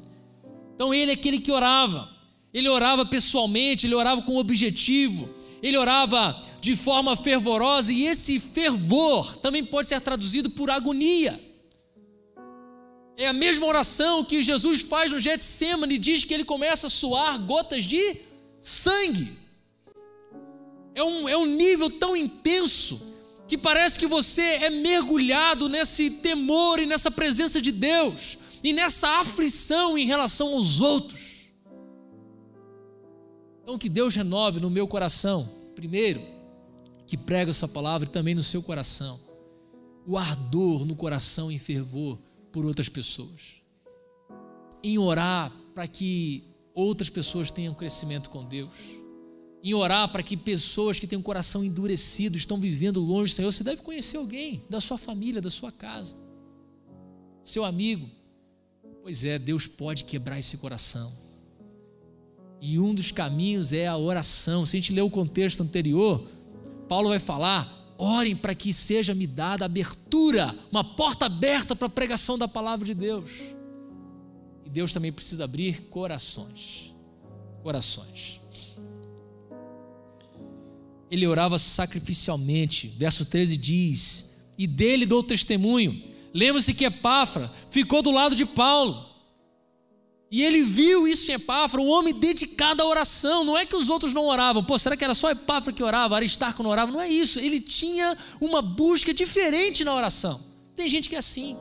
Então 0.74 0.92
ele 0.92 1.12
é 1.12 1.14
aquele 1.14 1.38
que 1.38 1.52
orava. 1.52 2.10
Ele 2.52 2.68
orava 2.68 3.06
pessoalmente, 3.06 3.86
ele 3.86 3.94
orava 3.94 4.22
com 4.22 4.36
objetivo, 4.36 5.28
ele 5.62 5.76
orava 5.76 6.40
de 6.60 6.76
forma 6.76 7.16
fervorosa 7.16 7.92
e 7.92 8.06
esse 8.06 8.38
fervor 8.38 9.36
também 9.36 9.64
pode 9.64 9.88
ser 9.88 10.00
traduzido 10.00 10.50
por 10.50 10.70
agonia. 10.70 11.38
É 13.16 13.26
a 13.26 13.32
mesma 13.32 13.66
oração 13.66 14.24
que 14.24 14.42
Jesus 14.42 14.80
faz 14.82 15.10
no 15.10 15.18
Getsemane 15.18 15.96
e 15.96 15.98
diz 15.98 16.22
que 16.22 16.32
ele 16.32 16.44
começa 16.44 16.86
a 16.86 16.90
suar 16.90 17.38
gotas 17.40 17.84
de 17.84 18.16
sangue. 18.60 19.36
É 20.94 21.02
um, 21.02 21.28
é 21.28 21.36
um 21.36 21.46
nível 21.46 21.90
tão 21.90 22.16
intenso 22.16 23.16
que 23.48 23.58
parece 23.58 23.98
que 23.98 24.06
você 24.06 24.42
é 24.42 24.70
mergulhado 24.70 25.68
nesse 25.68 26.10
temor 26.10 26.78
e 26.78 26.86
nessa 26.86 27.10
presença 27.10 27.60
de 27.60 27.72
Deus 27.72 28.38
e 28.62 28.72
nessa 28.72 29.08
aflição 29.20 29.96
em 29.96 30.06
relação 30.06 30.54
aos 30.54 30.80
outros. 30.80 31.27
Então, 33.68 33.76
que 33.76 33.90
Deus 33.90 34.14
renove 34.14 34.60
no 34.60 34.70
meu 34.70 34.88
coração, 34.88 35.46
primeiro, 35.74 36.22
que 37.06 37.18
prega 37.18 37.50
essa 37.50 37.68
palavra 37.68 38.08
também 38.08 38.34
no 38.34 38.42
seu 38.42 38.62
coração, 38.62 39.20
o 40.06 40.16
ardor 40.16 40.86
no 40.86 40.96
coração 40.96 41.52
em 41.52 41.58
fervor 41.58 42.18
por 42.50 42.64
outras 42.64 42.88
pessoas, 42.88 43.62
em 44.82 44.96
orar 44.96 45.52
para 45.74 45.86
que 45.86 46.44
outras 46.72 47.10
pessoas 47.10 47.50
tenham 47.50 47.74
crescimento 47.74 48.30
com 48.30 48.42
Deus 48.42 48.74
em 49.62 49.74
orar 49.74 50.10
para 50.10 50.22
que 50.22 50.34
pessoas 50.34 50.98
que 50.98 51.06
têm 51.06 51.18
um 51.18 51.22
coração 51.22 51.62
endurecido 51.62 52.38
estão 52.38 52.58
vivendo 52.58 53.00
longe 53.00 53.32
do 53.32 53.36
Senhor. 53.36 53.52
Você 53.52 53.62
deve 53.62 53.82
conhecer 53.82 54.16
alguém 54.16 54.64
da 54.70 54.80
sua 54.80 54.96
família, 54.96 55.42
da 55.42 55.50
sua 55.50 55.70
casa, 55.70 56.16
seu 57.44 57.66
amigo. 57.66 58.08
Pois 59.02 59.26
é, 59.26 59.38
Deus 59.38 59.66
pode 59.66 60.04
quebrar 60.04 60.38
esse 60.38 60.56
coração. 60.56 61.27
E 62.60 62.78
um 62.78 62.94
dos 62.94 63.12
caminhos 63.12 63.72
é 63.72 63.86
a 63.86 63.96
oração. 63.96 64.66
Se 64.66 64.76
a 64.76 64.80
gente 64.80 64.92
ler 64.92 65.02
o 65.02 65.10
contexto 65.10 65.62
anterior, 65.62 66.26
Paulo 66.88 67.08
vai 67.08 67.18
falar: 67.18 67.94
orem 67.96 68.34
para 68.34 68.54
que 68.54 68.72
seja 68.72 69.14
me 69.14 69.26
dada 69.26 69.64
abertura, 69.64 70.54
uma 70.70 70.82
porta 70.82 71.26
aberta 71.26 71.76
para 71.76 71.86
a 71.86 71.90
pregação 71.90 72.36
da 72.36 72.48
palavra 72.48 72.84
de 72.84 72.94
Deus. 72.94 73.54
E 74.64 74.70
Deus 74.70 74.92
também 74.92 75.12
precisa 75.12 75.44
abrir 75.44 75.82
corações. 75.84 76.94
Corações 77.62 78.40
ele 81.10 81.26
orava 81.26 81.58
sacrificialmente. 81.58 82.92
Verso 82.96 83.24
13 83.24 83.56
diz: 83.56 84.40
E 84.56 84.66
dele 84.66 85.06
dou 85.06 85.22
testemunho. 85.22 86.00
Lembra-se 86.32 86.74
que 86.74 86.84
Epáfra 86.84 87.50
ficou 87.70 88.02
do 88.02 88.10
lado 88.10 88.34
de 88.34 88.44
Paulo. 88.44 89.07
E 90.30 90.42
ele 90.42 90.62
viu 90.62 91.08
isso 91.08 91.30
em 91.30 91.34
Epáfra, 91.34 91.80
um 91.80 91.88
homem 91.88 92.12
dedicado 92.12 92.82
à 92.82 92.86
oração. 92.86 93.44
Não 93.44 93.56
é 93.56 93.64
que 93.64 93.74
os 93.74 93.88
outros 93.88 94.12
não 94.12 94.26
oravam. 94.26 94.62
Pô, 94.62 94.78
será 94.78 94.96
que 94.96 95.04
era 95.04 95.14
só 95.14 95.30
Epáfra 95.30 95.72
que 95.72 95.82
orava, 95.82 96.16
Aristarco 96.16 96.62
não 96.62 96.70
orava? 96.70 96.92
Não 96.92 97.00
é 97.00 97.08
isso. 97.08 97.40
Ele 97.40 97.60
tinha 97.60 98.16
uma 98.40 98.60
busca 98.60 99.14
diferente 99.14 99.84
na 99.84 99.94
oração. 99.94 100.44
Tem 100.74 100.86
gente 100.88 101.08
que 101.08 101.14
é 101.14 101.18
assim. 101.18 101.56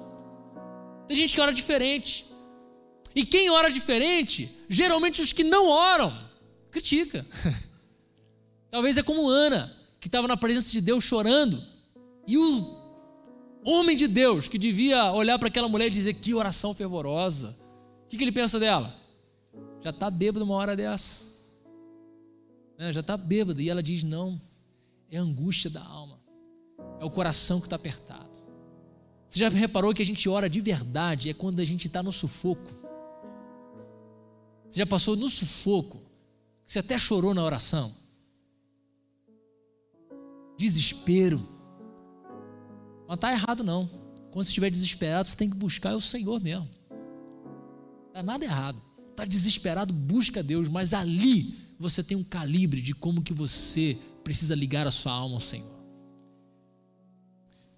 Tem 1.08 1.16
gente 1.16 1.34
que 1.34 1.40
ora 1.40 1.54
diferente. 1.54 2.26
E 3.16 3.26
quem 3.26 3.50
ora 3.50 3.72
diferente, 3.72 4.50
geralmente 4.68 5.22
os 5.22 5.32
que 5.32 5.46
não 5.46 5.68
oram, 5.68 6.16
critica. 6.70 7.26
Talvez 8.70 8.98
é 8.98 9.04
como 9.04 9.30
Ana, 9.30 9.74
que 10.00 10.08
estava 10.08 10.28
na 10.28 10.36
presença 10.36 10.72
de 10.72 10.82
Deus 10.82 11.06
chorando, 11.06 11.64
e 12.28 12.38
o 12.38 12.78
homem 13.64 13.96
de 13.96 14.08
Deus, 14.08 14.50
que 14.50 14.58
devia 14.58 15.12
olhar 15.14 15.40
para 15.40 15.48
aquela 15.48 15.70
mulher 15.70 15.88
e 15.88 15.92
dizer: 15.92 16.14
Que 16.16 16.34
oração 16.34 16.74
fervorosa. 16.74 17.58
O 18.08 18.10
que, 18.10 18.18
que 18.18 18.24
ele 18.24 18.32
pensa 18.32 18.60
dela? 18.60 18.96
Já 19.84 19.90
está 19.90 20.10
bêbado 20.10 20.44
uma 20.44 20.56
hora 20.56 20.76
dessa. 20.76 21.28
É, 22.80 22.92
já 22.92 23.02
está 23.02 23.16
bêbado. 23.16 23.62
E 23.62 23.70
ela 23.70 23.84
diz: 23.84 24.02
Não, 24.02 24.42
é 25.12 25.18
a 25.18 25.22
angústia 25.22 25.70
da 25.70 25.84
alma, 25.84 26.20
é 27.00 27.06
o 27.06 27.12
coração 27.12 27.60
que 27.60 27.68
está 27.68 27.76
apertado. 27.76 28.26
Você 29.28 29.40
já 29.40 29.50
reparou 29.50 29.94
que 29.94 30.02
a 30.02 30.06
gente 30.06 30.28
ora 30.28 30.50
de 30.50 30.62
verdade 30.62 31.30
é 31.30 31.34
quando 31.34 31.60
a 31.60 31.66
gente 31.66 31.86
está 31.86 32.02
no 32.02 32.12
sufoco? 32.12 32.72
Você 34.70 34.80
já 34.80 34.86
passou 34.86 35.16
no 35.16 35.30
sufoco? 35.30 36.02
Você 36.66 36.80
até 36.80 36.98
chorou 36.98 37.34
na 37.34 37.44
oração? 37.44 37.94
desespero. 40.58 41.48
Não 43.08 43.16
está 43.16 43.32
errado, 43.32 43.64
não. 43.64 43.88
Quando 44.32 44.44
você 44.44 44.50
estiver 44.50 44.70
desesperado, 44.70 45.28
você 45.28 45.38
tem 45.38 45.50
que 45.50 45.56
buscar 45.56 45.96
o 45.96 46.02
Senhor 46.02 46.42
mesmo. 46.42 46.68
Está 48.18 48.26
nada 48.26 48.44
errado. 48.44 48.82
está 49.10 49.26
desesperado, 49.26 49.94
busca 49.94 50.42
Deus, 50.42 50.68
mas 50.68 50.92
ali 50.92 51.56
você 51.78 52.04
tem 52.04 52.18
um 52.18 52.24
calibre 52.24 52.82
de 52.82 52.96
como 52.96 53.22
que 53.22 53.32
você 53.32 53.96
precisa 54.24 54.56
ligar 54.56 54.88
a 54.88 54.92
sua 54.92 55.12
alma 55.12 55.36
ao 55.36 55.40
Senhor. 55.40 55.78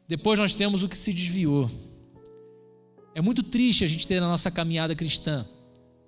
Depois 0.08 0.40
nós 0.40 0.56
temos 0.56 0.82
o 0.82 0.88
que 0.88 0.96
se 0.96 1.12
desviou. 1.12 1.70
É 3.14 3.20
muito 3.20 3.44
triste 3.44 3.84
a 3.84 3.88
gente 3.88 4.08
ter 4.08 4.22
na 4.22 4.30
nossa 4.30 4.50
caminhada 4.50 4.96
cristã 4.96 5.46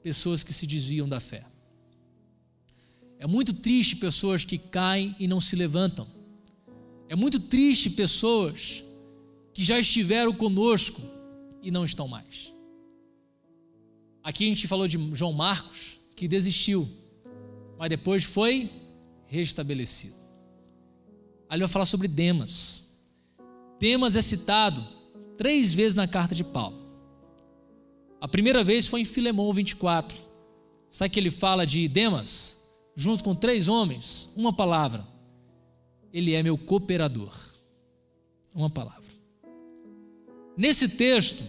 pessoas 0.02 0.46
que 0.46 0.54
se 0.54 0.66
desviam 0.66 1.10
da 1.10 1.20
fé. 1.20 1.46
É 3.20 3.28
muito 3.28 3.52
triste 3.52 3.98
pessoas 3.98 4.46
que 4.46 4.58
caem 4.58 5.14
e 5.20 5.28
não 5.28 5.42
se 5.42 5.58
levantam. 5.58 6.08
É 7.10 7.18
muito 7.18 7.38
triste 7.38 7.90
pessoas 7.90 8.82
que 9.54 9.62
já 9.62 9.78
estiveram 9.78 10.32
conosco 10.32 11.02
e 11.62 11.70
não 11.70 11.84
estão 11.84 12.08
mais. 12.08 12.51
Aqui 14.24 14.46
a 14.46 14.48
gente 14.48 14.68
falou 14.68 14.88
de 14.88 14.98
João 15.16 15.34
Marcos, 15.34 16.00
que 16.16 16.28
desistiu, 16.28 16.88
mas 17.78 17.90
depois 17.90 18.24
foi 18.24 18.70
restabelecido. 19.26 20.16
Ali 21.50 21.62
vai 21.62 21.70
falar 21.70 21.86
sobre 21.86 22.08
Demas. 22.08 23.00
Demas 23.80 24.16
é 24.16 24.22
citado 24.22 24.88
três 25.38 25.74
vezes 25.74 25.96
na 25.96 26.08
carta 26.08 26.36
de 26.36 26.44
Paulo. 26.44 26.80
A 28.22 28.28
primeira 28.28 28.64
vez 28.64 28.86
foi 28.86 29.02
em 29.02 29.06
Filemão 29.06 29.52
24. 29.52 30.22
Sabe 30.88 31.10
que 31.10 31.20
ele 31.20 31.32
fala 31.32 31.66
de 31.66 31.88
Demas, 31.88 32.62
junto 32.96 33.24
com 33.24 33.34
três 33.34 33.68
homens? 33.68 34.30
Uma 34.36 34.54
palavra. 34.54 35.08
Ele 36.14 36.34
é 36.34 36.44
meu 36.44 36.58
cooperador. 36.58 37.34
Uma 38.54 38.70
palavra. 38.70 39.10
Nesse 40.56 40.90
texto, 40.90 41.44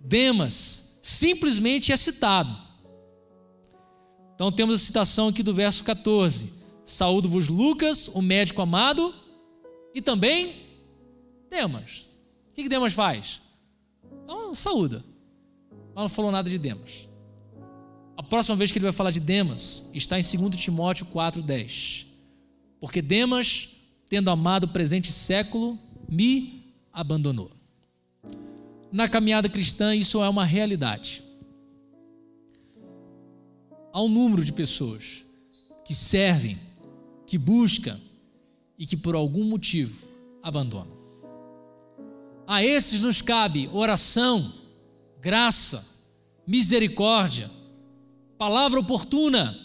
Demas 0.00 0.89
simplesmente 1.02 1.92
é 1.92 1.96
citado. 1.96 2.56
Então 4.34 4.50
temos 4.50 4.80
a 4.80 4.84
citação 4.84 5.28
aqui 5.28 5.42
do 5.42 5.52
verso 5.52 5.84
14: 5.84 6.54
Saúdo-vos, 6.84 7.48
Lucas, 7.48 8.08
o 8.08 8.22
médico 8.22 8.62
amado, 8.62 9.14
e 9.94 10.00
também 10.00 10.54
Demas. 11.50 12.08
O 12.50 12.54
que, 12.54 12.62
que 12.62 12.68
Demas 12.68 12.92
faz? 12.92 13.40
Então, 14.24 14.54
saúda. 14.54 15.04
Mas 15.94 16.02
não 16.02 16.08
falou 16.08 16.30
nada 16.30 16.48
de 16.48 16.58
Demas. 16.58 17.08
A 18.16 18.22
próxima 18.22 18.56
vez 18.56 18.70
que 18.70 18.78
ele 18.78 18.84
vai 18.84 18.92
falar 18.92 19.10
de 19.10 19.20
Demas 19.20 19.90
está 19.94 20.18
em 20.18 20.22
2 20.22 20.56
Timóteo 20.56 21.06
4,10. 21.06 22.06
Porque 22.78 23.02
Demas, 23.02 23.76
tendo 24.08 24.30
amado 24.30 24.64
o 24.64 24.68
presente 24.68 25.10
século, 25.10 25.78
me 26.08 26.74
abandonou. 26.92 27.50
Na 28.92 29.08
caminhada 29.08 29.48
cristã, 29.48 29.94
isso 29.94 30.22
é 30.22 30.28
uma 30.28 30.44
realidade. 30.44 31.22
Há 33.92 34.02
um 34.02 34.08
número 34.08 34.44
de 34.44 34.52
pessoas 34.52 35.24
que 35.84 35.94
servem, 35.94 36.58
que 37.26 37.38
buscam 37.38 37.98
e 38.78 38.86
que 38.86 38.96
por 38.96 39.14
algum 39.14 39.44
motivo 39.44 40.08
abandonam. 40.42 40.98
A 42.46 42.64
esses 42.64 43.00
nos 43.02 43.22
cabe 43.22 43.68
oração, 43.72 44.52
graça, 45.20 45.86
misericórdia, 46.46 47.50
palavra 48.36 48.80
oportuna. 48.80 49.56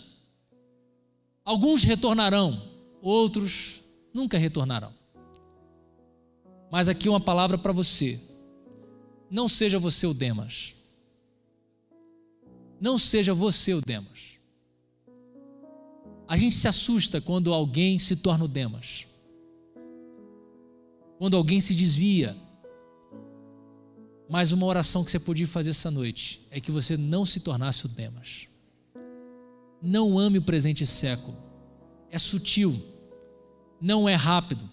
Alguns 1.44 1.84
retornarão, 1.84 2.62
outros 3.02 3.82
nunca 4.14 4.38
retornarão. 4.38 4.94
Mas 6.72 6.90
aqui 6.90 7.08
uma 7.10 7.20
palavra 7.20 7.58
para 7.58 7.72
você. 7.72 8.20
Não 9.36 9.50
seja 9.50 9.78
você 9.78 10.08
o 10.08 10.14
Demas. 10.14 10.78
Não 12.80 12.98
seja 12.98 13.34
você 13.34 13.74
o 13.74 13.82
Demas. 13.82 14.40
A 16.26 16.38
gente 16.38 16.56
se 16.56 16.70
assusta 16.70 17.20
quando 17.20 17.54
alguém 17.54 18.00
se 18.00 18.16
torna 18.16 18.46
o 18.46 18.48
Demas. 18.48 19.06
Quando 21.18 21.36
alguém 21.36 21.60
se 21.60 21.76
desvia 21.76 22.34
mas 24.28 24.52
uma 24.52 24.66
oração 24.66 25.04
que 25.04 25.12
você 25.12 25.20
podia 25.20 25.46
fazer 25.46 25.70
essa 25.70 25.92
noite 25.92 26.46
é 26.50 26.60
que 26.60 26.72
você 26.72 26.98
não 26.98 27.26
se 27.26 27.42
tornasse 27.42 27.86
o 27.86 27.90
Demas. 27.90 28.48
Não 29.82 30.18
ame 30.18 30.40
o 30.40 30.42
presente 30.42 30.86
século. 30.86 31.38
É 32.10 32.18
sutil, 32.18 32.82
não 33.80 34.10
é 34.10 34.16
rápido, 34.16 34.68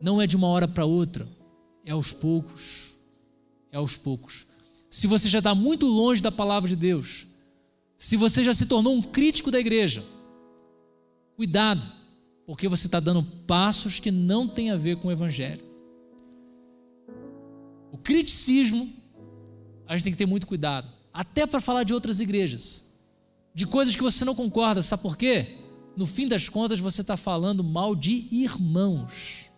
não 0.00 0.20
é 0.20 0.26
de 0.26 0.36
uma 0.36 0.46
hora 0.46 0.68
para 0.68 0.84
outra, 0.84 1.26
é 1.84 1.92
aos 1.92 2.12
poucos. 2.12 2.89
É 3.72 3.76
aos 3.76 3.96
poucos. 3.96 4.46
Se 4.90 5.06
você 5.06 5.28
já 5.28 5.38
está 5.38 5.54
muito 5.54 5.86
longe 5.86 6.22
da 6.22 6.32
palavra 6.32 6.68
de 6.68 6.76
Deus, 6.76 7.26
se 7.96 8.16
você 8.16 8.42
já 8.42 8.52
se 8.52 8.66
tornou 8.66 8.94
um 8.94 9.02
crítico 9.02 9.50
da 9.50 9.60
igreja, 9.60 10.04
cuidado, 11.36 11.82
porque 12.46 12.68
você 12.68 12.86
está 12.86 12.98
dando 12.98 13.22
passos 13.22 14.00
que 14.00 14.10
não 14.10 14.48
têm 14.48 14.70
a 14.70 14.76
ver 14.76 14.96
com 14.96 15.08
o 15.08 15.12
Evangelho 15.12 15.70
criticismo, 18.02 18.88
a 19.86 19.96
gente 19.96 20.04
tem 20.04 20.12
que 20.12 20.18
ter 20.18 20.26
muito 20.26 20.46
cuidado, 20.46 20.90
até 21.12 21.46
para 21.46 21.60
falar 21.60 21.84
de 21.84 21.92
outras 21.92 22.20
igrejas, 22.20 22.92
de 23.54 23.66
coisas 23.66 23.94
que 23.94 24.02
você 24.02 24.24
não 24.24 24.34
concorda, 24.34 24.82
sabe 24.82 25.02
por 25.02 25.16
quê? 25.16 25.58
No 25.96 26.06
fim 26.06 26.28
das 26.28 26.48
contas, 26.48 26.78
você 26.78 27.00
está 27.00 27.16
falando 27.16 27.64
mal 27.64 27.94
de 27.94 28.28
irmãos. 28.30 29.50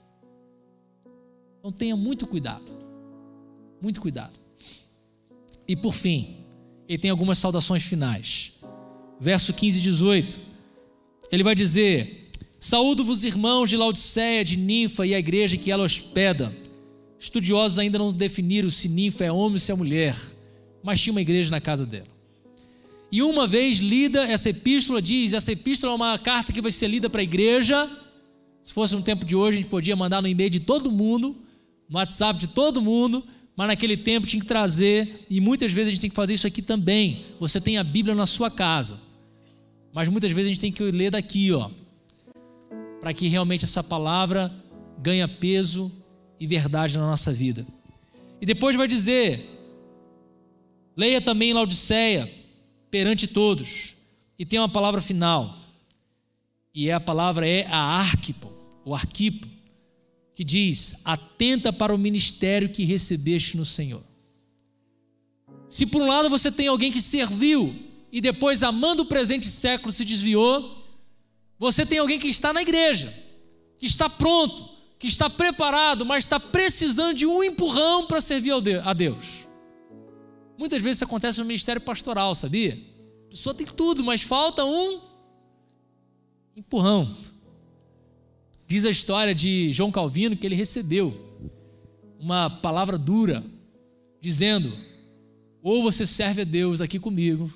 Então 1.58 1.70
tenha 1.70 1.96
muito 1.96 2.26
cuidado, 2.26 2.64
muito 3.82 4.00
cuidado. 4.00 4.38
E 5.66 5.74
por 5.74 5.92
fim, 5.92 6.36
ele 6.88 6.98
tem 6.98 7.10
algumas 7.10 7.38
saudações 7.38 7.82
finais. 7.82 8.52
Verso 9.18 9.52
15 9.52 9.78
e 9.78 9.82
18. 9.82 10.40
Ele 11.30 11.42
vai 11.42 11.54
dizer: 11.54 12.30
Saúdo-vos, 12.60 13.24
irmãos 13.24 13.68
de 13.68 13.76
Laodiceia, 13.76 14.44
de 14.44 14.56
Ninfa 14.56 15.06
e 15.06 15.14
a 15.14 15.18
igreja 15.18 15.56
que 15.56 15.70
ela 15.70 15.84
hospeda. 15.84 16.54
Estudiosos 17.18 17.78
ainda 17.78 17.98
não 17.98 18.12
definiram 18.12 18.68
se 18.68 18.88
ninfa 18.88 19.24
é 19.24 19.30
homem 19.30 19.52
ou 19.52 19.58
se 19.60 19.70
é 19.70 19.74
mulher, 19.76 20.16
mas 20.82 21.00
tinha 21.00 21.12
uma 21.12 21.20
igreja 21.20 21.52
na 21.52 21.60
casa 21.60 21.86
dela. 21.86 22.08
E 23.12 23.22
uma 23.22 23.46
vez 23.46 23.78
lida 23.78 24.24
essa 24.24 24.50
epístola, 24.50 25.00
diz: 25.00 25.32
essa 25.32 25.52
epístola 25.52 25.92
é 25.92 25.96
uma 25.96 26.18
carta 26.18 26.52
que 26.52 26.60
vai 26.60 26.72
ser 26.72 26.88
lida 26.88 27.08
para 27.08 27.20
a 27.20 27.24
igreja. 27.24 27.88
Se 28.62 28.72
fosse 28.72 28.94
no 28.94 29.02
tempo 29.02 29.24
de 29.24 29.36
hoje, 29.36 29.58
a 29.58 29.60
gente 29.60 29.70
podia 29.70 29.94
mandar 29.94 30.20
no 30.20 30.26
e-mail 30.26 30.50
de 30.50 30.60
todo 30.60 30.90
mundo, 30.90 31.36
no 31.88 31.98
WhatsApp 31.98 32.40
de 32.40 32.48
todo 32.48 32.82
mundo, 32.82 33.22
mas 33.56 33.66
naquele 33.66 33.96
tempo 33.96 34.26
tinha 34.26 34.40
que 34.40 34.46
trazer, 34.46 35.26
e 35.28 35.40
muitas 35.40 35.72
vezes 35.72 35.88
a 35.88 35.90
gente 35.92 36.00
tem 36.00 36.10
que 36.10 36.16
fazer 36.16 36.34
isso 36.34 36.46
aqui 36.46 36.62
também. 36.62 37.22
Você 37.38 37.60
tem 37.60 37.78
a 37.78 37.84
Bíblia 37.84 38.14
na 38.14 38.26
sua 38.26 38.50
casa, 38.50 39.00
mas 39.92 40.08
muitas 40.08 40.32
vezes 40.32 40.50
a 40.50 40.52
gente 40.52 40.60
tem 40.60 40.72
que 40.72 40.82
ler 40.82 41.10
daqui, 41.10 41.52
ó, 41.52 41.70
para 43.00 43.12
que 43.12 43.28
realmente 43.28 43.64
essa 43.64 43.82
palavra 43.82 44.52
ganhe 44.98 45.26
peso 45.26 45.92
e 46.38 46.46
verdade 46.46 46.96
na 46.96 47.06
nossa 47.06 47.32
vida. 47.32 47.66
E 48.40 48.46
depois 48.46 48.74
vai 48.74 48.88
dizer: 48.88 49.48
leia 50.96 51.20
também 51.20 51.52
Laodiceia 51.52 52.30
perante 52.90 53.26
todos. 53.26 53.96
E 54.38 54.44
tem 54.44 54.58
uma 54.58 54.68
palavra 54.68 55.00
final. 55.00 55.56
E 56.74 56.88
é 56.88 56.92
a 56.92 57.00
palavra 57.00 57.46
é 57.46 57.66
a 57.66 57.78
arquipo, 57.78 58.50
o 58.84 58.94
arquipo, 58.94 59.46
que 60.34 60.44
diz: 60.44 61.02
atenta 61.04 61.72
para 61.72 61.94
o 61.94 61.98
ministério 61.98 62.68
que 62.68 62.84
recebeste 62.84 63.56
no 63.56 63.64
Senhor. 63.64 64.02
Se 65.68 65.86
por 65.86 66.02
um 66.02 66.06
lado 66.06 66.28
você 66.28 66.50
tem 66.50 66.68
alguém 66.68 66.92
que 66.92 67.00
serviu 67.00 67.74
e 68.10 68.20
depois, 68.20 68.62
amando 68.62 69.04
o 69.04 69.06
presente 69.06 69.48
século, 69.48 69.90
se 69.90 70.04
desviou, 70.04 70.82
você 71.58 71.86
tem 71.86 71.98
alguém 71.98 72.18
que 72.18 72.28
está 72.28 72.52
na 72.52 72.60
igreja, 72.60 73.12
que 73.78 73.86
está 73.86 74.10
pronto, 74.10 74.68
que 74.98 75.06
está 75.06 75.30
preparado, 75.30 76.04
mas 76.04 76.24
está 76.24 76.38
precisando 76.38 77.16
de 77.16 77.26
um 77.26 77.42
empurrão 77.42 78.06
para 78.06 78.20
servir 78.20 78.52
a 78.84 78.92
Deus. 78.92 79.46
Muitas 80.58 80.82
vezes 80.82 80.98
isso 80.98 81.04
acontece 81.04 81.38
no 81.38 81.46
ministério 81.46 81.80
pastoral, 81.80 82.34
sabia? 82.34 82.78
A 83.26 83.30
pessoa 83.30 83.54
tem 83.54 83.66
tudo, 83.66 84.04
mas 84.04 84.22
falta 84.22 84.64
um 84.64 85.00
empurrão. 86.54 87.10
Diz 88.72 88.86
a 88.86 88.88
história 88.88 89.34
de 89.34 89.70
João 89.70 89.90
Calvino 89.90 90.34
que 90.34 90.46
ele 90.46 90.54
recebeu 90.54 91.14
uma 92.18 92.48
palavra 92.48 92.96
dura, 92.96 93.44
dizendo: 94.18 94.72
ou 95.62 95.82
você 95.82 96.06
serve 96.06 96.40
a 96.40 96.44
Deus 96.44 96.80
aqui 96.80 96.98
comigo, 96.98 97.52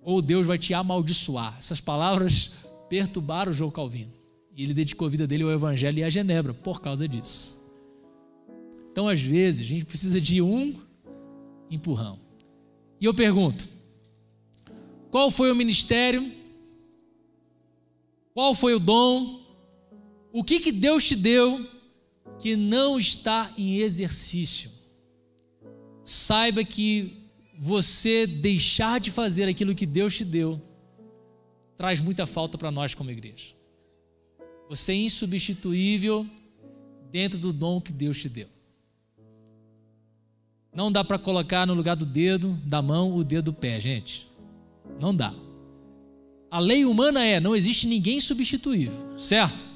ou 0.00 0.22
Deus 0.22 0.46
vai 0.46 0.56
te 0.56 0.72
amaldiçoar. 0.72 1.56
Essas 1.58 1.80
palavras 1.80 2.52
perturbaram 2.88 3.52
João 3.52 3.68
Calvino. 3.68 4.12
E 4.54 4.62
ele 4.62 4.72
dedicou 4.72 5.08
a 5.08 5.10
vida 5.10 5.26
dele 5.26 5.42
ao 5.42 5.50
Evangelho 5.50 5.98
e 5.98 6.04
à 6.04 6.08
Genebra 6.08 6.54
por 6.54 6.80
causa 6.80 7.08
disso. 7.08 7.60
Então, 8.92 9.08
às 9.08 9.20
vezes, 9.20 9.62
a 9.62 9.68
gente 9.68 9.84
precisa 9.84 10.20
de 10.20 10.40
um 10.40 10.72
empurrão. 11.68 12.16
E 13.00 13.06
eu 13.06 13.12
pergunto: 13.12 13.68
qual 15.10 15.32
foi 15.32 15.50
o 15.50 15.56
ministério? 15.56 16.30
Qual 18.32 18.54
foi 18.54 18.72
o 18.74 18.78
dom? 18.78 19.42
O 20.34 20.42
que, 20.42 20.58
que 20.58 20.72
Deus 20.72 21.06
te 21.06 21.14
deu 21.14 21.64
que 22.40 22.56
não 22.56 22.98
está 22.98 23.54
em 23.56 23.76
exercício? 23.76 24.68
Saiba 26.02 26.64
que 26.64 27.30
você 27.56 28.26
deixar 28.26 28.98
de 28.98 29.12
fazer 29.12 29.48
aquilo 29.48 29.76
que 29.76 29.86
Deus 29.86 30.16
te 30.16 30.24
deu 30.24 30.60
traz 31.76 32.00
muita 32.00 32.26
falta 32.26 32.58
para 32.58 32.72
nós 32.72 32.96
como 32.96 33.12
igreja. 33.12 33.54
Você 34.68 34.90
é 34.90 34.96
insubstituível 34.96 36.26
dentro 37.12 37.38
do 37.38 37.52
dom 37.52 37.80
que 37.80 37.92
Deus 37.92 38.20
te 38.20 38.28
deu. 38.28 38.48
Não 40.74 40.90
dá 40.90 41.04
para 41.04 41.16
colocar 41.16 41.64
no 41.64 41.74
lugar 41.74 41.94
do 41.94 42.04
dedo 42.04 42.54
da 42.64 42.82
mão 42.82 43.14
o 43.14 43.22
dedo 43.22 43.52
do 43.52 43.52
pé, 43.52 43.78
gente. 43.78 44.28
Não 44.98 45.14
dá. 45.14 45.32
A 46.50 46.58
lei 46.58 46.84
humana 46.84 47.24
é: 47.24 47.38
não 47.38 47.54
existe 47.54 47.86
ninguém 47.86 48.18
substituível, 48.18 49.16
certo? 49.16 49.73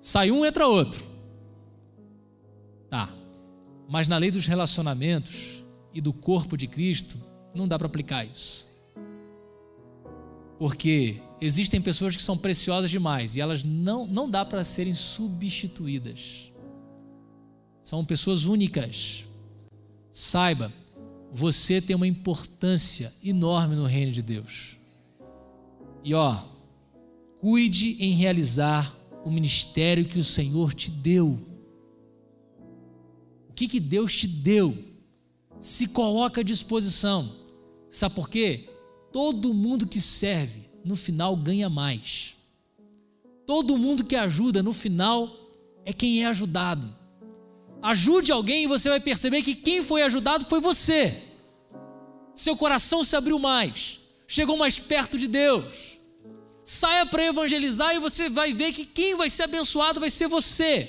Sai 0.00 0.30
um, 0.30 0.44
entra 0.44 0.66
outro. 0.66 1.04
Tá. 2.88 3.12
Mas 3.88 4.08
na 4.08 4.16
lei 4.16 4.30
dos 4.30 4.46
relacionamentos 4.46 5.62
e 5.92 6.00
do 6.00 6.12
corpo 6.12 6.56
de 6.56 6.66
Cristo, 6.66 7.18
não 7.54 7.68
dá 7.68 7.78
para 7.78 7.86
aplicar 7.86 8.24
isso. 8.24 8.68
Porque 10.58 11.20
existem 11.40 11.80
pessoas 11.80 12.16
que 12.16 12.22
são 12.22 12.36
preciosas 12.36 12.90
demais 12.90 13.36
e 13.36 13.40
elas 13.40 13.62
não, 13.62 14.06
não 14.06 14.28
dá 14.28 14.44
para 14.44 14.62
serem 14.62 14.94
substituídas. 14.94 16.52
São 17.82 18.04
pessoas 18.04 18.44
únicas. 18.44 19.26
Saiba, 20.12 20.72
você 21.32 21.80
tem 21.80 21.96
uma 21.96 22.06
importância 22.06 23.12
enorme 23.24 23.74
no 23.74 23.86
reino 23.86 24.12
de 24.12 24.22
Deus. 24.22 24.76
E 26.04 26.14
ó, 26.14 26.36
cuide 27.40 27.96
em 28.04 28.12
realizar 28.12 28.94
o 29.24 29.30
ministério 29.30 30.04
que 30.04 30.18
o 30.18 30.24
Senhor 30.24 30.72
te 30.74 30.90
deu. 30.90 31.38
O 33.48 33.52
que, 33.52 33.68
que 33.68 33.80
Deus 33.80 34.16
te 34.16 34.26
deu? 34.26 34.76
Se 35.58 35.88
coloca 35.88 36.40
à 36.40 36.44
disposição. 36.44 37.36
Sabe 37.90 38.14
por 38.14 38.28
quê? 38.28 38.68
Todo 39.12 39.52
mundo 39.52 39.86
que 39.86 40.00
serve, 40.00 40.62
no 40.84 40.96
final, 40.96 41.36
ganha 41.36 41.68
mais. 41.68 42.36
Todo 43.44 43.76
mundo 43.76 44.04
que 44.04 44.16
ajuda, 44.16 44.62
no 44.62 44.72
final, 44.72 45.28
é 45.84 45.92
quem 45.92 46.22
é 46.22 46.26
ajudado. 46.26 46.88
Ajude 47.82 48.30
alguém 48.30 48.64
e 48.64 48.68
você 48.68 48.88
vai 48.88 49.00
perceber 49.00 49.42
que 49.42 49.54
quem 49.54 49.82
foi 49.82 50.02
ajudado 50.02 50.46
foi 50.48 50.60
você. 50.60 51.20
Seu 52.34 52.56
coração 52.56 53.02
se 53.02 53.16
abriu 53.16 53.38
mais, 53.38 54.00
chegou 54.26 54.56
mais 54.56 54.78
perto 54.78 55.18
de 55.18 55.26
Deus. 55.26 55.89
Saia 56.72 57.04
para 57.04 57.26
evangelizar 57.26 57.96
e 57.96 57.98
você 57.98 58.28
vai 58.28 58.52
ver 58.52 58.72
que 58.72 58.84
quem 58.84 59.16
vai 59.16 59.28
ser 59.28 59.42
abençoado 59.42 59.98
vai 59.98 60.08
ser 60.08 60.28
você. 60.28 60.88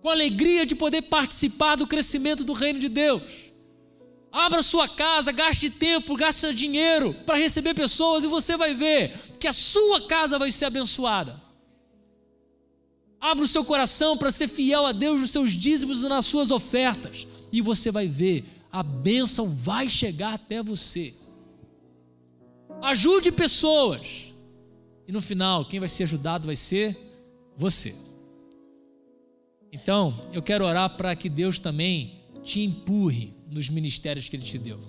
Com 0.00 0.08
alegria 0.08 0.64
de 0.64 0.76
poder 0.76 1.02
participar 1.02 1.74
do 1.74 1.84
crescimento 1.84 2.44
do 2.44 2.52
reino 2.52 2.78
de 2.78 2.88
Deus. 2.88 3.50
Abra 4.30 4.62
sua 4.62 4.86
casa, 4.86 5.32
gaste 5.32 5.68
tempo, 5.68 6.14
gaste 6.14 6.54
dinheiro 6.54 7.12
para 7.26 7.34
receber 7.34 7.74
pessoas 7.74 8.22
e 8.22 8.28
você 8.28 8.56
vai 8.56 8.72
ver 8.72 9.12
que 9.40 9.48
a 9.48 9.52
sua 9.52 10.06
casa 10.06 10.38
vai 10.38 10.52
ser 10.52 10.66
abençoada. 10.66 11.42
Abra 13.20 13.44
o 13.44 13.48
seu 13.48 13.64
coração 13.64 14.16
para 14.16 14.30
ser 14.30 14.46
fiel 14.46 14.86
a 14.86 14.92
Deus 14.92 15.20
nos 15.20 15.32
seus 15.32 15.50
dízimos 15.50 16.04
e 16.04 16.08
nas 16.08 16.24
suas 16.24 16.52
ofertas. 16.52 17.26
E 17.50 17.60
você 17.60 17.90
vai 17.90 18.06
ver, 18.06 18.44
a 18.70 18.84
bênção 18.84 19.52
vai 19.52 19.88
chegar 19.88 20.34
até 20.34 20.62
você. 20.62 21.12
Ajude 22.80 23.32
pessoas. 23.32 24.33
E 25.06 25.12
no 25.12 25.20
final, 25.20 25.66
quem 25.66 25.80
vai 25.80 25.88
ser 25.88 26.04
ajudado 26.04 26.46
vai 26.46 26.56
ser 26.56 26.96
você. 27.56 27.94
Então, 29.72 30.18
eu 30.32 30.42
quero 30.42 30.64
orar 30.64 30.96
para 30.96 31.14
que 31.16 31.28
Deus 31.28 31.58
também 31.58 32.22
te 32.42 32.60
empurre 32.60 33.34
nos 33.50 33.68
ministérios 33.68 34.28
que 34.28 34.36
Ele 34.36 34.44
te 34.44 34.58
deu. 34.58 34.80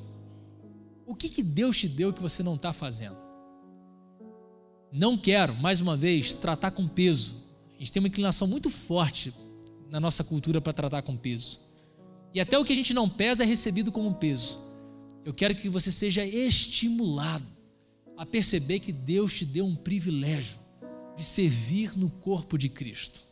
O 1.05 1.15
que, 1.15 1.29
que 1.29 1.43
Deus 1.43 1.77
te 1.77 1.87
deu 1.87 2.13
que 2.13 2.21
você 2.21 2.43
não 2.43 2.55
está 2.55 2.71
fazendo? 2.71 3.17
Não 4.91 5.17
quero, 5.17 5.53
mais 5.55 5.81
uma 5.81 5.97
vez, 5.97 6.33
tratar 6.33 6.71
com 6.71 6.87
peso 6.87 7.45
a 7.75 7.79
gente 7.79 7.91
tem 7.91 7.99
uma 7.99 8.07
inclinação 8.07 8.47
muito 8.47 8.69
forte 8.69 9.33
na 9.89 9.99
nossa 9.99 10.23
cultura 10.23 10.61
para 10.61 10.73
tratar 10.73 11.01
com 11.01 11.15
peso. 11.15 11.59
E 12.33 12.39
até 12.39 12.57
o 12.57 12.63
que 12.63 12.73
a 12.73 12.75
gente 12.75 12.93
não 12.93 13.09
pesa 13.09 13.43
é 13.43 13.45
recebido 13.45 13.91
como 13.91 14.15
peso. 14.15 14.59
Eu 15.23 15.33
quero 15.33 15.55
que 15.55 15.69
você 15.69 15.91
seja 15.91 16.25
estimulado 16.25 17.45
a 18.17 18.25
perceber 18.25 18.79
que 18.79 18.91
Deus 18.91 19.33
te 19.33 19.45
deu 19.45 19.65
um 19.65 19.75
privilégio 19.75 20.59
de 21.15 21.23
servir 21.23 21.97
no 21.97 22.09
corpo 22.09 22.57
de 22.57 22.69
Cristo. 22.69 23.25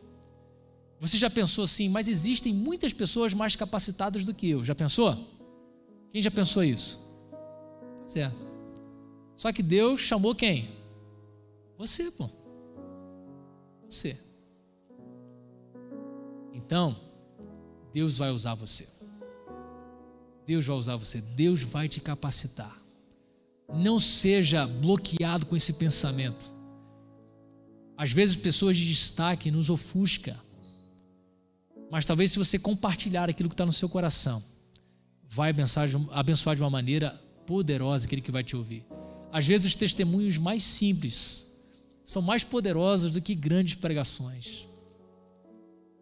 Você 0.99 1.17
já 1.17 1.29
pensou 1.29 1.65
assim, 1.65 1.89
mas 1.89 2.07
existem 2.07 2.53
muitas 2.53 2.93
pessoas 2.93 3.34
mais 3.34 3.55
capacitadas 3.55 4.23
do 4.23 4.34
que 4.34 4.49
eu. 4.49 4.63
Já 4.63 4.73
pensou? 4.73 5.17
Quem 6.11 6.21
já 6.21 6.31
pensou 6.31 6.63
isso? 6.63 6.99
Pois 7.99 8.15
é. 8.15 8.31
Só 9.36 9.51
que 9.51 9.61
Deus 9.61 9.99
chamou 9.99 10.34
quem? 10.34 10.69
Você, 11.77 12.09
pô. 12.11 12.29
Você. 13.89 14.17
Então, 16.53 16.95
Deus 17.91 18.17
vai 18.17 18.31
usar 18.31 18.55
você. 18.55 18.88
Deus 20.45 20.65
vai 20.65 20.75
usar 20.77 20.95
você. 20.95 21.19
Deus 21.19 21.61
vai 21.61 21.89
te 21.89 21.99
capacitar. 21.99 22.82
Não 23.74 23.99
seja 23.99 24.67
bloqueado 24.67 25.45
com 25.45 25.55
esse 25.55 25.74
pensamento. 25.74 26.51
Às 27.97 28.11
vezes, 28.11 28.36
pessoas 28.36 28.78
de 28.78 28.88
destaque 28.88 29.51
nos 29.51 29.69
ofusca. 29.69 30.38
Mas 31.91 32.05
talvez, 32.05 32.32
se 32.32 32.39
você 32.39 32.57
compartilhar 32.57 33.30
aquilo 33.30 33.49
que 33.49 33.53
está 33.53 33.65
no 33.65 33.71
seu 33.71 33.88
coração, 33.88 34.43
vai 35.30 35.49
abençoar 35.49 36.55
de, 36.55 36.61
uma 36.61 36.69
maneira 36.69 37.11
poderosa 37.45 38.05
aquele 38.05 38.21
que 38.21 38.32
vai 38.32 38.43
te 38.43 38.55
ouvir. 38.55 38.86
Às 39.32 39.47
vezes, 39.47 39.67
os 39.67 39.76
testemunhos 39.76 40.38
mais 40.38 40.63
simples 40.63 41.51
são 42.03 42.21
mais 42.21 42.43
poderosos 42.43 43.13
do 43.13 43.21
que 43.21 43.34
grandes 43.34 43.76
pregações. 43.76 44.67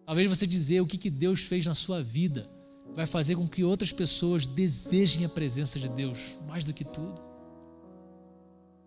Talvez 0.06 0.28
você 0.28 0.46
dizer 0.46 0.82
o 0.82 0.88
que 0.88 1.10
Deus 1.10 1.42
fez 1.42 1.66
na 1.66 1.74
sua 1.74 2.02
vida 2.02 2.50
vai 2.94 3.06
fazer 3.06 3.36
com 3.36 3.48
que 3.48 3.64
outras 3.64 3.92
pessoas 3.92 4.48
desejem 4.48 5.26
a 5.26 5.30
presença 5.30 5.80
de 5.80 5.88
Deus 5.88 6.36
mais 6.48 6.66
do 6.66 6.74
que 6.74 6.84
tudo. 6.84 7.31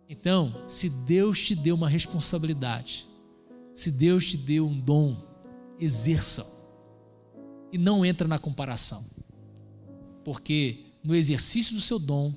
Então, 0.09 0.65
se 0.69 0.89
Deus 0.89 1.45
te 1.45 1.55
deu 1.55 1.75
uma 1.75 1.89
responsabilidade, 1.89 3.07
se 3.73 3.91
Deus 3.91 4.31
te 4.31 4.37
deu 4.37 4.67
um 4.67 4.79
dom, 4.79 5.17
exerça. 5.79 6.47
E 7.73 7.79
não 7.79 8.05
entra 8.05 8.29
na 8.29 8.39
comparação. 8.39 9.05
Porque 10.25 10.85
no 11.03 11.15
exercício 11.15 11.75
do 11.75 11.81
seu 11.81 11.99
dom 11.99 12.33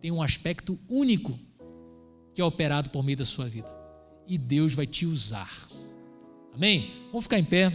tem 0.00 0.10
um 0.10 0.22
aspecto 0.22 0.78
único 0.88 1.38
que 2.32 2.40
é 2.40 2.44
operado 2.44 2.90
por 2.90 3.02
meio 3.02 3.18
da 3.18 3.24
sua 3.24 3.48
vida. 3.48 3.72
E 4.26 4.36
Deus 4.36 4.74
vai 4.74 4.86
te 4.86 5.06
usar. 5.06 5.50
Amém? 6.52 6.90
Vamos 7.10 7.24
ficar 7.24 7.38
em 7.38 7.44
pé 7.44 7.72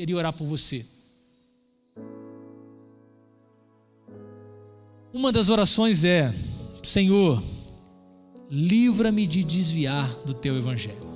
queria 0.00 0.16
orar 0.16 0.32
por 0.32 0.46
você. 0.46 0.86
Uma 5.12 5.30
das 5.30 5.50
orações 5.50 6.04
é: 6.04 6.32
Senhor, 6.82 7.42
livra-me 8.50 9.26
de 9.26 9.44
desviar 9.44 10.12
do 10.24 10.34
teu 10.34 10.56
evangelho. 10.56 11.08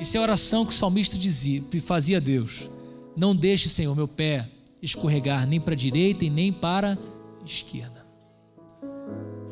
Isso 0.00 0.16
é 0.16 0.20
a 0.20 0.22
oração 0.22 0.64
que 0.64 0.72
o 0.72 0.74
salmista 0.74 1.16
dizia, 1.16 1.62
fazia 1.84 2.16
a 2.16 2.20
Deus. 2.20 2.68
Não 3.16 3.34
deixe, 3.34 3.68
Senhor, 3.68 3.94
meu 3.94 4.08
pé 4.08 4.48
escorregar 4.82 5.46
nem 5.46 5.60
para 5.60 5.74
a 5.74 5.76
direita 5.76 6.24
e 6.24 6.30
nem 6.30 6.52
para 6.52 6.98
a 7.42 7.44
esquerda. 7.44 8.06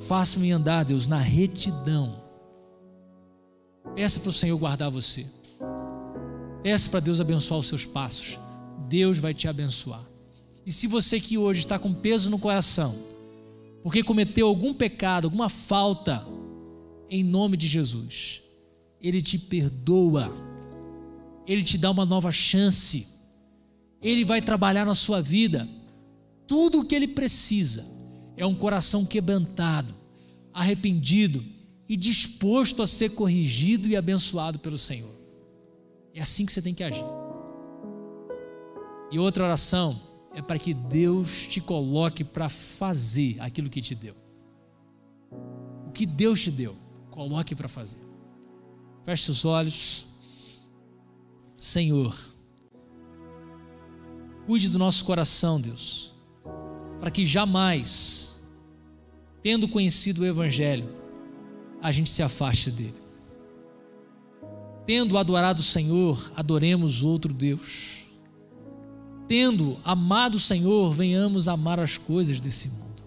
Faça-me 0.06 0.52
andar, 0.52 0.84
Deus, 0.84 1.08
na 1.08 1.18
retidão. 1.18 2.22
Peça 3.94 4.20
para 4.20 4.30
o 4.30 4.32
Senhor 4.32 4.56
guardar 4.58 4.90
você. 4.90 5.26
Peça 6.62 6.90
para 6.90 7.00
Deus 7.00 7.20
abençoar 7.20 7.60
os 7.60 7.66
seus 7.66 7.86
passos. 7.86 8.38
Deus 8.88 9.18
vai 9.18 9.32
te 9.32 9.48
abençoar. 9.48 10.04
E 10.64 10.72
se 10.72 10.86
você 10.86 11.18
que 11.18 11.38
hoje 11.38 11.60
está 11.60 11.78
com 11.78 11.94
peso 11.94 12.30
no 12.30 12.38
coração, 12.38 12.94
porque 13.86 14.02
cometeu 14.02 14.48
algum 14.48 14.74
pecado, 14.74 15.26
alguma 15.28 15.48
falta, 15.48 16.26
em 17.08 17.22
nome 17.22 17.56
de 17.56 17.68
Jesus, 17.68 18.42
Ele 19.00 19.22
te 19.22 19.38
perdoa, 19.38 20.28
Ele 21.46 21.62
te 21.62 21.78
dá 21.78 21.92
uma 21.92 22.04
nova 22.04 22.32
chance, 22.32 23.06
Ele 24.02 24.24
vai 24.24 24.40
trabalhar 24.40 24.84
na 24.84 24.92
sua 24.92 25.22
vida. 25.22 25.68
Tudo 26.48 26.80
o 26.80 26.84
que 26.84 26.96
Ele 26.96 27.06
precisa 27.06 27.86
é 28.36 28.44
um 28.44 28.56
coração 28.56 29.06
quebrantado, 29.06 29.94
arrependido 30.52 31.44
e 31.88 31.96
disposto 31.96 32.82
a 32.82 32.88
ser 32.88 33.10
corrigido 33.10 33.86
e 33.86 33.94
abençoado 33.94 34.58
pelo 34.58 34.78
Senhor. 34.78 35.14
É 36.12 36.20
assim 36.20 36.44
que 36.44 36.52
você 36.52 36.60
tem 36.60 36.74
que 36.74 36.82
agir. 36.82 37.06
E 39.12 39.18
outra 39.20 39.44
oração 39.44 40.05
é 40.36 40.42
para 40.42 40.58
que 40.58 40.74
Deus 40.74 41.46
te 41.46 41.62
coloque 41.62 42.22
para 42.22 42.50
fazer 42.50 43.40
aquilo 43.40 43.70
que 43.70 43.80
te 43.80 43.94
deu. 43.94 44.14
O 45.88 45.90
que 45.92 46.04
Deus 46.04 46.42
te 46.42 46.50
deu, 46.50 46.76
coloque 47.10 47.54
para 47.54 47.68
fazer. 47.68 48.04
Feche 49.02 49.30
os 49.30 49.46
olhos. 49.46 50.06
Senhor, 51.56 52.14
cuide 54.46 54.68
do 54.68 54.78
nosso 54.78 55.06
coração, 55.06 55.58
Deus, 55.58 56.12
para 57.00 57.10
que 57.10 57.24
jamais 57.24 58.38
tendo 59.42 59.66
conhecido 59.68 60.20
o 60.20 60.26
Evangelho, 60.26 60.94
a 61.80 61.90
gente 61.90 62.10
se 62.10 62.22
afaste 62.22 62.70
dele. 62.70 63.00
Tendo 64.84 65.16
adorado 65.16 65.60
o 65.60 65.64
Senhor, 65.64 66.30
adoremos 66.36 67.02
outro 67.02 67.32
Deus. 67.32 68.05
Tendo 69.28 69.76
amado 69.84 70.36
o 70.36 70.40
Senhor, 70.40 70.92
venhamos 70.92 71.48
amar 71.48 71.80
as 71.80 71.96
coisas 71.96 72.40
desse 72.40 72.68
mundo. 72.68 73.04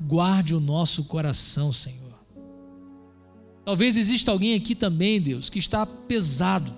Guarde 0.00 0.54
o 0.54 0.60
nosso 0.60 1.04
coração, 1.04 1.72
Senhor. 1.72 2.04
Talvez 3.64 3.96
exista 3.96 4.30
alguém 4.30 4.54
aqui 4.54 4.74
também, 4.74 5.20
Deus, 5.20 5.48
que 5.48 5.58
está 5.58 5.86
pesado 5.86 6.72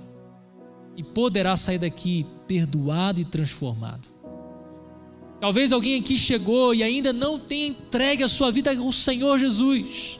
e 0.96 1.02
poderá 1.02 1.56
sair 1.56 1.78
daqui 1.78 2.24
perdoado 2.46 3.20
e 3.20 3.24
transformado. 3.24 4.08
Talvez 5.40 5.72
alguém 5.72 6.00
aqui 6.00 6.16
chegou 6.16 6.74
e 6.74 6.82
ainda 6.82 7.12
não 7.12 7.38
tenha 7.38 7.68
entregue 7.68 8.22
a 8.22 8.28
sua 8.28 8.50
vida 8.50 8.76
ao 8.76 8.92
Senhor 8.92 9.38
Jesus, 9.38 10.18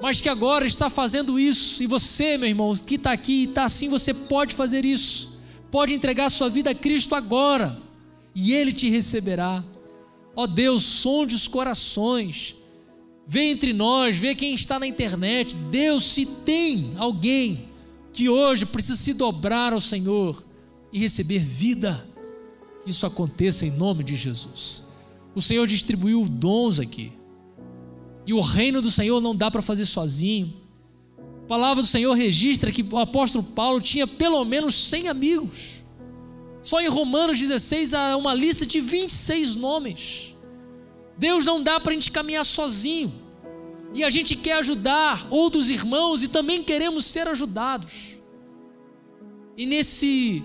mas 0.00 0.20
que 0.20 0.28
agora 0.28 0.66
está 0.66 0.90
fazendo 0.90 1.38
isso, 1.38 1.82
e 1.82 1.86
você, 1.86 2.36
meu 2.36 2.48
irmão, 2.48 2.74
que 2.74 2.96
está 2.96 3.12
aqui 3.12 3.32
e 3.32 3.44
está 3.44 3.64
assim, 3.64 3.88
você 3.88 4.12
pode 4.12 4.54
fazer 4.54 4.84
isso, 4.84 5.31
pode 5.72 5.94
entregar 5.94 6.28
sua 6.28 6.50
vida 6.50 6.70
a 6.70 6.74
Cristo 6.74 7.14
agora, 7.14 7.78
e 8.34 8.52
Ele 8.52 8.72
te 8.72 8.90
receberá. 8.90 9.64
Ó 10.36 10.46
Deus, 10.46 10.84
sonde 10.84 11.34
os 11.34 11.48
corações, 11.48 12.54
vê 13.26 13.50
entre 13.50 13.72
nós, 13.72 14.18
vê 14.18 14.34
quem 14.34 14.54
está 14.54 14.78
na 14.78 14.86
internet, 14.86 15.56
Deus, 15.56 16.04
se 16.04 16.26
tem 16.26 16.92
alguém 16.98 17.68
que 18.12 18.28
hoje 18.28 18.66
precisa 18.66 18.96
se 18.96 19.14
dobrar 19.14 19.72
ao 19.72 19.80
Senhor 19.80 20.44
e 20.92 20.98
receber 20.98 21.38
vida 21.38 22.06
que 22.84 22.90
isso 22.90 23.06
aconteça 23.06 23.64
em 23.64 23.70
nome 23.70 24.04
de 24.04 24.14
Jesus. 24.14 24.84
O 25.34 25.40
Senhor 25.40 25.66
distribuiu 25.66 26.28
dons 26.28 26.78
aqui. 26.78 27.12
E 28.26 28.34
o 28.34 28.40
reino 28.40 28.82
do 28.82 28.90
Senhor 28.90 29.20
não 29.20 29.34
dá 29.34 29.50
para 29.50 29.62
fazer 29.62 29.86
sozinho. 29.86 30.52
Palavra 31.52 31.82
do 31.82 31.86
Senhor 31.86 32.14
registra 32.14 32.72
que 32.72 32.82
o 32.82 32.98
apóstolo 32.98 33.44
Paulo 33.44 33.78
tinha 33.78 34.06
pelo 34.06 34.42
menos 34.42 34.74
100 34.88 35.08
amigos. 35.08 35.82
Só 36.62 36.80
em 36.80 36.88
Romanos 36.88 37.38
16 37.38 37.92
há 37.92 38.16
uma 38.16 38.32
lista 38.32 38.64
de 38.64 38.80
26 38.80 39.56
nomes. 39.56 40.34
Deus 41.18 41.44
não 41.44 41.62
dá 41.62 41.78
para 41.78 41.92
a 41.92 41.94
gente 41.94 42.10
caminhar 42.10 42.42
sozinho. 42.42 43.12
E 43.92 44.02
a 44.02 44.08
gente 44.08 44.34
quer 44.34 44.54
ajudar 44.60 45.26
outros 45.28 45.68
irmãos 45.68 46.22
e 46.22 46.28
também 46.28 46.62
queremos 46.62 47.04
ser 47.04 47.28
ajudados. 47.28 48.18
E 49.54 49.66
nesse 49.66 50.42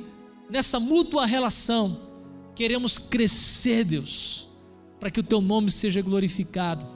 nessa 0.50 0.78
mútua 0.78 1.26
relação, 1.26 2.02
Queremos 2.54 2.98
crescer, 2.98 3.86
Deus, 3.86 4.50
para 5.00 5.12
que 5.12 5.20
o 5.20 5.24
teu 5.24 5.40
nome 5.40 5.70
seja 5.70 6.02
glorificado, 6.02 6.88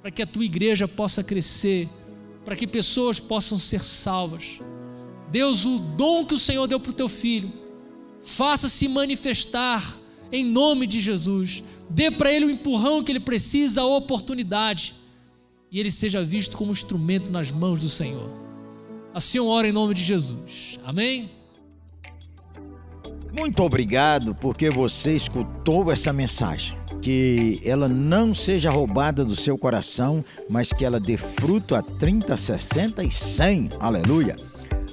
para 0.00 0.10
que 0.10 0.22
a 0.22 0.26
tua 0.26 0.46
igreja 0.46 0.88
possa 0.88 1.22
crescer, 1.22 1.86
para 2.46 2.54
que 2.54 2.64
pessoas 2.64 3.18
possam 3.18 3.58
ser 3.58 3.80
salvas. 3.80 4.60
Deus, 5.32 5.64
o 5.64 5.80
dom 5.80 6.24
que 6.24 6.34
o 6.34 6.38
Senhor 6.38 6.68
deu 6.68 6.78
para 6.78 6.90
o 6.90 6.94
teu 6.94 7.08
filho, 7.08 7.52
faça-se 8.20 8.86
manifestar 8.86 9.84
em 10.30 10.44
nome 10.44 10.86
de 10.86 11.00
Jesus. 11.00 11.64
Dê 11.90 12.08
para 12.08 12.32
ele 12.32 12.46
o 12.46 12.50
empurrão 12.50 13.02
que 13.02 13.10
ele 13.10 13.18
precisa, 13.18 13.80
a 13.80 13.86
oportunidade, 13.86 14.94
e 15.72 15.80
ele 15.80 15.90
seja 15.90 16.22
visto 16.22 16.56
como 16.56 16.70
instrumento 16.70 17.32
nas 17.32 17.50
mãos 17.50 17.80
do 17.80 17.88
Senhor. 17.88 18.30
Assim 19.12 19.38
eu 19.38 19.48
oro 19.48 19.66
em 19.66 19.72
nome 19.72 19.92
de 19.92 20.04
Jesus. 20.04 20.78
Amém? 20.84 21.28
Muito 23.32 23.60
obrigado 23.60 24.36
porque 24.36 24.70
você 24.70 25.16
escutou 25.16 25.90
essa 25.90 26.12
mensagem. 26.12 26.78
Que 27.06 27.60
ela 27.64 27.86
não 27.86 28.34
seja 28.34 28.68
roubada 28.68 29.24
do 29.24 29.36
seu 29.36 29.56
coração, 29.56 30.24
mas 30.50 30.72
que 30.72 30.84
ela 30.84 30.98
dê 30.98 31.16
fruto 31.16 31.76
a 31.76 31.80
30, 31.80 32.36
60 32.36 33.04
e 33.04 33.12
100. 33.12 33.68
Aleluia. 33.78 34.34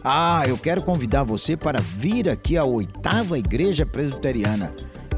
Ah, 0.04 0.44
eu 0.48 0.56
quero 0.56 0.84
convidar 0.84 1.24
você 1.24 1.58
para 1.58 1.82
vir 1.82 2.30
aqui 2.30 2.56
à 2.56 2.64
oitava 2.64 3.40
Igreja 3.40 3.84
Presbiteriana. 3.84 4.72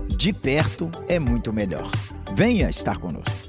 De 0.08 0.32
perto 0.32 0.90
é 1.10 1.20
muito 1.20 1.52
melhor. 1.52 1.92
Venha 2.34 2.70
estar 2.70 2.98
conosco. 2.98 3.45